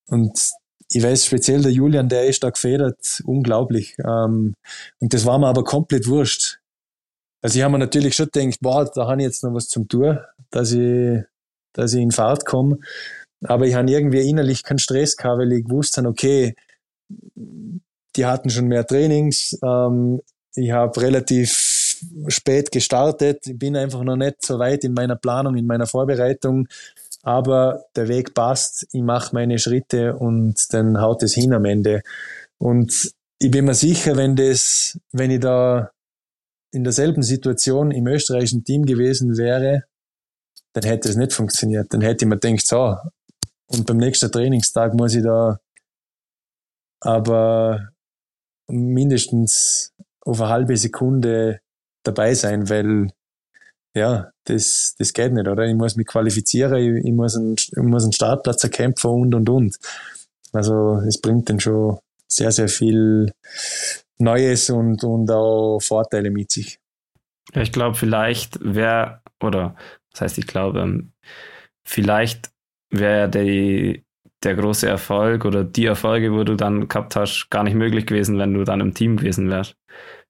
Und 0.08 0.52
ich 0.92 1.04
weiß 1.04 1.26
speziell 1.26 1.62
der 1.62 1.72
Julian, 1.72 2.10
der 2.10 2.26
ist 2.26 2.44
da 2.44 2.50
gefedert, 2.50 3.22
unglaublich. 3.26 3.96
Ähm, 4.00 4.56
und 5.00 5.14
das 5.14 5.26
war 5.26 5.38
mir 5.38 5.48
aber 5.48 5.64
komplett 5.64 6.08
wurscht. 6.08 6.59
Also 7.42 7.58
ich 7.58 7.64
habe 7.64 7.72
mir 7.72 7.80
natürlich 7.80 8.16
schon 8.16 8.30
gedacht, 8.32 8.60
boah, 8.62 8.90
da 8.94 9.08
habe 9.08 9.22
ich 9.22 9.28
jetzt 9.28 9.44
noch 9.44 9.54
was 9.54 9.70
zum 9.70 9.88
Tun, 9.88 10.20
dass 10.52 10.72
ich, 10.72 11.22
dass 11.74 11.94
ich 11.94 12.02
in 12.02 12.12
Fahrt 12.12 12.46
komme. 12.46 12.80
Aber 13.44 13.66
ich 13.66 13.76
habe 13.76 13.90
irgendwie 13.90 14.28
innerlich 14.28 14.64
keinen 14.64 14.80
Stress 14.80 15.16
gehabt, 15.16 15.40
weil 15.40 15.52
ich 15.54 15.64
gewusst 15.64 15.98
habe, 15.98 16.10
okay, 16.10 16.56
die 18.16 18.26
hatten 18.26 18.50
schon 18.50 18.68
mehr 18.68 18.86
Trainings. 18.86 19.58
Ähm, 19.64 20.22
ich 20.56 20.72
habe 20.72 21.02
relativ 21.02 22.04
spät 22.28 22.72
gestartet. 22.72 23.48
Ich 23.48 23.58
bin 23.58 23.76
einfach 23.76 24.04
noch 24.04 24.18
nicht 24.18 24.46
so 24.46 24.60
weit 24.60 24.84
in 24.84 24.94
meiner 24.94 25.16
Planung, 25.16 25.56
in 25.56 25.68
meiner 25.68 25.88
Vorbereitung. 25.88 26.68
Aber 27.24 27.86
der 27.96 28.08
Weg 28.08 28.34
passt. 28.34 28.88
Ich 28.92 29.02
mache 29.02 29.34
meine 29.34 29.60
Schritte 29.60 30.16
und 30.16 30.74
dann 30.74 31.00
haut 31.00 31.24
es 31.24 31.34
hin 31.34 31.54
am 31.54 31.66
Ende. 31.66 32.02
Und 32.58 33.12
ich 33.40 33.52
bin 33.52 33.66
mir 33.66 33.74
sicher, 33.74 34.18
wenn 34.18 34.36
das, 34.36 35.00
wenn 35.12 35.32
ich 35.32 35.40
da 35.40 35.92
in 36.72 36.84
derselben 36.84 37.24
Situation 37.24 37.92
im 37.92 38.08
österreichischen 38.08 38.64
Team 38.64 38.86
gewesen 38.86 39.38
wäre, 39.38 39.84
dann 40.74 40.84
hätte 40.84 41.10
es 41.10 41.16
nicht 41.16 41.34
funktioniert. 41.34 41.88
Dann 41.94 42.02
hätte 42.02 42.26
ich 42.26 42.30
mir 42.30 42.38
gedacht, 42.38 42.66
so, 42.66 42.96
und 43.68 43.86
beim 43.86 43.98
nächsten 43.98 44.32
Trainingstag 44.32 44.94
muss 44.94 45.16
ich 45.16 45.24
da 45.24 45.60
aber 47.02 47.90
mindestens 48.68 49.94
auf 50.22 50.42
eine 50.42 50.50
halbe 50.50 50.78
Sekunde 50.78 51.60
dabei 52.04 52.34
sein, 52.34 52.70
weil 52.70 53.12
ja, 53.96 54.32
das, 54.46 54.96
das 54.98 55.14
geht 55.14 55.34
nicht, 55.34 55.48
oder? 55.48 55.66
Ich 55.66 55.76
muss 55.76 55.96
mich 55.96 56.06
qualifizieren, 56.06 56.76
ich, 56.76 57.06
ich, 57.06 57.14
muss, 57.14 57.36
einen, 57.36 57.56
ich 57.56 57.78
muss 57.78 58.04
einen 58.04 58.14
Startplatz 58.14 58.64
erkämpfen 58.64 59.10
und 59.10 59.34
und 59.34 59.50
und. 59.50 59.78
Also 60.52 61.02
es 61.08 61.20
bringt 61.20 61.50
dann 61.50 61.60
schon 61.60 62.00
sehr, 62.28 62.52
sehr 62.52 62.68
viel 62.68 63.32
Neues 64.20 64.70
und, 64.70 65.04
und 65.04 65.32
auch 65.32 65.80
Vorteile 65.80 66.30
mit 66.30 66.52
sich. 66.52 66.80
Ich 67.54 67.72
glaube, 67.72 67.96
vielleicht 67.96 68.60
wäre, 68.62 69.22
oder 69.42 69.76
das 70.12 70.22
heißt, 70.22 70.38
ich 70.38 70.48
glaube, 70.48 70.80
ähm, 70.80 71.14
vielleicht 71.84 72.52
wäre 72.92 73.30
die 73.30 74.04
der 74.44 74.56
große 74.56 74.88
Erfolg 74.88 75.46
oder 75.46 75.64
die 75.64 75.86
Erfolge, 75.86 76.32
wo 76.32 76.44
du 76.44 76.56
dann 76.56 76.88
gehabt 76.88 77.16
hast, 77.16 77.50
gar 77.50 77.64
nicht 77.64 77.76
möglich 77.76 78.06
gewesen, 78.06 78.38
wenn 78.38 78.54
du 78.54 78.64
dann 78.64 78.80
im 78.80 78.94
Team 78.94 79.18
gewesen 79.18 79.50
wärst. 79.50 79.76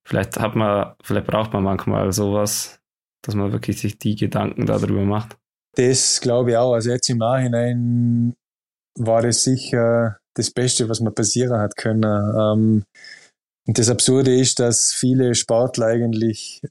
Vielleicht 0.03 0.39
hat 0.39 0.55
man, 0.55 0.95
vielleicht 1.03 1.27
braucht 1.27 1.53
man 1.53 1.63
manchmal 1.63 2.11
sowas, 2.11 2.79
dass 3.21 3.35
man 3.35 3.51
wirklich 3.51 3.79
sich 3.79 3.99
die 3.99 4.15
Gedanken 4.15 4.65
darüber 4.65 5.03
macht. 5.03 5.37
Das 5.75 6.19
glaube 6.21 6.51
ich 6.51 6.57
auch. 6.57 6.73
Also 6.73 6.89
jetzt 6.89 7.09
im 7.09 7.19
Nachhinein 7.19 8.35
war 8.95 9.21
das 9.21 9.43
sicher 9.43 10.17
das 10.33 10.51
Beste, 10.51 10.89
was 10.89 10.99
mir 10.99 11.11
passieren 11.11 11.59
hat 11.59 11.75
können. 11.75 12.03
Ähm, 12.03 12.83
und 13.69 13.77
das 13.77 13.91
Absurde 13.91 14.33
ist, 14.33 14.59
dass 14.59 14.93
viele 14.93 15.35
Sportler 15.35 15.85
eigentlich 15.85 16.63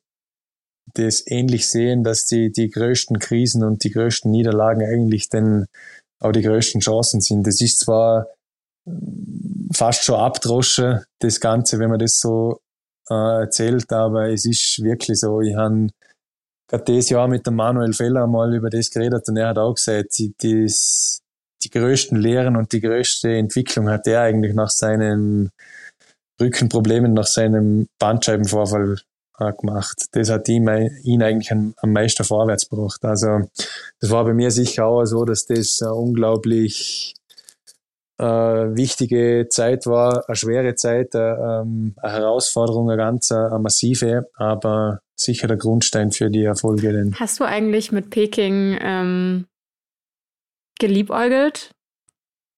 das 0.95 1.23
ähnlich 1.29 1.71
sehen, 1.71 2.03
dass 2.03 2.27
die, 2.27 2.51
die 2.51 2.71
größten 2.71 3.21
Krisen 3.21 3.63
und 3.63 3.85
die 3.85 3.93
größten 3.93 4.29
Niederlagen 4.29 4.83
eigentlich 4.83 5.29
den 5.29 5.67
auch 6.19 6.33
die 6.33 6.43
größten 6.43 6.81
Chancen 6.81 7.21
sind. 7.21 7.47
Das 7.47 7.61
ist 7.61 7.79
zwar 7.79 8.27
fast 9.73 10.03
schon 10.03 10.17
abdroschen, 10.17 11.05
das 11.21 11.39
Ganze, 11.39 11.79
wenn 11.79 11.91
man 11.91 12.01
das 12.01 12.19
so 12.19 12.59
äh, 13.09 13.43
erzählt, 13.43 13.93
aber 13.93 14.31
es 14.31 14.45
ist 14.45 14.83
wirklich 14.83 15.21
so. 15.21 15.41
Ich 15.41 15.55
habe 15.55 15.91
gerade 16.67 16.83
dieses 16.83 17.11
Jahr 17.11 17.29
mit 17.29 17.47
dem 17.47 17.55
Manuel 17.55 17.93
Feller 17.93 18.27
mal 18.27 18.53
über 18.53 18.71
das 18.71 18.91
geredet 18.91 19.23
und 19.29 19.37
er 19.37 19.51
hat 19.51 19.59
auch 19.59 19.75
gesagt, 19.75 20.19
die, 20.19 20.35
das, 20.37 21.21
die 21.63 21.71
größten 21.71 22.19
Lehren 22.19 22.57
und 22.57 22.73
die 22.73 22.81
größte 22.81 23.37
Entwicklung 23.37 23.89
hat 23.89 24.09
er 24.09 24.23
eigentlich 24.23 24.55
nach 24.57 24.71
seinen 24.71 25.53
Rückenproblemen, 26.41 27.13
nach 27.13 27.27
seinem 27.27 27.89
Bandscheibenvorfall 27.99 28.97
gemacht. 29.61 30.07
Das 30.13 30.31
hat 30.31 30.49
ihn, 30.49 30.69
ihn 31.05 31.23
eigentlich 31.23 31.53
am, 31.53 31.75
am 31.77 31.93
meisten 31.93 32.25
vorwärts 32.25 32.69
gebracht. 32.69 33.05
Also 33.05 33.43
das 34.01 34.11
war 34.11 34.25
bei 34.25 34.35
mir 34.35 34.51
sicher 34.51 34.87
auch 34.87 35.05
so, 35.05 35.25
dass 35.25 35.47
das 35.47 35.81
eine 35.81 35.95
unglaublich 35.95 37.15
äh, 38.19 38.25
wichtige 38.25 39.47
Zeit 39.49 39.87
war, 39.87 40.29
eine 40.29 40.37
schwere 40.37 40.75
Zeit, 40.75 41.15
äh, 41.15 41.35
ähm, 41.35 41.95
eine 41.99 42.13
Herausforderung, 42.13 42.91
eine 42.91 42.97
ganz 42.97 43.31
eine 43.31 43.59
massive, 43.61 44.29
aber 44.35 45.01
sicher 45.15 45.47
der 45.47 45.57
Grundstein 45.57 46.11
für 46.11 46.31
die 46.31 46.45
Erfolge. 46.45 46.93
Denn. 46.93 47.15
Hast 47.15 47.39
du 47.39 47.45
eigentlich 47.45 47.93
mit 47.93 48.11
Peking 48.11 48.77
ähm, 48.81 49.47
geliebäugelt 50.81 51.71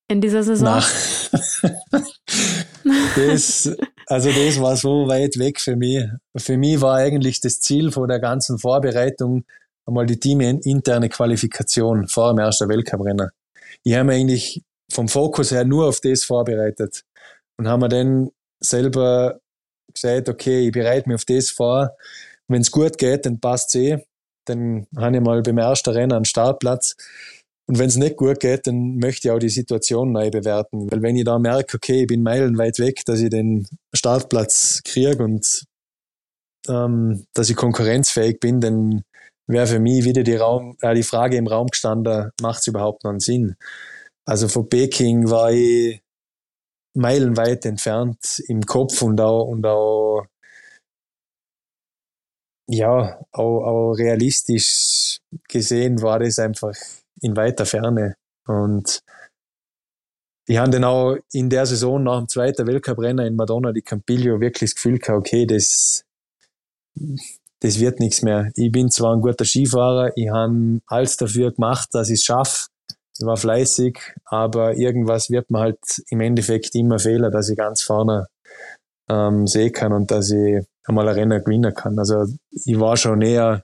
in 0.09 0.21
dieser 0.21 0.43
Saison? 0.43 0.83
das, 3.17 3.71
also 4.07 4.31
das 4.31 4.61
war 4.61 4.77
so 4.77 5.09
weit 5.09 5.39
weg 5.39 5.61
für 5.61 5.77
mich. 5.77 6.05
Für 6.37 6.57
mich 6.57 6.81
war 6.81 6.97
eigentlich 6.97 7.41
das 7.41 7.61
Ziel 7.61 7.91
von 7.91 8.09
der 8.09 8.21
ganzen 8.21 8.59
Vorbereitung 8.59 9.45
einmal 9.87 10.07
die 10.07 10.19
teaminterne 10.19 11.09
Qualifikation 11.09 12.07
vor 12.09 12.33
dem 12.33 12.39
ersten 12.39 12.69
Weltcuprennen. 12.69 13.31
Ich 13.83 13.95
habe 13.95 14.13
eigentlich 14.13 14.63
vom 14.91 15.09
Fokus 15.09 15.51
her 15.51 15.65
nur 15.65 15.89
auf 15.89 16.01
das 16.01 16.25
vorbereitet 16.25 17.05
und 17.57 17.69
haben 17.69 17.81
mir 17.81 17.89
dann 17.89 18.31
selber 18.61 19.41
gesagt, 19.93 20.29
okay, 20.29 20.67
ich 20.67 20.73
bereite 20.73 21.09
mich 21.09 21.17
auf 21.17 21.25
das 21.25 21.51
vor. 21.51 21.97
Wenn 22.49 22.63
es 22.63 22.71
gut 22.71 22.99
geht, 22.99 23.27
dann 23.27 23.41
passt 23.41 23.75
es 23.75 23.81
eh. 23.81 23.99
Dann 24.45 24.87
habe 24.97 25.17
ich 25.17 25.23
mal 25.23 25.43
beim 25.43 25.59
ersten 25.59 25.91
Rennen 25.91 26.13
einen 26.13 26.25
Startplatz. 26.25 26.97
Und 27.71 27.79
wenn 27.79 27.87
es 27.87 27.95
nicht 27.95 28.17
gut 28.17 28.41
geht, 28.41 28.67
dann 28.67 28.97
möchte 28.97 29.29
ich 29.29 29.33
auch 29.33 29.39
die 29.39 29.49
Situation 29.49 30.11
neu 30.11 30.29
bewerten. 30.29 30.91
Weil 30.91 31.03
wenn 31.03 31.15
ich 31.15 31.23
da 31.23 31.39
merke, 31.39 31.77
okay, 31.77 32.01
ich 32.01 32.09
bin 32.09 32.21
meilenweit 32.21 32.81
weg, 32.81 33.05
dass 33.05 33.21
ich 33.21 33.31
den 33.31 33.65
Startplatz 33.95 34.83
kriege 34.85 35.23
und 35.23 35.67
ähm, 36.67 37.25
dass 37.33 37.49
ich 37.49 37.55
konkurrenzfähig 37.55 38.41
bin, 38.41 38.61
dann 38.61 39.05
wäre 39.47 39.69
für 39.69 39.79
mich 39.79 40.05
wieder 40.05 40.25
die, 40.25 40.35
Raum, 40.35 40.77
äh, 40.81 40.97
die 40.97 41.05
Frage 41.05 41.37
im 41.37 41.47
Raum 41.47 41.69
gestanden, 41.69 42.33
macht 42.43 42.59
es 42.59 42.67
überhaupt 42.67 43.05
noch 43.05 43.13
einen 43.13 43.21
Sinn? 43.21 43.55
Also 44.25 44.49
von 44.49 44.69
Peking 44.69 45.31
war 45.31 45.53
ich 45.53 46.03
meilenweit 46.97 47.67
entfernt 47.67 48.43
im 48.49 48.67
Kopf 48.67 49.01
und 49.01 49.21
auch, 49.21 49.45
und 49.45 49.65
auch 49.65 50.25
ja, 52.69 53.21
auch, 53.31 53.63
auch 53.63 53.93
realistisch 53.93 55.21
gesehen 55.49 56.03
war 56.03 56.19
das 56.19 56.41
einfach 56.41 56.75
in 57.21 57.37
weiter 57.37 57.67
Ferne. 57.67 58.17
Und 58.47 59.01
ich 60.47 60.59
habe 60.59 60.71
dann 60.71 60.85
auch 60.85 61.17
in 61.33 61.49
der 61.49 61.65
Saison 61.67 62.03
nach 62.03 62.19
dem 62.19 62.29
zweiten 62.29 62.67
Weltcuprennen 62.67 63.27
in 63.27 63.37
Madonna 63.37 63.73
di 63.73 63.83
Campiglio 63.83 64.41
wirklich 64.41 64.71
das 64.71 64.75
Gefühl 64.75 64.99
gehabt, 64.99 65.19
okay, 65.19 65.47
das, 65.47 66.05
das 67.61 67.79
wird 67.79 68.01
nichts 68.01 68.23
mehr. 68.23 68.51
Ich 68.57 68.73
bin 68.73 68.91
zwar 68.91 69.15
ein 69.15 69.21
guter 69.21 69.45
Skifahrer, 69.45 70.11
ich 70.17 70.29
habe 70.29 70.81
alles 70.87 71.17
dafür 71.17 71.53
gemacht, 71.53 71.91
dass 71.93 72.09
ich 72.09 72.21
es 72.21 72.25
schaffe. 72.25 72.69
Ich 73.17 73.27
war 73.27 73.37
fleißig, 73.37 73.99
aber 74.25 74.77
irgendwas 74.77 75.31
wird 75.31 75.51
mir 75.51 75.61
halt 75.61 75.79
im 76.09 76.21
Endeffekt 76.21 76.75
immer 76.75 76.99
fehlen, 76.99 77.31
dass 77.31 77.51
ich 77.51 77.57
ganz 77.57 77.83
vorne 77.83 78.27
ähm, 79.09 79.47
sehen 79.47 79.73
kann 79.73 79.93
und 79.93 80.11
dass 80.11 80.31
ich 80.31 80.65
einmal 80.85 81.09
ein 81.09 81.15
Rennen 81.15 81.45
gewinnen 81.45 81.75
kann. 81.75 81.99
Also 81.99 82.25
ich 82.51 82.81
war 82.81 82.97
schon 82.97 83.19
näher 83.19 83.63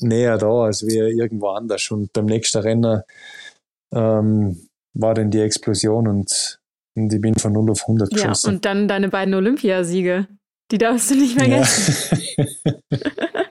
näher 0.00 0.38
da 0.38 0.64
als 0.64 0.86
wir 0.86 1.08
irgendwo 1.08 1.48
anders. 1.48 1.90
Und 1.90 2.12
beim 2.12 2.26
nächsten 2.26 2.58
Rennen 2.58 3.02
ähm, 3.92 4.68
war 4.94 5.14
dann 5.14 5.30
die 5.30 5.40
Explosion 5.40 6.08
und, 6.08 6.60
und 6.96 7.12
ich 7.12 7.20
bin 7.20 7.34
von 7.34 7.52
0 7.52 7.70
auf 7.70 7.82
100 7.82 8.10
geschossen. 8.10 8.46
Ja, 8.46 8.52
und 8.54 8.64
dann 8.64 8.88
deine 8.88 9.08
beiden 9.08 9.34
Olympiasiege. 9.34 10.26
Die 10.70 10.78
darfst 10.78 11.10
du 11.10 11.16
nicht 11.16 11.36
vergessen. 11.36 12.18
Ja. 12.36 12.46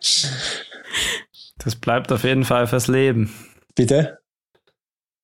das 1.58 1.76
bleibt 1.76 2.12
auf 2.12 2.24
jeden 2.24 2.46
Fall 2.46 2.68
fürs 2.68 2.88
Leben. 2.88 3.34
Bitte? 3.76 4.20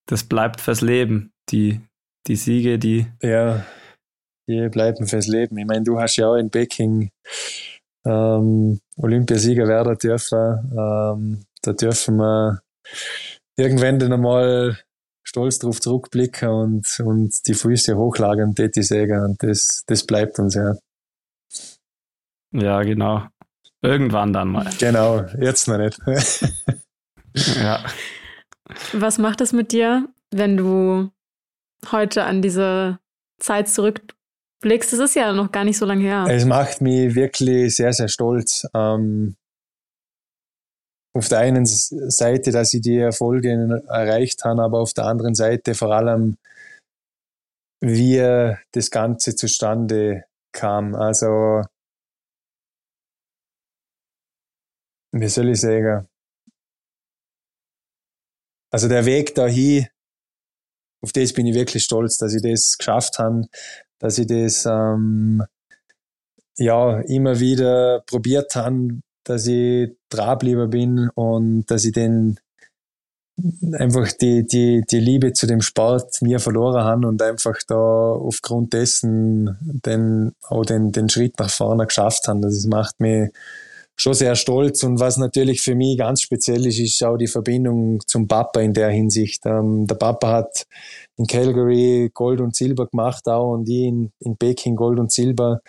Das 0.06 0.24
bleibt 0.24 0.60
fürs 0.60 0.82
Leben. 0.82 1.32
Die, 1.50 1.80
die 2.26 2.36
Siege, 2.36 2.78
die. 2.78 3.06
Ja, 3.22 3.64
die 4.48 4.68
bleiben 4.68 5.06
fürs 5.06 5.26
Leben. 5.26 5.56
Ich 5.58 5.66
meine, 5.66 5.84
du 5.84 5.98
hast 5.98 6.16
ja 6.16 6.28
auch 6.28 6.36
in 6.36 6.50
Peking 6.50 7.10
ähm, 8.04 8.80
Olympiasieger 8.96 9.66
werden 9.68 9.98
dürfen. 9.98 10.72
Ähm, 10.72 11.44
da 11.62 11.72
dürfen 11.72 12.16
wir 12.16 12.62
irgendwann 13.56 13.98
dann 13.98 14.12
einmal 14.12 14.78
stolz 15.22 15.58
darauf 15.58 15.80
zurückblicken 15.80 16.48
und, 16.48 17.00
und 17.00 17.46
die 17.46 17.54
Füße 17.54 17.96
hochlagern, 17.96 18.54
die 18.54 18.82
sägen. 18.82 19.22
Und 19.22 19.42
das, 19.42 19.82
das 19.86 20.04
bleibt 20.04 20.38
uns, 20.38 20.54
ja. 20.54 20.76
Ja, 22.52 22.82
genau. 22.82 23.26
Irgendwann 23.82 24.32
dann 24.32 24.48
mal. 24.48 24.70
Genau, 24.78 25.24
jetzt 25.38 25.68
noch 25.68 25.78
nicht. 25.78 25.98
ja. 27.56 27.84
Was 28.92 29.18
macht 29.18 29.40
es 29.40 29.52
mit 29.52 29.72
dir, 29.72 30.08
wenn 30.30 30.56
du 30.56 31.10
heute 31.90 32.24
an 32.24 32.42
diese 32.42 32.98
Zeit 33.38 33.68
zurückblickst? 34.60 34.92
Es 34.92 34.98
ist 34.98 35.14
ja 35.14 35.32
noch 35.32 35.50
gar 35.50 35.64
nicht 35.64 35.78
so 35.78 35.86
lange 35.86 36.02
her. 36.02 36.26
Es 36.28 36.44
macht 36.44 36.80
mich 36.80 37.14
wirklich 37.14 37.76
sehr, 37.76 37.92
sehr 37.92 38.08
stolz. 38.08 38.66
Ähm, 38.74 39.36
auf 41.14 41.28
der 41.28 41.38
einen 41.38 41.64
Seite, 41.64 42.50
dass 42.50 42.74
ich 42.74 42.82
die 42.82 42.98
Erfolge 42.98 43.82
erreicht 43.88 44.44
habe, 44.44 44.62
aber 44.62 44.80
auf 44.80 44.92
der 44.92 45.06
anderen 45.06 45.34
Seite 45.34 45.74
vor 45.74 45.92
allem, 45.92 46.36
wie 47.80 48.54
das 48.72 48.90
Ganze 48.90 49.34
zustande 49.34 50.24
kam. 50.52 50.94
Also, 50.94 51.62
wie 55.12 55.28
soll 55.28 55.50
ich 55.50 55.60
sagen? 55.60 56.06
Also 58.70 58.88
der 58.88 59.06
Weg 59.06 59.34
dahin, 59.34 59.86
auf 61.02 61.12
das 61.12 61.32
bin 61.32 61.46
ich 61.46 61.54
wirklich 61.54 61.84
stolz, 61.84 62.18
dass 62.18 62.34
ich 62.34 62.42
das 62.42 62.76
geschafft 62.76 63.18
habe, 63.18 63.46
dass 63.98 64.18
ich 64.18 64.26
das 64.26 64.66
ähm, 64.66 65.42
ja 66.58 67.00
immer 67.00 67.40
wieder 67.40 68.02
probiert 68.06 68.54
habe, 68.54 69.00
dass 69.24 69.46
ich 69.46 69.90
dranbleiben 70.08 70.70
bin 70.70 71.10
und 71.14 71.66
dass 71.70 71.84
ich 71.84 71.92
den 71.92 72.38
einfach 73.72 74.10
die, 74.12 74.46
die, 74.46 74.82
die 74.90 75.00
Liebe 75.00 75.32
zu 75.32 75.46
dem 75.46 75.60
Sport 75.60 76.22
mir 76.22 76.40
verloren 76.40 76.84
habe 76.84 77.06
und 77.06 77.20
einfach 77.20 77.58
da 77.66 77.76
aufgrund 77.76 78.72
dessen 78.72 79.58
den, 79.60 80.32
auch 80.42 80.64
den, 80.64 80.92
den 80.92 81.08
Schritt 81.08 81.38
nach 81.38 81.50
vorne 81.50 81.86
geschafft 81.86 82.28
habe. 82.28 82.40
Das 82.40 82.64
macht 82.64 82.98
mich 82.98 83.30
schon 83.96 84.14
sehr 84.14 84.36
stolz 84.36 84.82
und 84.82 85.00
was 85.00 85.16
natürlich 85.16 85.62
für 85.62 85.74
mich 85.74 85.98
ganz 85.98 86.20
speziell 86.20 86.66
ist, 86.66 86.78
ist 86.78 87.02
auch 87.02 87.16
die 87.16 87.26
Verbindung 87.26 88.00
zum 88.06 88.28
Papa 88.28 88.60
in 88.60 88.74
der 88.74 88.90
Hinsicht. 88.90 89.46
Ähm, 89.46 89.86
der 89.86 89.94
Papa 89.94 90.28
hat 90.28 90.66
in 91.16 91.26
Calgary 91.26 92.10
Gold 92.12 92.40
und 92.40 92.54
Silber 92.54 92.86
gemacht 92.86 93.26
auch 93.26 93.54
und 93.54 93.68
ich 93.68 93.84
in, 93.84 94.12
in 94.20 94.36
Peking 94.36 94.76
Gold 94.76 94.98
und 94.98 95.10
Silber 95.10 95.60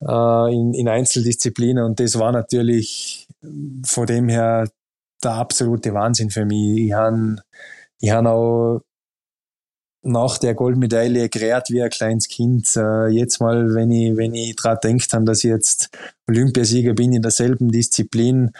äh, 0.00 0.54
in, 0.54 0.72
in 0.72 0.88
Einzeldisziplinen 0.88 1.84
und 1.84 2.00
das 2.00 2.18
war 2.18 2.32
natürlich 2.32 3.28
von 3.84 4.06
dem 4.06 4.28
her 4.28 4.68
der 5.22 5.32
absolute 5.32 5.92
Wahnsinn 5.94 6.30
für 6.30 6.44
mich. 6.44 6.86
Ich 6.86 6.92
habe 6.92 7.36
ich 8.00 8.10
hab 8.10 8.26
auch 8.26 8.80
nach 10.02 10.38
der 10.38 10.54
Goldmedaille 10.54 11.28
gerät 11.28 11.70
wie 11.70 11.82
ein 11.82 11.90
kleines 11.90 12.28
Kind. 12.28 12.68
Äh, 12.76 13.08
jetzt 13.08 13.40
mal, 13.40 13.74
wenn 13.74 13.90
ich, 13.90 14.16
wenn 14.16 14.34
ich 14.34 14.56
dran 14.56 14.78
denkt 14.82 15.12
habe, 15.12 15.24
dass 15.24 15.44
ich 15.44 15.50
jetzt 15.50 15.90
Olympiasieger 16.28 16.94
bin 16.94 17.12
in 17.12 17.22
derselben 17.22 17.70
Disziplin 17.70 18.50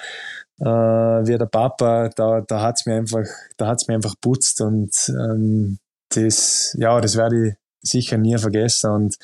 äh, 0.60 0.64
wie 0.64 1.36
der 1.36 1.46
Papa, 1.46 2.10
da, 2.10 2.40
da 2.42 2.62
hat's 2.62 2.86
mir 2.86 2.96
einfach, 2.96 3.26
da 3.56 3.66
hat's 3.66 3.88
mir 3.88 3.94
einfach 3.94 4.14
putzt 4.20 4.60
und 4.60 4.92
ähm, 5.08 5.78
das, 6.10 6.76
ja, 6.78 7.00
das 7.00 7.16
werde 7.16 7.48
ich 7.48 7.54
sicher 7.82 8.18
nie 8.18 8.38
vergessen. 8.38 8.90
Und 8.90 9.16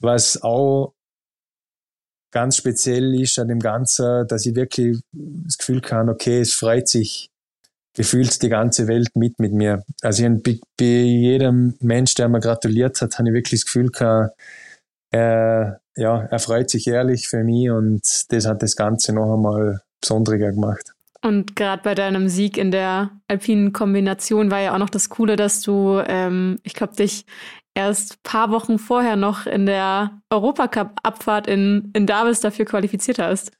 was 0.00 0.42
auch 0.42 0.94
ganz 2.30 2.56
speziell 2.56 3.14
ist 3.18 3.38
an 3.38 3.48
dem 3.48 3.60
Ganzen, 3.60 4.26
dass 4.26 4.44
ich 4.44 4.54
wirklich 4.54 4.98
das 5.12 5.56
Gefühl 5.56 5.80
kann, 5.80 6.08
okay, 6.10 6.40
es 6.40 6.52
freut 6.52 6.88
sich 6.88 7.30
gefühlt 7.94 8.42
die 8.42 8.48
ganze 8.48 8.88
Welt 8.88 9.14
mit 9.14 9.38
mit 9.38 9.52
mir. 9.52 9.84
Also 10.02 10.24
ich, 10.26 10.60
bei 10.76 10.84
jedem 10.84 11.74
Mensch, 11.80 12.14
der 12.14 12.28
mir 12.28 12.40
gratuliert 12.40 13.00
hat, 13.00 13.18
habe 13.18 13.28
ich 13.28 13.34
wirklich 13.34 13.60
das 13.60 13.66
Gefühl 13.66 13.90
gehabt, 13.90 14.34
er, 15.10 15.80
ja, 15.96 16.22
er 16.22 16.38
freut 16.38 16.70
sich 16.70 16.86
ehrlich 16.88 17.28
für 17.28 17.44
mich 17.44 17.70
und 17.70 18.02
das 18.28 18.46
hat 18.46 18.62
das 18.62 18.74
Ganze 18.76 19.12
noch 19.12 19.34
einmal 19.34 19.80
besonderer 20.00 20.50
gemacht. 20.50 20.92
Und 21.22 21.56
gerade 21.56 21.82
bei 21.82 21.94
deinem 21.94 22.28
Sieg 22.28 22.58
in 22.58 22.70
der 22.70 23.10
alpinen 23.28 23.72
Kombination 23.72 24.50
war 24.50 24.60
ja 24.60 24.74
auch 24.74 24.78
noch 24.78 24.90
das 24.90 25.08
Coole, 25.08 25.36
dass 25.36 25.62
du, 25.62 26.02
ähm, 26.06 26.58
ich 26.64 26.74
glaube, 26.74 26.94
dich 26.96 27.24
erst 27.74 28.22
paar 28.22 28.50
Wochen 28.50 28.78
vorher 28.78 29.16
noch 29.16 29.46
in 29.46 29.64
der 29.64 30.20
Europacup-Abfahrt 30.30 31.46
in, 31.46 31.90
in 31.94 32.06
Davis 32.06 32.40
dafür 32.40 32.66
qualifiziert 32.66 33.18
hast. 33.18 33.52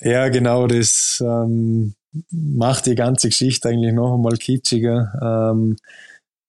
Ja, 0.00 0.28
genau, 0.28 0.66
das 0.66 1.22
ähm, 1.24 1.94
macht 2.30 2.86
die 2.86 2.94
ganze 2.94 3.28
Geschichte 3.28 3.68
eigentlich 3.68 3.94
noch 3.94 4.14
einmal 4.14 4.36
kitschiger. 4.36 5.12
Ähm, 5.22 5.76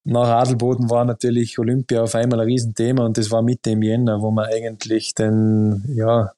nach 0.03 0.27
Adelboden 0.27 0.89
war 0.89 1.03
natürlich 1.03 1.59
Olympia 1.59 2.03
auf 2.03 2.15
einmal 2.15 2.39
ein 2.39 2.47
Riesenthema 2.47 3.05
und 3.05 3.17
das 3.17 3.29
war 3.29 3.41
Mitte 3.41 3.71
im 3.71 3.83
Jänner, 3.83 4.21
wo 4.21 4.31
man 4.31 4.45
eigentlich 4.45 5.13
den, 5.13 5.83
ja, 5.95 6.31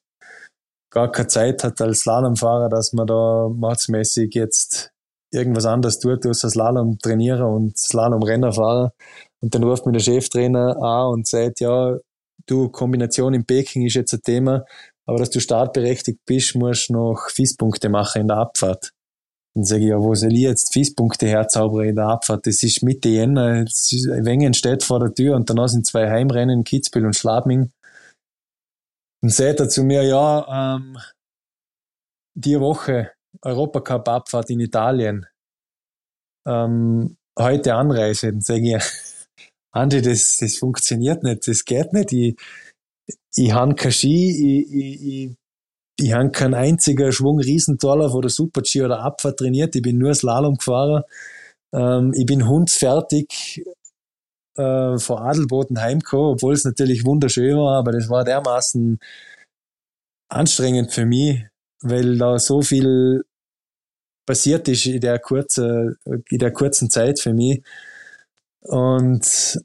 gar 0.92 1.12
keine 1.12 1.28
Zeit 1.28 1.62
hat 1.62 1.80
als 1.80 2.00
Slalomfahrer, 2.00 2.68
dass 2.68 2.92
man 2.92 3.06
da 3.06 3.48
maßmäßig 3.48 4.34
jetzt 4.34 4.90
irgendwas 5.32 5.66
anderes 5.66 6.00
tut, 6.00 6.26
als 6.26 6.40
Slalom 6.40 6.98
trainieren 6.98 7.42
und 7.42 7.78
Slalom 7.78 8.22
Renner 8.22 8.52
fahren. 8.52 8.90
Und 9.40 9.54
dann 9.54 9.62
ruft 9.62 9.86
mir 9.86 9.92
der 9.92 10.00
Cheftrainer 10.00 10.76
an 10.82 11.12
und 11.12 11.26
sagt, 11.26 11.60
ja, 11.60 11.96
du, 12.46 12.68
Kombination 12.68 13.34
in 13.34 13.44
Peking 13.44 13.86
ist 13.86 13.94
jetzt 13.94 14.12
ein 14.12 14.22
Thema, 14.22 14.64
aber 15.06 15.18
dass 15.18 15.30
du 15.30 15.40
startberechtigt 15.40 16.20
bist, 16.26 16.56
musst 16.56 16.88
du 16.88 16.94
noch 16.94 17.30
Fisspunkte 17.30 17.88
machen 17.88 18.22
in 18.22 18.28
der 18.28 18.38
Abfahrt. 18.38 18.90
Dann 19.54 19.64
sage 19.64 19.82
ich, 19.82 19.88
ja, 19.88 19.98
wo 19.98 20.14
soll 20.14 20.32
ich 20.32 20.40
jetzt 20.40 20.72
Fisspunkte 20.72 21.26
herzaubern 21.26 21.86
in 21.86 21.96
der 21.96 22.06
Abfahrt? 22.06 22.46
Das 22.46 22.62
ist 22.62 22.82
Mitte 22.82 23.08
Jänner, 23.08 23.64
Wengen 23.64 24.54
steht 24.54 24.84
vor 24.84 25.00
der 25.00 25.12
Tür 25.12 25.34
und 25.36 25.50
danach 25.50 25.68
sind 25.68 25.86
zwei 25.86 26.08
Heimrennen, 26.08 26.64
Kitzbühel 26.64 27.06
und 27.06 27.16
Schlabming. 27.16 27.72
Dann 29.22 29.30
sagt 29.30 29.60
er 29.60 29.68
zu 29.68 29.82
mir, 29.82 30.02
ja, 30.02 30.76
ähm, 30.76 30.96
die 32.34 32.58
Woche 32.60 33.12
Europacup-Abfahrt 33.42 34.50
in 34.50 34.60
Italien, 34.60 35.26
ähm, 36.46 37.16
heute 37.38 37.74
Anreise. 37.74 38.32
Dann 38.32 38.40
sage 38.40 38.76
ich, 38.76 38.82
Andi, 39.72 40.00
das, 40.00 40.36
das 40.40 40.56
funktioniert 40.56 41.22
nicht, 41.22 41.46
das 41.46 41.64
geht 41.64 41.92
nicht. 41.92 42.12
Ich, 42.12 42.36
ich 43.36 43.52
habe 43.52 43.74
kein 43.74 43.92
Ski, 43.92 44.30
ich, 44.30 44.72
ich, 44.72 45.02
ich, 45.02 45.36
ich 46.00 46.12
habe 46.12 46.30
keinen 46.30 46.54
einzigen 46.54 47.12
Schwung 47.12 47.40
Riesentorlauf 47.40 48.14
oder 48.14 48.28
Super-G 48.28 48.82
oder 48.82 49.00
Abfahrt 49.00 49.38
trainiert, 49.38 49.76
ich 49.76 49.82
bin 49.82 49.98
nur 49.98 50.14
Slalom 50.14 50.56
gefahren. 50.56 51.02
Ähm, 51.72 52.12
ich 52.14 52.26
bin 52.26 52.48
hundsfertig 52.48 53.64
äh, 54.56 54.98
vor 54.98 55.22
Adelboden 55.22 55.80
heimgekommen, 55.80 56.34
obwohl 56.34 56.54
es 56.54 56.64
natürlich 56.64 57.04
wunderschön 57.04 57.56
war, 57.56 57.78
aber 57.78 57.92
das 57.92 58.08
war 58.08 58.24
dermaßen 58.24 58.98
anstrengend 60.28 60.92
für 60.92 61.06
mich, 61.06 61.44
weil 61.82 62.18
da 62.18 62.38
so 62.38 62.62
viel 62.62 63.24
passiert 64.26 64.68
ist 64.68 64.86
in 64.86 65.00
der, 65.00 65.18
kurze, 65.18 65.96
in 66.04 66.38
der 66.38 66.52
kurzen 66.52 66.90
Zeit 66.90 67.20
für 67.20 67.32
mich. 67.34 67.62
Und 68.62 69.60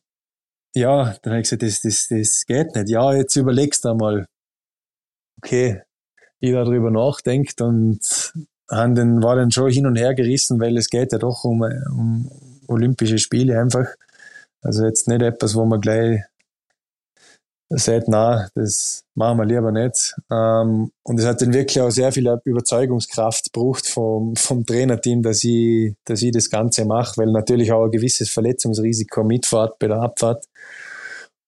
ja, 0.75 1.15
dann 1.21 1.33
habe 1.33 1.41
ich 1.41 1.49
gesagt, 1.49 1.63
das, 1.63 1.81
das, 1.81 2.07
das 2.07 2.45
geht 2.45 2.75
nicht. 2.75 2.89
Ja, 2.89 3.13
jetzt 3.13 3.35
überlegst 3.35 3.85
du 3.85 3.89
einmal. 3.89 4.25
Okay, 5.41 5.81
ich 6.45 6.53
darüber 6.53 6.91
nachdenkt 6.91 7.61
und 7.61 8.33
haben 8.69 8.95
den, 8.95 9.23
war 9.23 9.35
dann 9.35 9.51
schon 9.51 9.71
hin 9.71 9.85
und 9.85 9.95
her 9.95 10.13
gerissen, 10.13 10.59
weil 10.59 10.77
es 10.77 10.89
geht 10.89 11.11
ja 11.11 11.17
doch 11.17 11.43
um, 11.43 11.61
um 11.61 12.31
Olympische 12.67 13.19
Spiele 13.19 13.59
einfach. 13.59 13.87
Also 14.61 14.85
jetzt 14.85 15.07
nicht 15.07 15.21
etwas, 15.21 15.55
wo 15.55 15.65
man 15.65 15.81
gleich 15.81 16.21
sagt, 17.69 18.07
na, 18.07 18.47
das 18.55 19.03
machen 19.15 19.37
wir 19.37 19.45
lieber 19.45 19.71
nicht. 19.71 20.15
Ähm, 20.31 20.91
und 21.03 21.19
es 21.19 21.25
hat 21.25 21.41
dann 21.41 21.53
wirklich 21.53 21.81
auch 21.81 21.89
sehr 21.89 22.11
viel 22.11 22.27
Überzeugungskraft 22.43 23.51
gebraucht 23.51 23.87
vom, 23.87 24.35
vom 24.35 24.65
Trainerteam, 24.65 25.21
dass 25.21 25.43
ich, 25.43 25.93
dass 26.05 26.21
ich 26.21 26.31
das 26.31 26.49
Ganze 26.49 26.85
mache, 26.85 27.17
weil 27.17 27.31
natürlich 27.31 27.71
auch 27.71 27.85
ein 27.85 27.91
gewisses 27.91 28.29
Verletzungsrisiko 28.29 29.23
mitfahrt 29.23 29.79
bei 29.79 29.87
der 29.87 30.01
Abfahrt. 30.01 30.45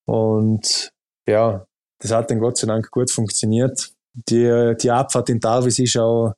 Und 0.06 0.92
ja, 1.28 1.66
das 2.00 2.12
hat 2.12 2.30
dann 2.30 2.40
Gott 2.40 2.58
sei 2.58 2.66
Dank 2.66 2.90
gut 2.90 3.10
funktioniert. 3.10 3.92
Die, 4.28 4.74
die 4.80 4.90
Abfahrt 4.90 5.28
in 5.28 5.40
Darwis 5.40 5.78
ist 5.78 5.96
auch 5.96 6.34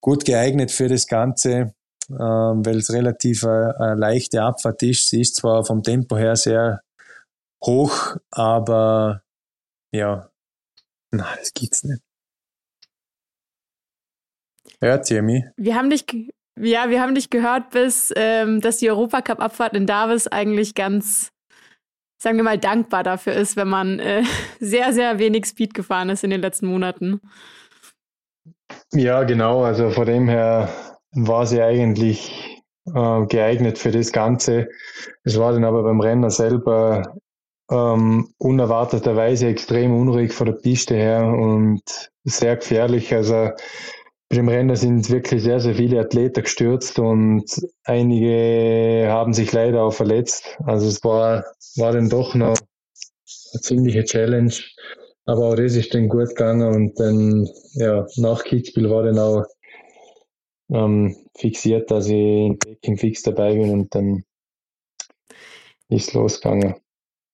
gut 0.00 0.24
geeignet 0.24 0.70
für 0.70 0.88
das 0.88 1.06
Ganze, 1.06 1.74
ähm, 2.10 2.64
weil 2.64 2.78
es 2.78 2.92
relativ 2.92 3.44
eine, 3.44 3.78
eine 3.78 3.94
leichte 3.94 4.42
Abfahrt 4.42 4.82
ist. 4.82 5.08
Sie 5.08 5.20
ist 5.20 5.36
zwar 5.36 5.64
vom 5.64 5.82
Tempo 5.82 6.16
her 6.16 6.36
sehr 6.36 6.80
hoch, 7.64 8.16
aber 8.30 9.22
ja, 9.94 10.30
na, 11.10 11.26
das 11.38 11.52
gibt's 11.52 11.84
nicht. 11.84 12.02
Hört 14.80 15.10
ihr 15.10 15.22
mich? 15.22 15.44
Wir 15.56 15.76
haben 15.76 15.90
dich, 15.90 16.04
ja, 16.58 16.90
wir 16.90 17.00
haben 17.00 17.14
dich 17.14 17.30
gehört, 17.30 17.70
bis 17.70 18.12
ähm, 18.16 18.60
dass 18.60 18.78
die 18.78 18.90
Europacup-Abfahrt 18.90 19.74
in 19.74 19.86
Davis 19.86 20.26
eigentlich 20.26 20.74
ganz, 20.74 21.30
sagen 22.22 22.36
wir 22.36 22.44
mal, 22.44 22.58
dankbar 22.58 23.02
dafür 23.02 23.32
ist, 23.32 23.56
wenn 23.56 23.68
man 23.68 23.98
äh, 23.98 24.22
sehr, 24.60 24.92
sehr 24.92 25.18
wenig 25.18 25.46
Speed 25.46 25.74
gefahren 25.74 26.08
ist 26.08 26.22
in 26.22 26.30
den 26.30 26.40
letzten 26.40 26.66
Monaten. 26.66 27.20
Ja, 28.92 29.24
genau. 29.24 29.64
Also 29.64 29.90
von 29.90 30.06
dem 30.06 30.28
her 30.28 30.68
war 31.10 31.46
sie 31.46 31.60
eigentlich 31.60 32.62
äh, 32.86 33.26
geeignet 33.26 33.76
für 33.76 33.90
das 33.90 34.12
Ganze. 34.12 34.68
Es 35.24 35.36
war 35.36 35.52
dann 35.52 35.64
aber 35.64 35.82
beim 35.82 36.00
Rennen 36.00 36.30
selber 36.30 37.16
ähm, 37.68 38.28
unerwarteterweise 38.38 39.48
extrem 39.48 39.92
unruhig 39.92 40.32
von 40.32 40.46
der 40.46 40.54
Piste 40.54 40.94
her 40.94 41.26
und 41.26 41.82
sehr 42.22 42.56
gefährlich. 42.56 43.12
Also 43.12 43.50
bei 44.32 44.36
dem 44.36 44.48
Rennen 44.48 44.76
sind 44.76 45.10
wirklich 45.10 45.42
sehr, 45.42 45.60
sehr 45.60 45.74
viele 45.74 46.00
Athleten 46.00 46.42
gestürzt 46.42 46.98
und 46.98 47.44
einige 47.84 49.06
haben 49.10 49.34
sich 49.34 49.52
leider 49.52 49.82
auch 49.82 49.92
verletzt. 49.92 50.56
Also 50.64 50.88
es 50.88 51.04
war, 51.04 51.44
war 51.76 51.92
dann 51.92 52.08
doch 52.08 52.34
noch 52.34 52.56
eine 52.56 53.60
ziemliche 53.60 54.04
Challenge. 54.04 54.54
Aber 55.26 55.50
auch 55.50 55.54
das 55.54 55.76
ist 55.76 55.92
dann 55.92 56.08
gut 56.08 56.30
gegangen 56.30 56.66
und 56.66 56.98
dann, 56.98 57.46
ja, 57.74 58.06
nach 58.16 58.42
Kitzbühel 58.42 58.88
war 58.88 59.02
dann 59.02 59.18
auch 59.18 59.44
ähm, 60.70 61.14
fixiert, 61.36 61.90
dass 61.90 62.06
ich 62.06 62.14
in 62.14 62.58
Peking 62.58 62.96
fix 62.96 63.22
dabei 63.22 63.52
bin 63.52 63.68
und 63.68 63.94
dann 63.94 64.24
ist 65.90 66.14
losgegangen. 66.14 66.76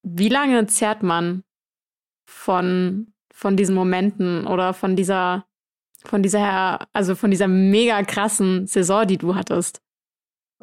Wie 0.03 0.31
lange 0.31 0.67
zerrt 0.67 1.05
man 1.05 1.45
von, 2.29 3.13
von 3.33 3.57
diesen 3.57 3.77
Momenten 3.77 4.49
oder 4.49 4.75
von 4.75 4.97
dieser, 4.97 5.48
von 6.05 6.23
dieser, 6.23 6.87
also 6.93 7.15
von 7.15 7.31
dieser 7.31 7.49
mega 7.49 8.03
krassen 8.03 8.67
Saison, 8.67 9.07
die 9.07 9.19
du 9.19 9.35
hattest? 9.35 9.81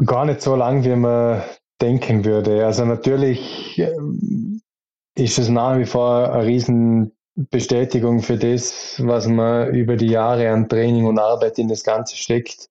Gar 0.06 0.26
nicht 0.26 0.42
so 0.42 0.56
lang, 0.56 0.84
wie 0.84 0.96
man 0.96 1.44
denken 1.82 2.26
würde. 2.26 2.66
Also 2.66 2.86
natürlich 2.86 3.78
ähm, 3.80 4.62
ist 5.16 5.38
es 5.38 5.50
nach 5.50 5.78
wie 5.78 5.86
vor 5.86 6.32
eine 6.34 6.46
Riesenbestätigung 6.46 8.22
für 8.22 8.38
das, 8.38 9.02
was 9.04 9.28
man 9.28 9.74
über 9.74 9.96
die 9.96 10.08
Jahre 10.08 10.50
an 10.50 10.70
Training 10.70 11.06
und 11.06 11.20
Arbeit 11.20 11.58
in 11.58 11.68
das 11.68 11.84
Ganze 11.84 12.16
steckt. 12.16 12.70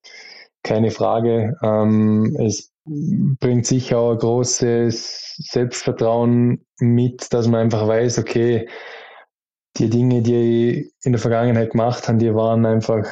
Keine 0.63 0.91
Frage. 0.91 1.57
Ähm, 1.63 2.37
es 2.39 2.73
bringt 2.87 3.67
sicher 3.67 3.99
auch 3.99 4.13
ein 4.13 4.19
großes 4.19 5.37
Selbstvertrauen 5.51 6.65
mit, 6.79 7.33
dass 7.33 7.49
man 7.49 7.63
einfach 7.63 7.87
weiß, 7.87 8.19
okay, 8.19 8.69
die 9.77 9.91
Dinge, 9.91 10.23
die 10.23 10.71
ich 10.71 10.93
in 11.05 11.13
der 11.13 11.21
Vergangenheit 11.21 11.71
gemacht 11.71 12.09
habe, 12.09 12.19
die 12.19 12.35
waren 12.35 12.65
einfach 12.67 13.07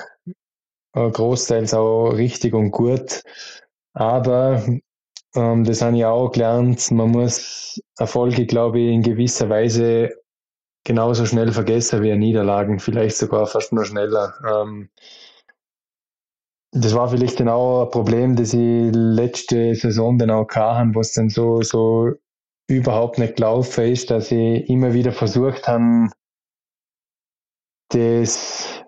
großteils 0.94 1.74
auch 1.74 2.10
richtig 2.10 2.54
und 2.54 2.70
gut. 2.70 3.22
Aber 3.94 4.62
ähm, 5.34 5.64
das 5.64 5.82
habe 5.82 5.96
ich 5.96 6.04
auch 6.04 6.30
gelernt. 6.30 6.90
Man 6.90 7.10
muss 7.10 7.80
Erfolge, 7.98 8.46
glaube 8.46 8.80
ich, 8.80 8.92
in 8.92 9.02
gewisser 9.02 9.48
Weise 9.48 10.12
genauso 10.84 11.26
schnell 11.26 11.52
vergessen 11.52 12.02
wie 12.02 12.14
Niederlagen, 12.16 12.78
vielleicht 12.78 13.16
sogar 13.16 13.46
fast 13.46 13.72
nur 13.72 13.84
schneller. 13.84 14.34
Ähm, 14.46 14.90
das 16.72 16.94
war 16.94 17.08
vielleicht 17.08 17.40
auch 17.42 17.84
ein 17.84 17.90
Problem, 17.90 18.34
das 18.34 18.54
ich 18.54 18.90
letzte 18.92 19.74
Saison 19.74 20.18
dann 20.18 20.30
auch 20.30 20.48
hatte, 20.48 20.94
wo 20.94 21.00
es 21.00 21.12
dann 21.12 21.28
so, 21.28 21.60
so 21.62 22.12
überhaupt 22.66 23.18
nicht 23.18 23.36
gelaufen 23.36 23.84
ist, 23.84 24.10
dass 24.10 24.32
ich 24.32 24.68
immer 24.68 24.94
wieder 24.94 25.12
versucht 25.12 25.68
habe, 25.68 26.08
das 27.94 28.82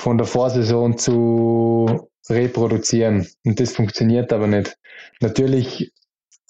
von 0.00 0.18
der 0.18 0.26
Vorsaison 0.26 0.96
zu 0.96 2.08
reproduzieren. 2.28 3.26
Und 3.44 3.58
das 3.58 3.72
funktioniert 3.72 4.32
aber 4.32 4.46
nicht. 4.46 4.76
Natürlich 5.20 5.92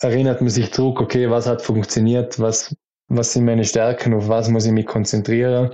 erinnert 0.00 0.40
man 0.40 0.50
sich 0.50 0.72
zurück, 0.72 1.00
okay, 1.00 1.30
was 1.30 1.46
hat 1.46 1.62
funktioniert, 1.62 2.38
was, 2.38 2.74
was 3.08 3.32
sind 3.32 3.44
meine 3.44 3.64
Stärken, 3.64 4.14
auf 4.14 4.28
was 4.28 4.48
muss 4.48 4.66
ich 4.66 4.72
mich 4.72 4.86
konzentrieren. 4.86 5.70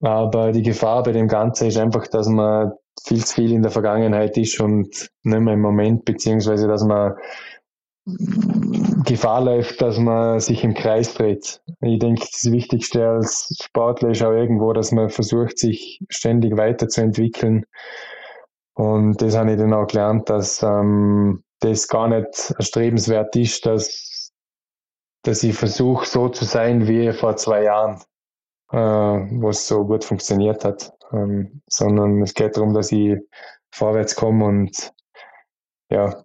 Aber 0.00 0.52
die 0.52 0.62
Gefahr 0.62 1.02
bei 1.02 1.12
dem 1.12 1.28
Ganzen 1.28 1.68
ist 1.68 1.76
einfach, 1.76 2.06
dass 2.06 2.28
man 2.28 2.72
viel 3.04 3.24
zu 3.24 3.34
viel 3.34 3.52
in 3.52 3.62
der 3.62 3.70
Vergangenheit 3.70 4.36
ist 4.36 4.60
und 4.60 5.10
nicht 5.22 5.40
mehr 5.40 5.54
im 5.54 5.60
Moment, 5.60 6.04
beziehungsweise 6.04 6.66
dass 6.66 6.84
man 6.84 7.14
Gefahr 9.04 9.42
läuft, 9.42 9.80
dass 9.82 9.98
man 9.98 10.40
sich 10.40 10.64
im 10.64 10.74
Kreis 10.74 11.14
dreht. 11.14 11.60
Ich 11.80 11.98
denke, 11.98 12.26
das 12.30 12.50
Wichtigste 12.50 13.08
als 13.08 13.56
Sportler 13.62 14.10
ist 14.10 14.22
auch 14.22 14.32
irgendwo, 14.32 14.72
dass 14.72 14.92
man 14.92 15.10
versucht, 15.10 15.58
sich 15.58 16.00
ständig 16.08 16.56
weiterzuentwickeln 16.56 17.64
und 18.80 19.20
das 19.20 19.36
habe 19.36 19.52
ich 19.52 19.58
dann 19.58 19.74
auch 19.74 19.86
gelernt, 19.86 20.30
dass 20.30 20.62
ähm, 20.62 21.44
das 21.58 21.86
gar 21.86 22.08
nicht 22.08 22.54
erstrebenswert 22.56 23.36
ist, 23.36 23.66
dass, 23.66 24.32
dass 25.22 25.42
ich 25.42 25.54
versuche, 25.54 26.06
so 26.06 26.30
zu 26.30 26.46
sein 26.46 26.88
wie 26.88 27.12
vor 27.12 27.36
zwei 27.36 27.64
Jahren, 27.64 28.00
äh, 28.72 28.78
wo 28.78 29.50
es 29.50 29.68
so 29.68 29.84
gut 29.84 30.02
funktioniert 30.02 30.64
hat. 30.64 30.94
Ähm, 31.12 31.60
sondern 31.68 32.22
es 32.22 32.32
geht 32.32 32.56
darum, 32.56 32.72
dass 32.72 32.90
ich 32.90 33.18
vorwärts 33.70 34.16
komme 34.16 34.46
und 34.46 34.94
ja, 35.90 36.24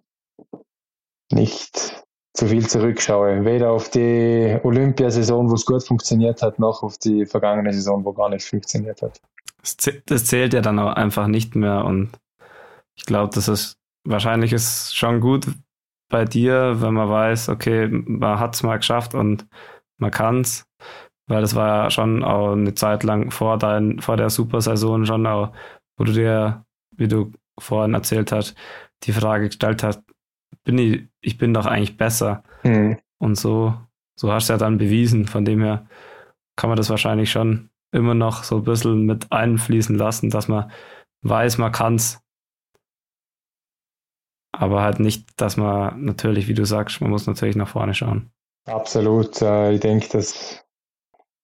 nicht 1.30 2.05
zu 2.36 2.46
viel 2.46 2.66
zurückschaue. 2.68 3.44
Weder 3.44 3.70
auf 3.70 3.88
die 3.88 4.58
Olympiasaison, 4.62 5.50
wo 5.50 5.54
es 5.54 5.64
gut 5.64 5.86
funktioniert 5.86 6.42
hat, 6.42 6.58
noch 6.58 6.82
auf 6.82 6.98
die 6.98 7.26
vergangene 7.26 7.72
Saison, 7.72 8.04
wo 8.04 8.12
gar 8.12 8.28
nicht 8.28 8.46
funktioniert 8.46 9.02
hat. 9.02 9.20
Das 10.06 10.26
zählt 10.26 10.54
ja 10.54 10.60
dann 10.60 10.78
auch 10.78 10.92
einfach 10.92 11.26
nicht 11.26 11.56
mehr 11.56 11.84
und 11.84 12.10
ich 12.94 13.04
glaube, 13.04 13.34
das 13.34 13.48
ist 13.48 13.76
wahrscheinlich 14.06 14.52
ist 14.52 14.96
schon 14.96 15.20
gut 15.20 15.46
bei 16.08 16.24
dir, 16.24 16.80
wenn 16.80 16.94
man 16.94 17.10
weiß, 17.10 17.48
okay, 17.48 17.88
man 17.88 18.38
hat 18.38 18.54
es 18.54 18.62
mal 18.62 18.76
geschafft 18.76 19.14
und 19.14 19.46
man 19.98 20.10
kann 20.10 20.42
es. 20.42 20.64
Weil 21.28 21.40
das 21.40 21.56
war 21.56 21.84
ja 21.84 21.90
schon 21.90 22.22
auch 22.22 22.52
eine 22.52 22.74
Zeit 22.74 23.02
lang 23.02 23.32
vor, 23.32 23.58
dein, 23.58 23.98
vor 24.00 24.16
der 24.16 24.30
Supersaison 24.30 25.06
schon 25.06 25.26
auch, 25.26 25.52
wo 25.98 26.04
du 26.04 26.12
dir, 26.12 26.64
wie 26.96 27.08
du 27.08 27.32
vorhin 27.58 27.94
erzählt 27.94 28.30
hast, 28.30 28.54
die 29.02 29.12
Frage 29.12 29.46
gestellt 29.46 29.82
hast, 29.82 30.02
bin 30.64 30.78
ich, 30.78 31.08
ich 31.20 31.38
bin 31.38 31.54
doch 31.54 31.66
eigentlich 31.66 31.96
besser. 31.96 32.42
Mhm. 32.62 32.98
Und 33.18 33.36
so, 33.36 33.74
so 34.14 34.32
hast 34.32 34.48
du 34.48 34.54
ja 34.54 34.58
dann 34.58 34.78
bewiesen. 34.78 35.26
Von 35.26 35.44
dem 35.44 35.62
her 35.62 35.86
kann 36.56 36.68
man 36.68 36.76
das 36.76 36.90
wahrscheinlich 36.90 37.30
schon 37.30 37.70
immer 37.92 38.14
noch 38.14 38.44
so 38.44 38.56
ein 38.56 38.64
bisschen 38.64 39.06
mit 39.06 39.32
einfließen 39.32 39.96
lassen, 39.96 40.30
dass 40.30 40.48
man 40.48 40.70
weiß, 41.22 41.58
man 41.58 41.72
kann 41.72 41.96
es 41.96 42.20
aber 44.52 44.82
halt 44.82 45.00
nicht, 45.00 45.40
dass 45.40 45.56
man 45.56 46.04
natürlich, 46.04 46.48
wie 46.48 46.54
du 46.54 46.64
sagst, 46.64 47.00
man 47.00 47.10
muss 47.10 47.26
natürlich 47.26 47.56
nach 47.56 47.68
vorne 47.68 47.94
schauen. 47.94 48.30
Absolut. 48.64 49.40
Äh, 49.42 49.74
ich 49.74 49.80
denke, 49.80 50.08
dass, 50.08 50.64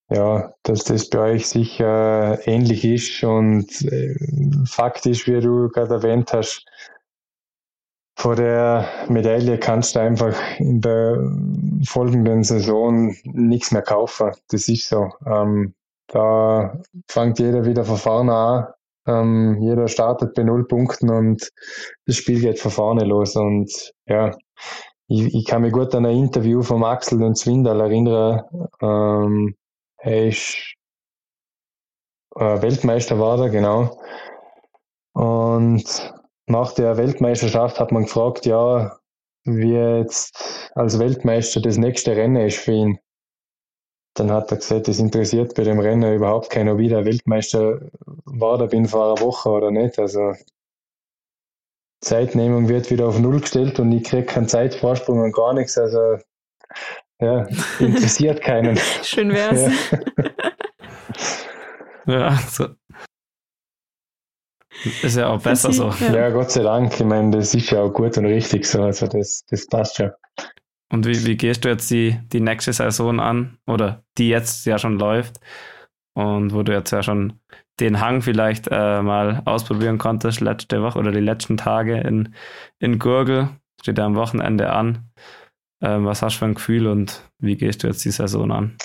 ja, 0.09 0.55
dass 0.63 0.85
das 0.85 1.09
bei 1.11 1.33
euch 1.33 1.47
sicher 1.47 2.39
ähnlich 2.47 2.85
ist 2.85 3.23
und 3.23 3.83
äh, 3.83 4.17
faktisch, 4.65 5.27
wie 5.27 5.41
du 5.41 5.69
gerade 5.69 5.95
erwähnt 5.95 6.33
hast, 6.33 6.65
vor 8.17 8.37
der 8.37 8.89
Medaille 9.09 9.59
kannst 9.59 9.97
du 9.97 10.01
einfach 10.01 10.37
in 10.59 10.81
der 10.81 11.19
folgenden 11.87 12.43
Saison 12.45 13.15
nichts 13.25 13.73
mehr 13.73 13.83
kaufen. 13.83 14.33
Das 14.49 14.69
ist 14.69 14.89
so. 14.89 15.11
Ähm, 15.27 15.75
da 16.09 16.79
fängt 17.09 17.39
jeder 17.39 17.65
wieder 17.65 17.85
von 17.85 17.97
vorne 17.97 18.35
an 18.35 18.67
ähm, 19.07 19.59
jeder 19.61 19.89
startet 19.89 20.35
bei 20.35 20.45
null 20.45 20.67
Punkten 20.67 21.11
und 21.11 21.51
das 22.07 22.17
Spiel 22.17 22.41
geht 22.41 22.61
von 22.61 22.71
vorne 22.71 23.05
los. 23.05 23.37
Und 23.37 23.93
ja, 24.07 24.37
ich, 25.09 25.35
ich 25.35 25.45
kann 25.47 25.63
mich 25.63 25.73
gut 25.73 25.95
an 25.95 26.07
ein 26.07 26.17
Interview 26.17 26.63
von 26.63 26.85
Axel 26.85 27.23
und 27.23 27.37
Zwindal 27.37 27.81
erinnern. 27.81 28.43
Ähm, 28.81 29.57
er 29.99 30.29
ist 30.29 30.75
äh, 32.37 32.63
Weltmeister 32.63 33.19
war 33.19 33.41
er, 33.41 33.51
genau. 33.51 34.01
Und 35.15 36.15
nach 36.53 36.73
der 36.73 36.97
Weltmeisterschaft 36.97 37.81
hat 37.81 37.91
man 37.91 38.05
gefragt, 38.05 38.47
ja, 38.47 38.97
wie 39.45 39.73
jetzt 39.73 40.71
als 40.75 40.99
Weltmeister 40.99 41.61
das 41.61 41.79
nächste 41.79 42.15
Rennen 42.17 42.47
ist 42.47 42.59
für 42.59 42.73
ihn. 42.73 42.99
Dann 44.15 44.31
hat 44.31 44.51
er 44.51 44.59
gesagt, 44.59 44.89
das 44.89 44.99
interessiert 44.99 45.55
bei 45.55 45.65
dem 45.65 45.81
Rennen 45.81 46.15
überhaupt 46.15 46.51
keiner, 46.51 46.79
wie 46.79 46.89
der 46.89 47.05
Weltmeister 47.05 47.81
war 48.25 48.59
da 48.59 48.67
bin 48.67 48.87
vor 48.87 49.07
einer 49.07 49.21
Woche 49.21 49.49
oder 49.49 49.71
nicht. 49.71 49.99
Also 49.99 50.35
Zeitnehmung 52.03 52.69
wird 52.69 52.91
wieder 52.91 53.09
auf 53.09 53.19
Null 53.19 53.41
gestellt 53.41 53.81
und 53.81 53.91
ich 53.93 54.05
kriege 54.05 54.25
keinen 54.25 54.49
Zeitvorsprung 54.49 55.21
und 55.21 55.35
gar 55.35 55.55
nichts. 55.55 55.79
Also 55.79 56.19
ja, 57.21 57.47
interessiert 57.79 58.43
keinen. 58.43 58.77
Schön 59.03 59.33
wär's. 59.33 59.71
Ja, 62.07 62.13
ja 62.13 62.39
so. 62.51 62.67
Ist 65.03 65.17
ja 65.17 65.29
auch 65.29 65.43
besser 65.43 65.73
so. 65.73 65.93
Ja. 66.01 66.15
ja. 66.15 66.31
Gott 66.31 66.51
sei 66.51 66.63
Dank. 66.63 66.93
Ich 66.99 67.05
meine, 67.05 67.31
das 67.31 67.55
ist 67.55 67.71
ja 67.71 67.83
auch 67.83 67.93
gut 67.93 68.17
und 68.19 68.27
richtig 68.27 68.67
so. 68.67 68.83
Also 68.83 69.07
das, 69.07 69.45
das 69.49 69.67
passt 69.67 69.97
schon. 69.97 70.11
Und 70.93 71.07
wie, 71.07 71.27
wie 71.27 71.37
gehst 71.37 71.65
du 71.65 71.69
jetzt 71.69 71.91
die, 71.91 72.19
die 72.33 72.41
nächste 72.41 72.73
Saison 72.73 73.21
an? 73.21 73.59
Oder 73.67 74.03
die 74.19 74.29
jetzt 74.29 74.67
ja 74.67 74.79
schon 74.79 74.99
läuft? 74.99 75.41
Und 76.15 76.53
wo 76.53 76.63
du 76.63 76.73
jetzt 76.73 76.91
ja 76.91 77.03
schon 77.03 77.41
den 77.81 78.01
Hang 78.01 78.21
vielleicht 78.21 78.69
äh, 78.71 79.01
mal 79.01 79.43
ausprobieren 79.47 79.99
konntest, 79.99 80.41
letzte 80.41 80.83
Woche 80.83 80.99
oder 80.99 81.11
die 81.11 81.21
letzten 81.21 81.57
Tage 81.57 81.99
in, 81.99 82.35
in 82.79 82.99
Gurgel. 82.99 83.49
Steht 83.81 83.99
ja 83.99 84.05
am 84.05 84.15
Wochenende 84.15 84.71
an. 84.73 85.11
Ähm, 85.83 86.05
was 86.05 86.23
hast 86.23 86.37
du 86.37 86.39
für 86.41 86.45
ein 86.45 86.55
Gefühl 86.55 86.87
und 86.87 87.23
wie 87.39 87.57
gehst 87.57 87.83
du 87.83 87.89
jetzt 87.89 88.05
die 88.05 88.11
Saison 88.11 88.53
an? 88.53 88.77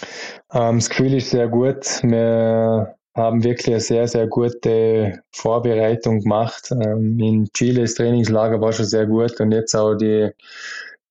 Ähm, 0.52 0.78
das 0.78 0.90
Gefühl 0.90 1.14
ist 1.14 1.30
sehr 1.30 1.48
gut. 1.48 1.86
Wir 2.02 2.97
haben 3.18 3.43
wirklich 3.43 3.68
eine 3.68 3.80
sehr, 3.80 4.07
sehr 4.07 4.28
gute 4.28 5.22
Vorbereitung 5.32 6.20
gemacht. 6.22 6.72
Ähm, 6.72 7.20
in 7.20 7.49
Chile 7.53 7.82
das 7.82 7.95
Trainingslager 7.95 8.61
war 8.61 8.72
schon 8.72 8.86
sehr 8.86 9.07
gut 9.07 9.39
und 9.41 9.51
jetzt 9.51 9.76
auch 9.76 9.95
die 9.95 10.30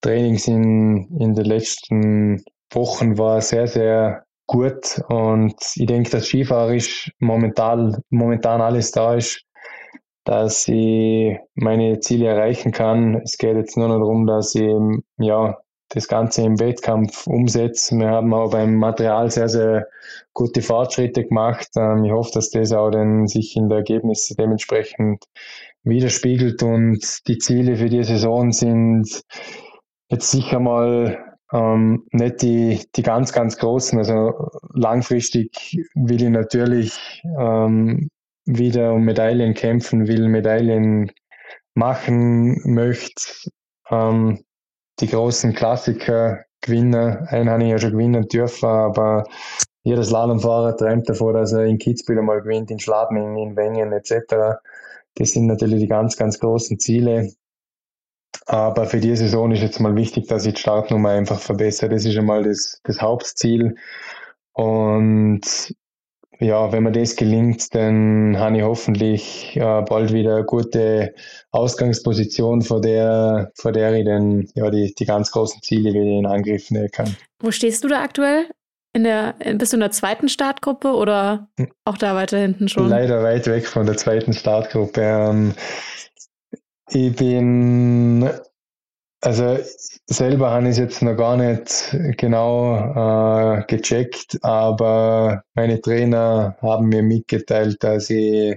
Trainings 0.00 0.46
in, 0.46 1.08
in 1.18 1.34
den 1.34 1.44
letzten 1.44 2.44
Wochen 2.70 3.18
war 3.18 3.40
sehr, 3.40 3.66
sehr 3.66 4.24
gut 4.46 5.02
und 5.08 5.54
ich 5.74 5.86
denke, 5.86 6.10
dass 6.10 6.26
Skifahrerisch 6.26 7.12
momentan, 7.18 7.96
momentan 8.10 8.60
alles 8.60 8.92
da 8.92 9.14
ist, 9.14 9.42
dass 10.24 10.68
ich 10.68 11.36
meine 11.54 11.98
Ziele 12.00 12.26
erreichen 12.28 12.70
kann. 12.72 13.20
Es 13.24 13.38
geht 13.38 13.56
jetzt 13.56 13.76
nur 13.76 13.88
noch 13.88 13.98
darum, 13.98 14.26
dass 14.26 14.54
ich 14.54 14.72
ja, 15.18 15.58
das 15.88 16.08
Ganze 16.08 16.42
im 16.42 16.58
Wettkampf 16.58 17.26
umsetze. 17.26 17.96
Wir 17.96 18.08
haben 18.08 18.34
auch 18.34 18.50
beim 18.50 18.76
Material 18.76 19.30
sehr, 19.30 19.48
sehr 19.48 19.86
gute 20.32 20.62
Fortschritte 20.62 21.24
gemacht. 21.24 21.68
Ähm, 21.76 22.04
ich 22.04 22.12
hoffe, 22.12 22.30
dass 22.34 22.50
das 22.50 22.72
auch 22.72 22.90
dann 22.90 23.26
sich 23.26 23.56
in 23.56 23.68
der 23.68 23.78
Ergebnisse 23.78 24.34
dementsprechend 24.36 25.24
widerspiegelt 25.84 26.62
und 26.62 26.98
die 27.28 27.38
Ziele 27.38 27.76
für 27.76 27.88
die 27.88 28.02
Saison 28.02 28.52
sind 28.52 29.22
jetzt 30.08 30.30
sicher 30.30 30.58
mal 30.58 31.36
ähm, 31.52 32.04
nicht 32.10 32.42
die, 32.42 32.80
die 32.96 33.02
ganz, 33.02 33.32
ganz 33.32 33.56
großen. 33.56 33.98
Also 33.98 34.50
langfristig 34.74 35.78
will 35.94 36.22
ich 36.22 36.28
natürlich 36.28 37.22
ähm, 37.38 38.08
wieder 38.44 38.92
um 38.94 39.04
Medaillen 39.04 39.54
kämpfen, 39.54 40.08
will 40.08 40.28
Medaillen 40.28 41.12
machen, 41.74 42.60
möchte 42.64 43.50
ähm, 43.90 44.40
die 45.00 45.08
großen 45.08 45.54
Klassiker 45.54 46.44
gewinnen. 46.60 47.26
Einen 47.28 47.50
habe 47.50 47.64
ich 47.64 47.70
ja 47.70 47.78
schon 47.78 47.92
gewinnen 47.92 48.28
dürfen, 48.28 48.68
aber 48.68 49.24
jeder 49.82 50.02
Slalomfahrer 50.02 50.76
träumt 50.76 51.08
davor, 51.08 51.32
dass 51.32 51.52
er 51.52 51.64
in 51.64 51.78
Kitzbühel 51.78 52.22
mal 52.22 52.42
gewinnt, 52.42 52.70
in 52.70 52.80
Schladming, 52.80 53.36
in 53.36 53.56
Wengen 53.56 53.92
etc. 53.92 54.58
Das 55.14 55.30
sind 55.30 55.46
natürlich 55.46 55.80
die 55.80 55.88
ganz, 55.88 56.16
ganz 56.16 56.38
großen 56.40 56.78
Ziele. 56.78 57.32
Aber 58.46 58.86
für 58.86 59.00
die 59.00 59.16
Saison 59.16 59.50
ist 59.52 59.62
jetzt 59.62 59.80
mal 59.80 59.96
wichtig, 59.96 60.28
dass 60.28 60.46
ich 60.46 60.54
die 60.54 60.60
Startnummer 60.60 61.10
einfach 61.10 61.40
verbessere. 61.40 61.90
Das 61.90 62.04
ist 62.04 62.16
einmal 62.16 62.42
das, 62.42 62.80
das 62.84 63.00
Hauptziel. 63.00 63.76
Und 64.52 65.74
ja, 66.38 66.70
wenn 66.72 66.82
mir 66.82 66.92
das 66.92 67.16
gelingt, 67.16 67.74
dann 67.74 68.38
habe 68.38 68.58
ich 68.58 68.62
hoffentlich 68.62 69.56
äh, 69.56 69.82
bald 69.82 70.12
wieder 70.12 70.36
eine 70.36 70.44
gute 70.44 71.14
Ausgangsposition, 71.50 72.62
vor 72.62 72.80
der, 72.80 73.52
vor 73.54 73.72
der 73.72 73.94
ich 73.94 74.04
dann 74.04 74.46
ja, 74.54 74.70
die, 74.70 74.94
die 74.94 75.04
ganz 75.04 75.30
großen 75.30 75.62
Ziele 75.62 75.90
wieder 75.90 76.02
in 76.02 76.26
Angriff 76.26 76.70
nehmen 76.70 76.90
kann. 76.90 77.16
Wo 77.40 77.50
stehst 77.50 77.84
du 77.84 77.88
da 77.88 78.02
aktuell? 78.02 78.46
In 78.92 79.04
der, 79.04 79.34
bist 79.56 79.72
du 79.72 79.76
in 79.76 79.80
der 79.80 79.90
zweiten 79.90 80.28
Startgruppe 80.28 80.94
oder 80.94 81.48
hm. 81.58 81.68
auch 81.84 81.98
da 81.98 82.14
weiter 82.14 82.38
hinten 82.38 82.68
schon? 82.68 82.88
Leider 82.88 83.22
weit 83.22 83.46
weg 83.46 83.66
von 83.66 83.84
der 83.84 83.96
zweiten 83.96 84.32
Startgruppe. 84.32 85.02
Ähm, 85.02 85.54
ich 86.88 87.14
bin, 87.16 88.30
also 89.26 89.58
selber 90.06 90.50
habe 90.52 90.66
ich 90.66 90.70
es 90.70 90.78
jetzt 90.78 91.02
noch 91.02 91.16
gar 91.16 91.36
nicht 91.36 91.96
genau 92.16 92.76
äh, 93.58 93.64
gecheckt, 93.66 94.38
aber 94.42 95.42
meine 95.54 95.80
Trainer 95.80 96.56
haben 96.62 96.86
mir 96.86 97.02
mitgeteilt, 97.02 97.82
dass 97.82 98.08
ich 98.08 98.56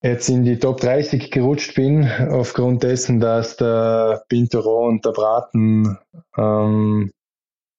jetzt 0.00 0.28
in 0.28 0.44
die 0.44 0.60
Top 0.60 0.80
30 0.80 1.32
gerutscht 1.32 1.74
bin, 1.74 2.08
aufgrund 2.30 2.84
dessen, 2.84 3.18
dass 3.18 3.56
der 3.56 4.22
Pinturo 4.28 4.86
und 4.86 5.04
der 5.04 5.10
Braten 5.10 5.98
ähm, 6.38 7.10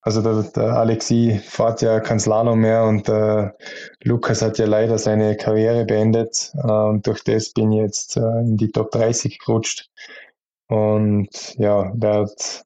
also 0.04 0.20
der, 0.20 0.42
der 0.50 0.74
Alexi 0.74 1.40
fährt 1.44 1.80
ja 1.80 2.00
kein 2.00 2.18
Slalom 2.18 2.58
mehr 2.58 2.84
und 2.84 3.06
der 3.06 3.56
Lukas 4.02 4.42
hat 4.42 4.58
ja 4.58 4.66
leider 4.66 4.98
seine 4.98 5.36
Karriere 5.36 5.84
beendet. 5.84 6.52
Äh, 6.56 6.66
und 6.66 7.06
durch 7.06 7.22
das 7.22 7.52
bin 7.52 7.70
ich 7.70 7.80
jetzt 7.80 8.16
äh, 8.16 8.40
in 8.40 8.56
die 8.56 8.72
Top 8.72 8.90
30 8.90 9.38
gerutscht. 9.38 9.90
Und 10.72 11.28
ja, 11.58 11.92
wird 11.94 12.64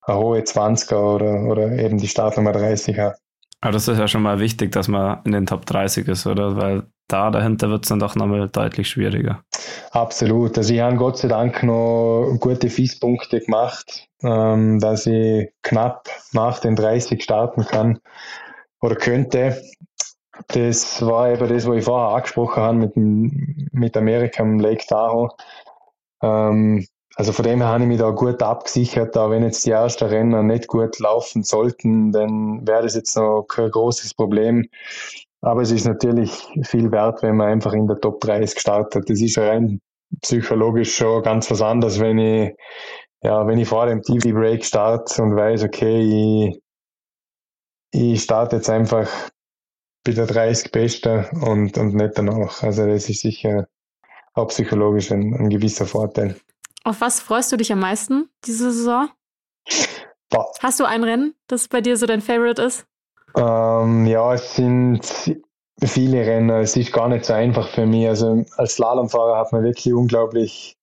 eine 0.00 0.18
hohe 0.18 0.40
20er 0.40 0.96
oder, 0.96 1.42
oder 1.50 1.72
eben 1.72 1.98
die 1.98 2.08
Startnummer 2.08 2.52
30er. 2.52 3.12
Aber 3.60 3.72
das 3.72 3.88
ist 3.88 3.98
ja 3.98 4.08
schon 4.08 4.22
mal 4.22 4.40
wichtig, 4.40 4.72
dass 4.72 4.88
man 4.88 5.20
in 5.26 5.32
den 5.32 5.44
Top 5.44 5.66
30 5.66 6.08
ist, 6.08 6.26
oder? 6.26 6.56
Weil 6.56 6.84
da 7.08 7.30
dahinter 7.30 7.68
wird 7.68 7.84
es 7.84 7.90
dann 7.90 7.98
doch 7.98 8.16
nochmal 8.16 8.48
deutlich 8.48 8.88
schwieriger. 8.88 9.42
Absolut. 9.90 10.56
Also 10.56 10.72
ich 10.72 10.80
habe 10.80 10.96
Gott 10.96 11.18
sei 11.18 11.28
Dank 11.28 11.62
noch 11.62 12.38
gute 12.40 12.70
Fisspunkte 12.70 13.40
gemacht, 13.40 14.08
ähm, 14.22 14.80
dass 14.80 15.04
ich 15.04 15.50
knapp 15.60 16.08
nach 16.32 16.58
den 16.58 16.74
30 16.74 17.22
starten 17.22 17.66
kann 17.66 17.98
oder 18.80 18.96
könnte. 18.96 19.62
Das 20.48 21.04
war 21.04 21.30
eben 21.30 21.48
das, 21.50 21.66
was 21.66 21.76
ich 21.76 21.84
vorher 21.84 22.16
angesprochen 22.16 22.62
habe 22.62 22.78
mit, 22.78 22.96
mit 22.96 23.94
Amerika 23.94 24.42
im 24.42 24.58
Lake 24.58 24.86
Tahoe. 24.88 25.28
Ähm, 26.22 26.86
also 27.14 27.32
von 27.32 27.44
dem 27.44 27.60
her 27.60 27.68
habe 27.68 27.82
ich 27.82 27.88
mich 27.88 27.98
da 27.98 28.10
gut 28.10 28.42
abgesichert. 28.42 29.14
Da 29.16 29.30
wenn 29.30 29.42
jetzt 29.42 29.66
die 29.66 29.70
ersten 29.70 30.04
Rennen 30.04 30.46
nicht 30.46 30.66
gut 30.66 30.98
laufen 30.98 31.42
sollten, 31.42 32.12
dann 32.12 32.66
wäre 32.66 32.82
das 32.82 32.94
jetzt 32.94 33.16
noch 33.16 33.44
kein 33.44 33.70
großes 33.70 34.14
Problem. 34.14 34.68
Aber 35.40 35.62
es 35.62 35.70
ist 35.70 35.86
natürlich 35.86 36.46
viel 36.62 36.90
wert, 36.92 37.22
wenn 37.22 37.36
man 37.36 37.48
einfach 37.48 37.72
in 37.72 37.86
der 37.86 38.00
Top 38.00 38.20
30 38.20 38.54
gestartet. 38.54 39.10
Das 39.10 39.20
ist 39.20 39.38
rein 39.38 39.80
psychologisch 40.20 40.96
schon 40.96 41.22
ganz 41.22 41.50
was 41.50 41.62
anderes, 41.62 41.98
wenn 41.98 42.18
ich, 42.18 42.54
ja, 43.22 43.46
wenn 43.46 43.58
ich 43.58 43.68
vor 43.68 43.86
dem 43.86 44.02
TV-Break 44.02 44.64
starte 44.64 45.22
und 45.22 45.36
weiß, 45.36 45.64
okay, 45.64 46.50
ich, 46.50 46.60
ich 47.92 48.22
starte 48.22 48.56
jetzt 48.56 48.70
einfach 48.70 49.08
bei 50.04 50.12
der 50.12 50.26
30 50.26 50.72
Beste 50.72 51.30
und, 51.40 51.78
und 51.78 51.94
nicht 51.94 52.18
danach. 52.18 52.62
Also 52.62 52.86
das 52.86 53.08
ist 53.08 53.20
sicher 53.20 53.68
auch 54.34 54.48
psychologisch 54.48 55.12
ein, 55.12 55.34
ein 55.34 55.50
gewisser 55.50 55.86
Vorteil. 55.86 56.36
Auf 56.84 57.00
was 57.00 57.20
freust 57.20 57.52
du 57.52 57.56
dich 57.56 57.72
am 57.72 57.80
meisten 57.80 58.28
diese 58.44 58.72
Saison? 58.72 59.08
Boah. 60.30 60.50
Hast 60.60 60.80
du 60.80 60.84
ein 60.84 61.04
Rennen, 61.04 61.34
das 61.46 61.68
bei 61.68 61.80
dir 61.80 61.96
so 61.96 62.06
dein 62.06 62.20
Favorite 62.20 62.60
ist? 62.62 62.86
Ähm, 63.36 64.06
ja, 64.06 64.34
es 64.34 64.56
sind 64.56 65.00
viele 65.82 66.26
Rennen. 66.26 66.50
Es 66.50 66.76
ist 66.76 66.92
gar 66.92 67.08
nicht 67.08 67.24
so 67.24 67.32
einfach 67.34 67.68
für 67.68 67.86
mich. 67.86 68.08
Also 68.08 68.44
als 68.56 68.74
Slalomfahrer 68.74 69.38
hat 69.38 69.52
man 69.52 69.62
wirklich 69.62 69.92
unglaublich 69.92 70.76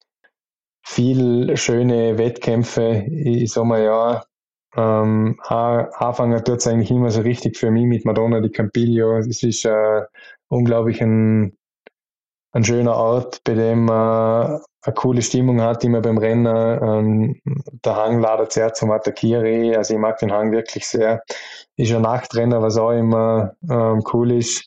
viel 0.84 1.56
schöne 1.58 2.18
Wettkämpfe. 2.18 3.06
Ich 3.10 3.52
sag 3.52 3.66
mal 3.66 3.84
ja, 3.84 4.24
ähm, 4.76 5.40
anfangen 5.48 6.44
tut 6.44 6.58
es 6.58 6.68
eigentlich 6.68 6.92
immer 6.92 7.12
so 7.12 7.22
richtig 7.22 7.58
für 7.58 7.72
mich 7.72 7.86
mit 7.86 8.06
Madonna 8.06 8.40
di 8.40 8.50
Campiglio. 8.50 9.18
Es 9.18 9.44
ist 9.44 9.66
äh, 9.66 10.02
unglaublich 10.48 11.02
ein 11.02 11.58
ein 12.52 12.64
schöner 12.64 12.96
Ort, 12.96 13.44
bei 13.44 13.54
dem 13.54 13.86
man 13.86 14.62
eine 14.82 14.94
coole 14.96 15.22
Stimmung 15.22 15.62
hat, 15.62 15.84
immer 15.84 16.02
beim 16.02 16.18
Rennen. 16.18 16.48
Ähm, 16.48 17.42
der 17.86 17.96
Hang 17.96 18.20
ladet 18.20 18.54
sehr 18.54 18.74
zum 18.74 18.92
Attackieren. 18.92 19.76
Also 19.76 19.94
ich 19.94 20.00
mag 20.00 20.18
den 20.20 20.32
Hang 20.32 20.52
wirklich 20.52 20.88
sehr. 20.88 21.22
Ist 21.76 21.94
ein 21.94 22.02
Nachtrenner, 22.02 22.62
was 22.62 22.78
auch 22.78 22.92
immer 22.92 23.54
ähm, 23.70 24.04
cool 24.14 24.32
ist. 24.32 24.66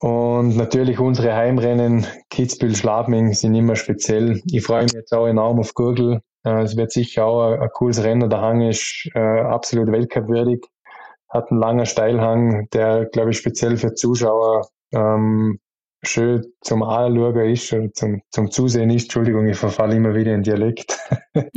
Und 0.00 0.56
natürlich 0.56 1.00
unsere 1.00 1.34
Heimrennen, 1.34 2.06
Kitzbühel, 2.30 2.76
Schladming, 2.76 3.32
sind 3.32 3.54
immer 3.54 3.74
speziell. 3.74 4.40
Ich 4.46 4.64
freue 4.64 4.84
mich 4.84 4.92
jetzt 4.92 5.12
auch 5.12 5.26
enorm 5.26 5.58
auf 5.58 5.74
Gurgel. 5.74 6.20
Äh, 6.44 6.62
es 6.62 6.76
wird 6.76 6.92
sicher 6.92 7.24
auch 7.24 7.52
ein, 7.52 7.60
ein 7.60 7.70
cooles 7.70 8.02
Rennen. 8.04 8.30
Der 8.30 8.40
Hang 8.40 8.60
ist 8.60 9.08
äh, 9.14 9.40
absolut 9.40 9.90
weltcupwürdig. 9.90 10.64
Hat 11.28 11.50
einen 11.50 11.60
langen 11.60 11.86
Steilhang, 11.86 12.68
der, 12.72 13.06
glaube 13.06 13.30
ich, 13.30 13.38
speziell 13.38 13.76
für 13.76 13.94
Zuschauer 13.94 14.68
ähm, 14.92 15.58
schön 16.02 16.44
zum 16.60 16.82
Anschauen 16.82 17.50
ist, 17.50 17.74
zum, 17.94 18.22
zum 18.30 18.50
Zusehen 18.50 18.90
ist. 18.90 19.04
Entschuldigung, 19.04 19.46
ich 19.46 19.56
verfalle 19.56 19.96
immer 19.96 20.14
wieder 20.14 20.34
in 20.34 20.42
Dialekt. 20.42 20.98
und, 21.34 21.48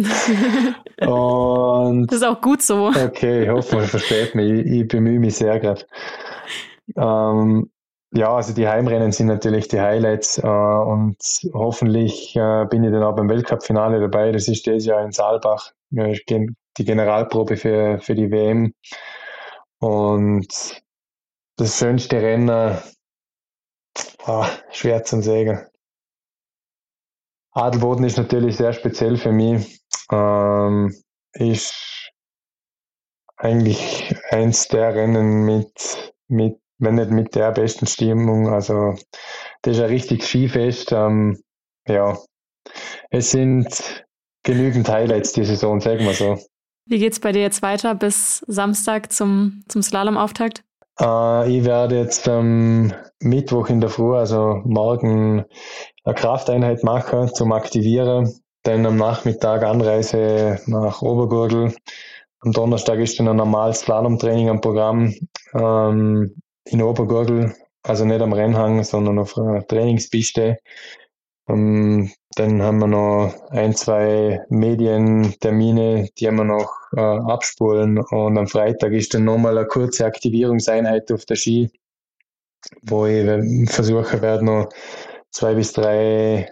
das 2.08 2.18
ist 2.18 2.24
auch 2.24 2.42
gut 2.42 2.62
so. 2.62 2.88
Okay, 2.88 3.44
ich 3.44 3.50
hoffe, 3.50 3.76
man 3.76 3.86
versteht 3.86 4.36
mich. 4.36 4.52
Ich, 4.52 4.66
ich 4.66 4.88
bemühe 4.88 5.20
mich 5.20 5.36
sehr 5.36 5.60
gerade. 5.60 5.86
Ähm, 6.96 7.70
ja, 8.14 8.36
also 8.36 8.54
die 8.54 8.68
Heimrennen 8.68 9.12
sind 9.12 9.28
natürlich 9.28 9.70
die 9.70 9.80
Highlights 9.80 10.38
äh, 10.38 10.48
und 10.48 11.18
hoffentlich 11.54 12.36
äh, 12.36 12.66
bin 12.66 12.84
ich 12.84 12.92
dann 12.92 13.04
auch 13.04 13.16
beim 13.16 13.30
Weltcup-Finale 13.30 14.02
dabei. 14.02 14.32
Das 14.32 14.50
ist 14.50 14.66
dieses 14.66 14.86
Jahr 14.86 15.04
in 15.04 15.12
Saalbach, 15.12 15.72
ja, 15.92 16.08
die 16.08 16.86
Generalprobe 16.86 17.56
für, 17.56 18.00
für 18.00 18.16
die 18.16 18.30
WM. 18.30 18.74
Und 19.80 20.82
das 21.58 21.78
schönste 21.78 22.22
Rennen 22.22 22.78
Ah, 24.26 24.50
schwer 24.72 25.04
zu 25.04 25.22
sagen. 25.22 25.66
Adelboden 27.54 28.06
ist 28.06 28.18
natürlich 28.18 28.58
sehr 28.58 28.74
speziell 28.74 29.18
für 29.18 29.32
mich. 29.32 29.82
Ähm, 30.12 30.96
ist 31.34 32.12
eigentlich 33.38 34.16
eins 34.30 34.68
der 34.68 34.96
Rennen 34.96 35.44
mit, 35.46 36.14
mit, 36.28 36.60
wenn 36.78 36.96
nicht 36.96 37.12
mit 37.12 37.36
der 37.36 37.52
besten 37.52 37.88
Stimmung. 37.88 38.50
Also, 38.50 38.96
das 39.64 39.78
ist 39.78 39.84
ein 39.84 39.90
richtig 39.90 40.24
Skifest. 40.24 40.92
Ähm, 40.92 41.42
ja, 41.88 42.18
es 43.10 43.32
sind 43.32 44.06
genügend 44.44 44.88
Highlights 44.88 45.34
die 45.34 45.46
Saison, 45.46 45.82
sagen 45.82 46.06
wir 46.06 46.14
so. 46.14 46.40
Wie 46.86 47.00
geht's 47.00 47.20
bei 47.20 47.32
dir 47.32 47.42
jetzt 47.42 47.62
weiter 47.62 47.96
bis 47.96 48.40
Samstag 48.48 49.12
zum, 49.12 49.64
zum 49.68 49.82
Slalom-Auftakt? 49.82 50.64
Äh, 51.00 51.58
ich 51.58 51.66
werde 51.66 52.00
jetzt 52.00 52.28
am 52.28 52.94
Mittwoch 53.20 53.70
in 53.70 53.82
der 53.82 53.90
Früh, 53.90 54.16
also 54.16 54.62
morgen, 54.66 55.46
eine 56.04 56.16
Krafteinheit 56.16 56.84
machen 56.84 57.34
zum 57.34 57.52
Aktivieren. 57.52 58.34
Dann 58.64 58.86
am 58.86 58.98
Nachmittag 58.98 59.64
Anreise 59.64 60.60
nach 60.68 61.02
Obergurgel. 61.02 61.74
Am 62.42 62.52
Donnerstag 62.52 63.00
ist 63.00 63.20
dann 63.20 63.28
ein 63.28 63.36
normales 63.36 63.82
Slalom-Training 63.82 64.50
am 64.50 64.62
Programm 64.62 65.14
ähm, 65.54 66.36
in 66.66 66.82
Obergurgel, 66.82 67.56
also 67.84 68.06
nicht 68.06 68.22
am 68.22 68.34
Rennhang, 68.34 68.84
sondern 68.84 69.20
auf 69.20 69.38
einer 69.38 69.66
Trainingspiste. 69.66 70.58
Um, 71.48 71.56
ähm, 71.58 72.12
dann 72.36 72.62
haben 72.62 72.80
wir 72.80 72.88
noch 72.88 73.34
ein, 73.50 73.76
zwei 73.76 74.42
Medientermine, 74.50 76.10
die 76.18 76.28
haben 76.28 76.38
wir 76.38 76.46
noch 76.46 76.74
äh, 76.96 77.02
abspulen. 77.02 78.00
Und 78.00 78.38
am 78.38 78.48
Freitag 78.48 78.94
ist 78.94 79.14
dann 79.14 79.26
nochmal 79.26 79.58
eine 79.58 79.68
kurze 79.68 80.06
Aktivierungseinheit 80.06 81.12
auf 81.12 81.26
der 81.26 81.36
Ski, 81.36 81.70
wo 82.84 83.06
ich 83.06 83.70
versuchen 83.70 84.22
werde, 84.22 84.46
noch 84.46 84.70
zwei 85.32 85.56
bis 85.56 85.74
drei 85.74 86.50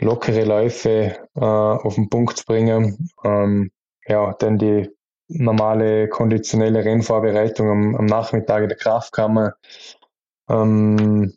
lockere 0.00 0.44
Läufe 0.44 1.16
äh, 1.34 1.40
auf 1.40 1.94
den 1.94 2.10
Punkt 2.10 2.36
zu 2.36 2.44
bringen. 2.44 3.10
Ähm, 3.24 3.70
ja, 4.06 4.34
dann 4.38 4.58
die 4.58 4.90
normale 5.28 6.08
konditionelle 6.08 6.84
Rennvorbereitung 6.84 7.70
am, 7.70 7.96
am 7.96 8.06
Nachmittag 8.06 8.62
in 8.62 8.68
der 8.68 8.78
Kraftkammer. 8.78 9.54
Ähm, 10.50 11.32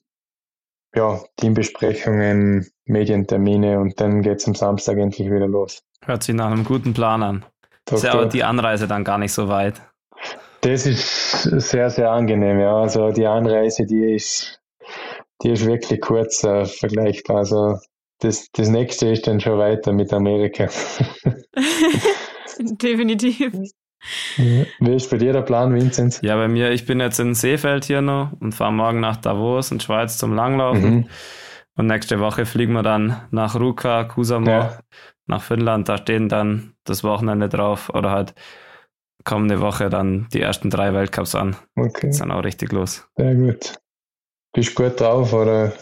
ja, 0.94 1.22
Teambesprechungen, 1.38 2.70
Medientermine 2.88 3.80
und 3.80 4.00
dann 4.00 4.22
geht 4.22 4.38
es 4.38 4.48
am 4.48 4.56
Samstag 4.56 4.98
endlich 4.98 5.30
wieder 5.30 5.48
los. 5.48 5.84
Hört 6.06 6.24
sich 6.24 6.36
nach 6.36 6.52
einem 6.52 6.64
guten 6.64 6.94
Plan 6.94 7.24
an. 7.24 7.46
Doch, 7.86 7.98
ist 7.98 8.04
ja 8.04 8.14
aber 8.14 8.26
die 8.26 8.44
Anreise 8.44 8.88
dann 8.88 9.04
gar 9.04 9.18
nicht 9.18 9.34
so 9.34 9.48
weit. 9.48 9.82
Das 10.62 10.86
ist 10.86 11.44
sehr, 11.44 11.90
sehr 11.90 12.12
angenehm, 12.12 12.60
ja. 12.60 12.76
Also 12.76 13.12
die 13.12 13.26
Anreise, 13.26 13.86
die 13.86 14.16
ist, 14.16 14.60
die 15.44 15.52
ist 15.52 15.66
wirklich 15.66 16.02
kurz 16.02 16.44
äh, 16.44 16.66
vergleichbar. 16.66 17.38
Also 17.38 17.78
das, 18.20 18.50
das 18.52 18.70
nächste 18.70 19.10
ist 19.10 19.28
dann 19.28 19.40
schon 19.40 19.58
weiter 19.60 19.94
mit 19.94 20.12
Amerika. 20.12 20.68
Definitiv. 22.60 23.54
Wie 24.38 24.96
ist 24.96 25.10
bei 25.10 25.18
dir 25.18 25.34
der 25.34 25.42
Plan, 25.42 25.74
Vincent? 25.74 26.20
Ja, 26.22 26.36
bei 26.36 26.48
mir, 26.48 26.72
ich 26.72 26.86
bin 26.86 27.00
jetzt 27.00 27.20
in 27.20 27.34
Seefeld 27.34 27.86
hier 27.86 28.02
noch 28.02 28.32
und 28.40 28.54
fahre 28.54 28.74
morgen 28.74 29.00
nach 29.00 29.18
Davos 29.18 29.72
in 29.72 29.80
Schweiz 29.80 30.18
zum 30.18 30.34
Langlaufen. 30.34 30.96
Mhm. 30.96 31.08
Und 31.78 31.88
nächste 31.88 32.20
Woche 32.20 32.46
fliegen 32.46 32.74
wir 32.74 32.84
dann 32.84 33.22
nach 33.30 33.56
Ruka, 33.56 34.04
Kusamo, 34.04 34.50
ja. 34.50 34.80
nach 35.28 35.44
Finnland. 35.44 35.88
Da 35.88 35.98
stehen 35.98 36.28
dann 36.28 36.74
das 36.84 37.04
Wochenende 37.04 37.50
drauf 37.50 37.92
oder 37.94 38.12
halt 38.12 38.34
kommende 39.24 39.62
Woche 39.62 39.90
dann 39.90 40.28
die 40.34 40.42
ersten 40.42 40.70
drei 40.70 40.94
Weltcups 40.94 41.36
an. 41.36 41.56
Okay. 41.76 42.10
Ist 42.10 42.20
dann 42.20 42.32
auch 42.32 42.44
richtig 42.44 42.72
los. 42.72 43.08
Sehr 43.16 43.36
gut. 43.36 43.76
Bist 44.54 44.78
du 44.78 44.84
gut 44.84 45.00
drauf 45.00 45.32
oder 45.34 45.74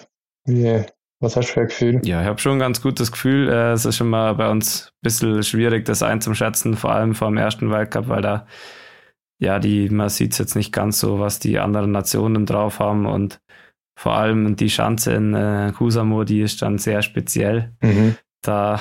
wie? 0.46 0.84
Was 1.22 1.38
hast 1.38 1.48
du 1.50 1.54
für 1.54 1.62
ein 1.62 1.68
Gefühl? 1.68 2.02
Ja, 2.04 2.22
ich 2.22 2.28
habe 2.28 2.40
schon 2.40 2.54
ein 2.54 2.60
ganz 2.60 2.82
gutes 2.82 3.12
Gefühl. 3.12 3.48
Äh, 3.48 3.72
es 3.72 3.86
ist 3.86 3.96
schon 3.96 4.10
mal 4.10 4.36
bei 4.36 4.50
uns 4.50 4.88
ein 4.88 5.00
bisschen 5.02 5.44
schwierig, 5.44 5.86
das 5.86 6.04
einzuschätzen, 6.04 6.76
vor 6.76 6.92
allem 6.92 7.16
vor 7.16 7.30
dem 7.30 7.38
ersten 7.38 7.72
Weltcup, 7.72 8.10
weil 8.10 8.22
da, 8.22 8.48
ja, 9.40 9.60
die, 9.60 9.90
man 9.90 10.10
sieht 10.10 10.34
es 10.34 10.40
jetzt 10.40 10.56
nicht 10.56 10.74
ganz 10.74 11.00
so, 11.00 11.20
was 11.20 11.40
die 11.40 11.58
anderen 11.58 11.92
Nationen 11.92 12.46
drauf 12.46 12.80
haben 12.80 13.06
und 13.06 13.40
vor 13.96 14.16
allem 14.16 14.56
die 14.56 14.70
Schanze 14.70 15.14
in 15.14 15.34
äh, 15.34 15.72
Kusamo, 15.76 16.24
die 16.24 16.42
ist 16.42 16.62
dann 16.62 16.78
sehr 16.78 17.02
speziell. 17.02 17.74
Mhm. 17.82 18.16
Da, 18.42 18.80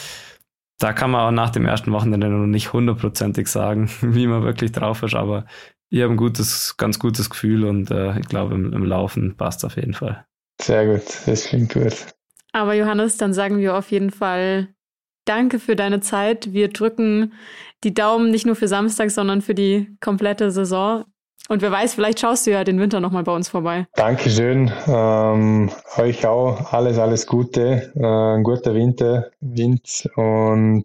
da 0.78 0.92
kann 0.92 1.10
man 1.10 1.20
auch 1.22 1.30
nach 1.30 1.50
dem 1.50 1.66
ersten 1.66 1.92
Wochenende 1.92 2.28
noch 2.28 2.46
nicht 2.46 2.72
hundertprozentig 2.72 3.48
sagen, 3.48 3.90
wie 4.00 4.26
man 4.26 4.42
wirklich 4.42 4.72
drauf 4.72 5.02
ist, 5.02 5.14
aber 5.14 5.46
ich 5.88 6.02
habe 6.02 6.14
ein 6.14 6.18
gutes, 6.18 6.76
ganz 6.76 6.98
gutes 6.98 7.30
Gefühl 7.30 7.64
und 7.64 7.90
äh, 7.90 8.18
ich 8.18 8.26
glaube, 8.26 8.54
im, 8.54 8.72
im 8.72 8.84
Laufen 8.84 9.36
passt 9.36 9.64
auf 9.64 9.76
jeden 9.76 9.94
Fall. 9.94 10.26
Sehr 10.60 10.86
gut, 10.86 11.04
das 11.26 11.44
klingt 11.44 11.72
gut. 11.72 11.94
Aber 12.52 12.74
Johannes, 12.74 13.18
dann 13.18 13.32
sagen 13.32 13.58
wir 13.58 13.76
auf 13.76 13.90
jeden 13.90 14.10
Fall 14.10 14.68
Danke 15.26 15.58
für 15.58 15.74
deine 15.74 16.00
Zeit. 16.00 16.52
Wir 16.52 16.68
drücken 16.68 17.34
die 17.82 17.92
Daumen 17.92 18.30
nicht 18.30 18.46
nur 18.46 18.54
für 18.54 18.68
Samstag, 18.68 19.10
sondern 19.10 19.42
für 19.42 19.54
die 19.54 19.96
komplette 20.00 20.50
Saison. 20.52 21.04
Und 21.48 21.62
wer 21.62 21.70
weiß, 21.70 21.94
vielleicht 21.94 22.20
schaust 22.20 22.46
du 22.46 22.50
ja 22.50 22.64
den 22.64 22.80
Winter 22.80 23.00
nochmal 23.00 23.22
bei 23.22 23.32
uns 23.32 23.48
vorbei. 23.48 23.86
Dankeschön. 23.94 24.72
Ähm, 24.86 25.70
euch 25.96 26.26
auch 26.26 26.72
alles, 26.72 26.98
alles 26.98 27.26
Gute. 27.26 27.92
Äh, 27.94 28.36
ein 28.36 28.42
guter 28.42 28.74
Winter, 28.74 29.30
Wind 29.40 30.08
und 30.16 30.84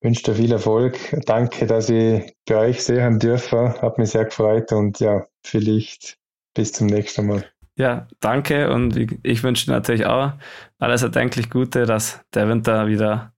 wünsche 0.00 0.22
dir 0.22 0.34
viel 0.34 0.52
Erfolg. 0.52 0.98
Danke, 1.26 1.66
dass 1.66 1.90
ich 1.90 2.34
bei 2.46 2.56
euch 2.56 2.82
sehen 2.82 3.18
dürfen. 3.18 3.80
Hat 3.82 3.98
mich 3.98 4.10
sehr 4.10 4.24
gefreut 4.24 4.72
und 4.72 5.00
ja, 5.00 5.26
vielleicht 5.42 6.16
bis 6.54 6.72
zum 6.72 6.86
nächsten 6.86 7.26
Mal. 7.26 7.44
Ja, 7.78 8.08
danke 8.20 8.72
und 8.72 8.96
ich 9.22 9.42
wünsche 9.42 9.70
natürlich 9.70 10.06
auch 10.06 10.32
alles 10.78 11.02
erdenklich 11.02 11.50
Gute, 11.50 11.84
dass 11.84 12.20
der 12.32 12.48
Winter 12.48 12.86
wieder 12.86 13.34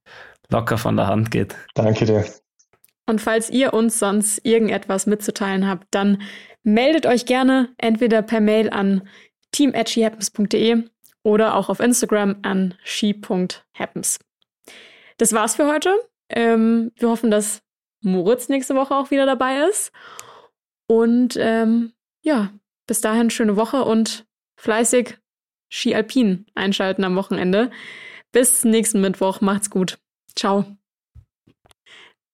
locker 0.49 0.77
von 0.77 0.95
der 0.95 1.07
Hand 1.07 1.29
geht. 1.31 1.55
Danke 1.75 2.05
dir. 2.05 2.23
Und 3.09 3.21
falls 3.21 3.49
ihr 3.49 3.73
uns 3.73 3.97
sonst 3.97 4.45
irgendetwas 4.45 5.07
mitzuteilen 5.07 5.67
habt, 5.67 5.87
dann 5.89 6.21
meldet 6.61 7.07
euch 7.07 7.25
gerne 7.25 7.73
entweder 7.79 8.21
per 8.21 8.39
Mail 8.39 8.69
an 8.69 9.07
team.shehappens.de 9.51 10.83
oder 11.23 11.55
auch 11.55 11.69
auf 11.69 11.79
Instagram 11.79 12.35
an 12.43 12.75
she.happens. 12.83 14.19
Das 15.17 15.33
war's 15.33 15.55
für 15.55 15.65
heute. 15.65 15.95
Ähm, 16.29 16.91
wir 16.97 17.09
hoffen, 17.09 17.31
dass 17.31 17.63
Moritz 18.01 18.47
nächste 18.47 18.75
Woche 18.75 18.95
auch 18.95 19.09
wieder 19.09 19.25
dabei 19.25 19.67
ist. 19.67 19.91
Und 20.85 21.35
ähm, 21.39 21.93
ja, 22.21 22.51
bis 22.85 23.01
dahin 23.01 23.31
schöne 23.31 23.55
Woche 23.55 23.85
und 23.85 24.27
fleißig 24.55 25.17
Ski 25.67 25.95
Alpin 25.95 26.45
einschalten 26.53 27.03
am 27.03 27.15
Wochenende. 27.15 27.71
Bis 28.31 28.63
nächsten 28.63 29.01
Mittwoch. 29.01 29.41
Macht's 29.41 29.71
gut. 29.71 29.97
Ciao. 30.35 30.78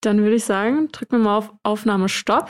Dann 0.06 0.22
würde 0.22 0.36
ich 0.36 0.46
sagen, 0.46 0.90
drücken 0.92 1.14
wir 1.14 1.24
mal 1.24 1.38
auf 1.38 1.52
Aufnahme 1.64 2.10
Stopp. 2.10 2.48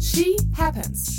She 0.00 0.36
happens. 0.56 1.17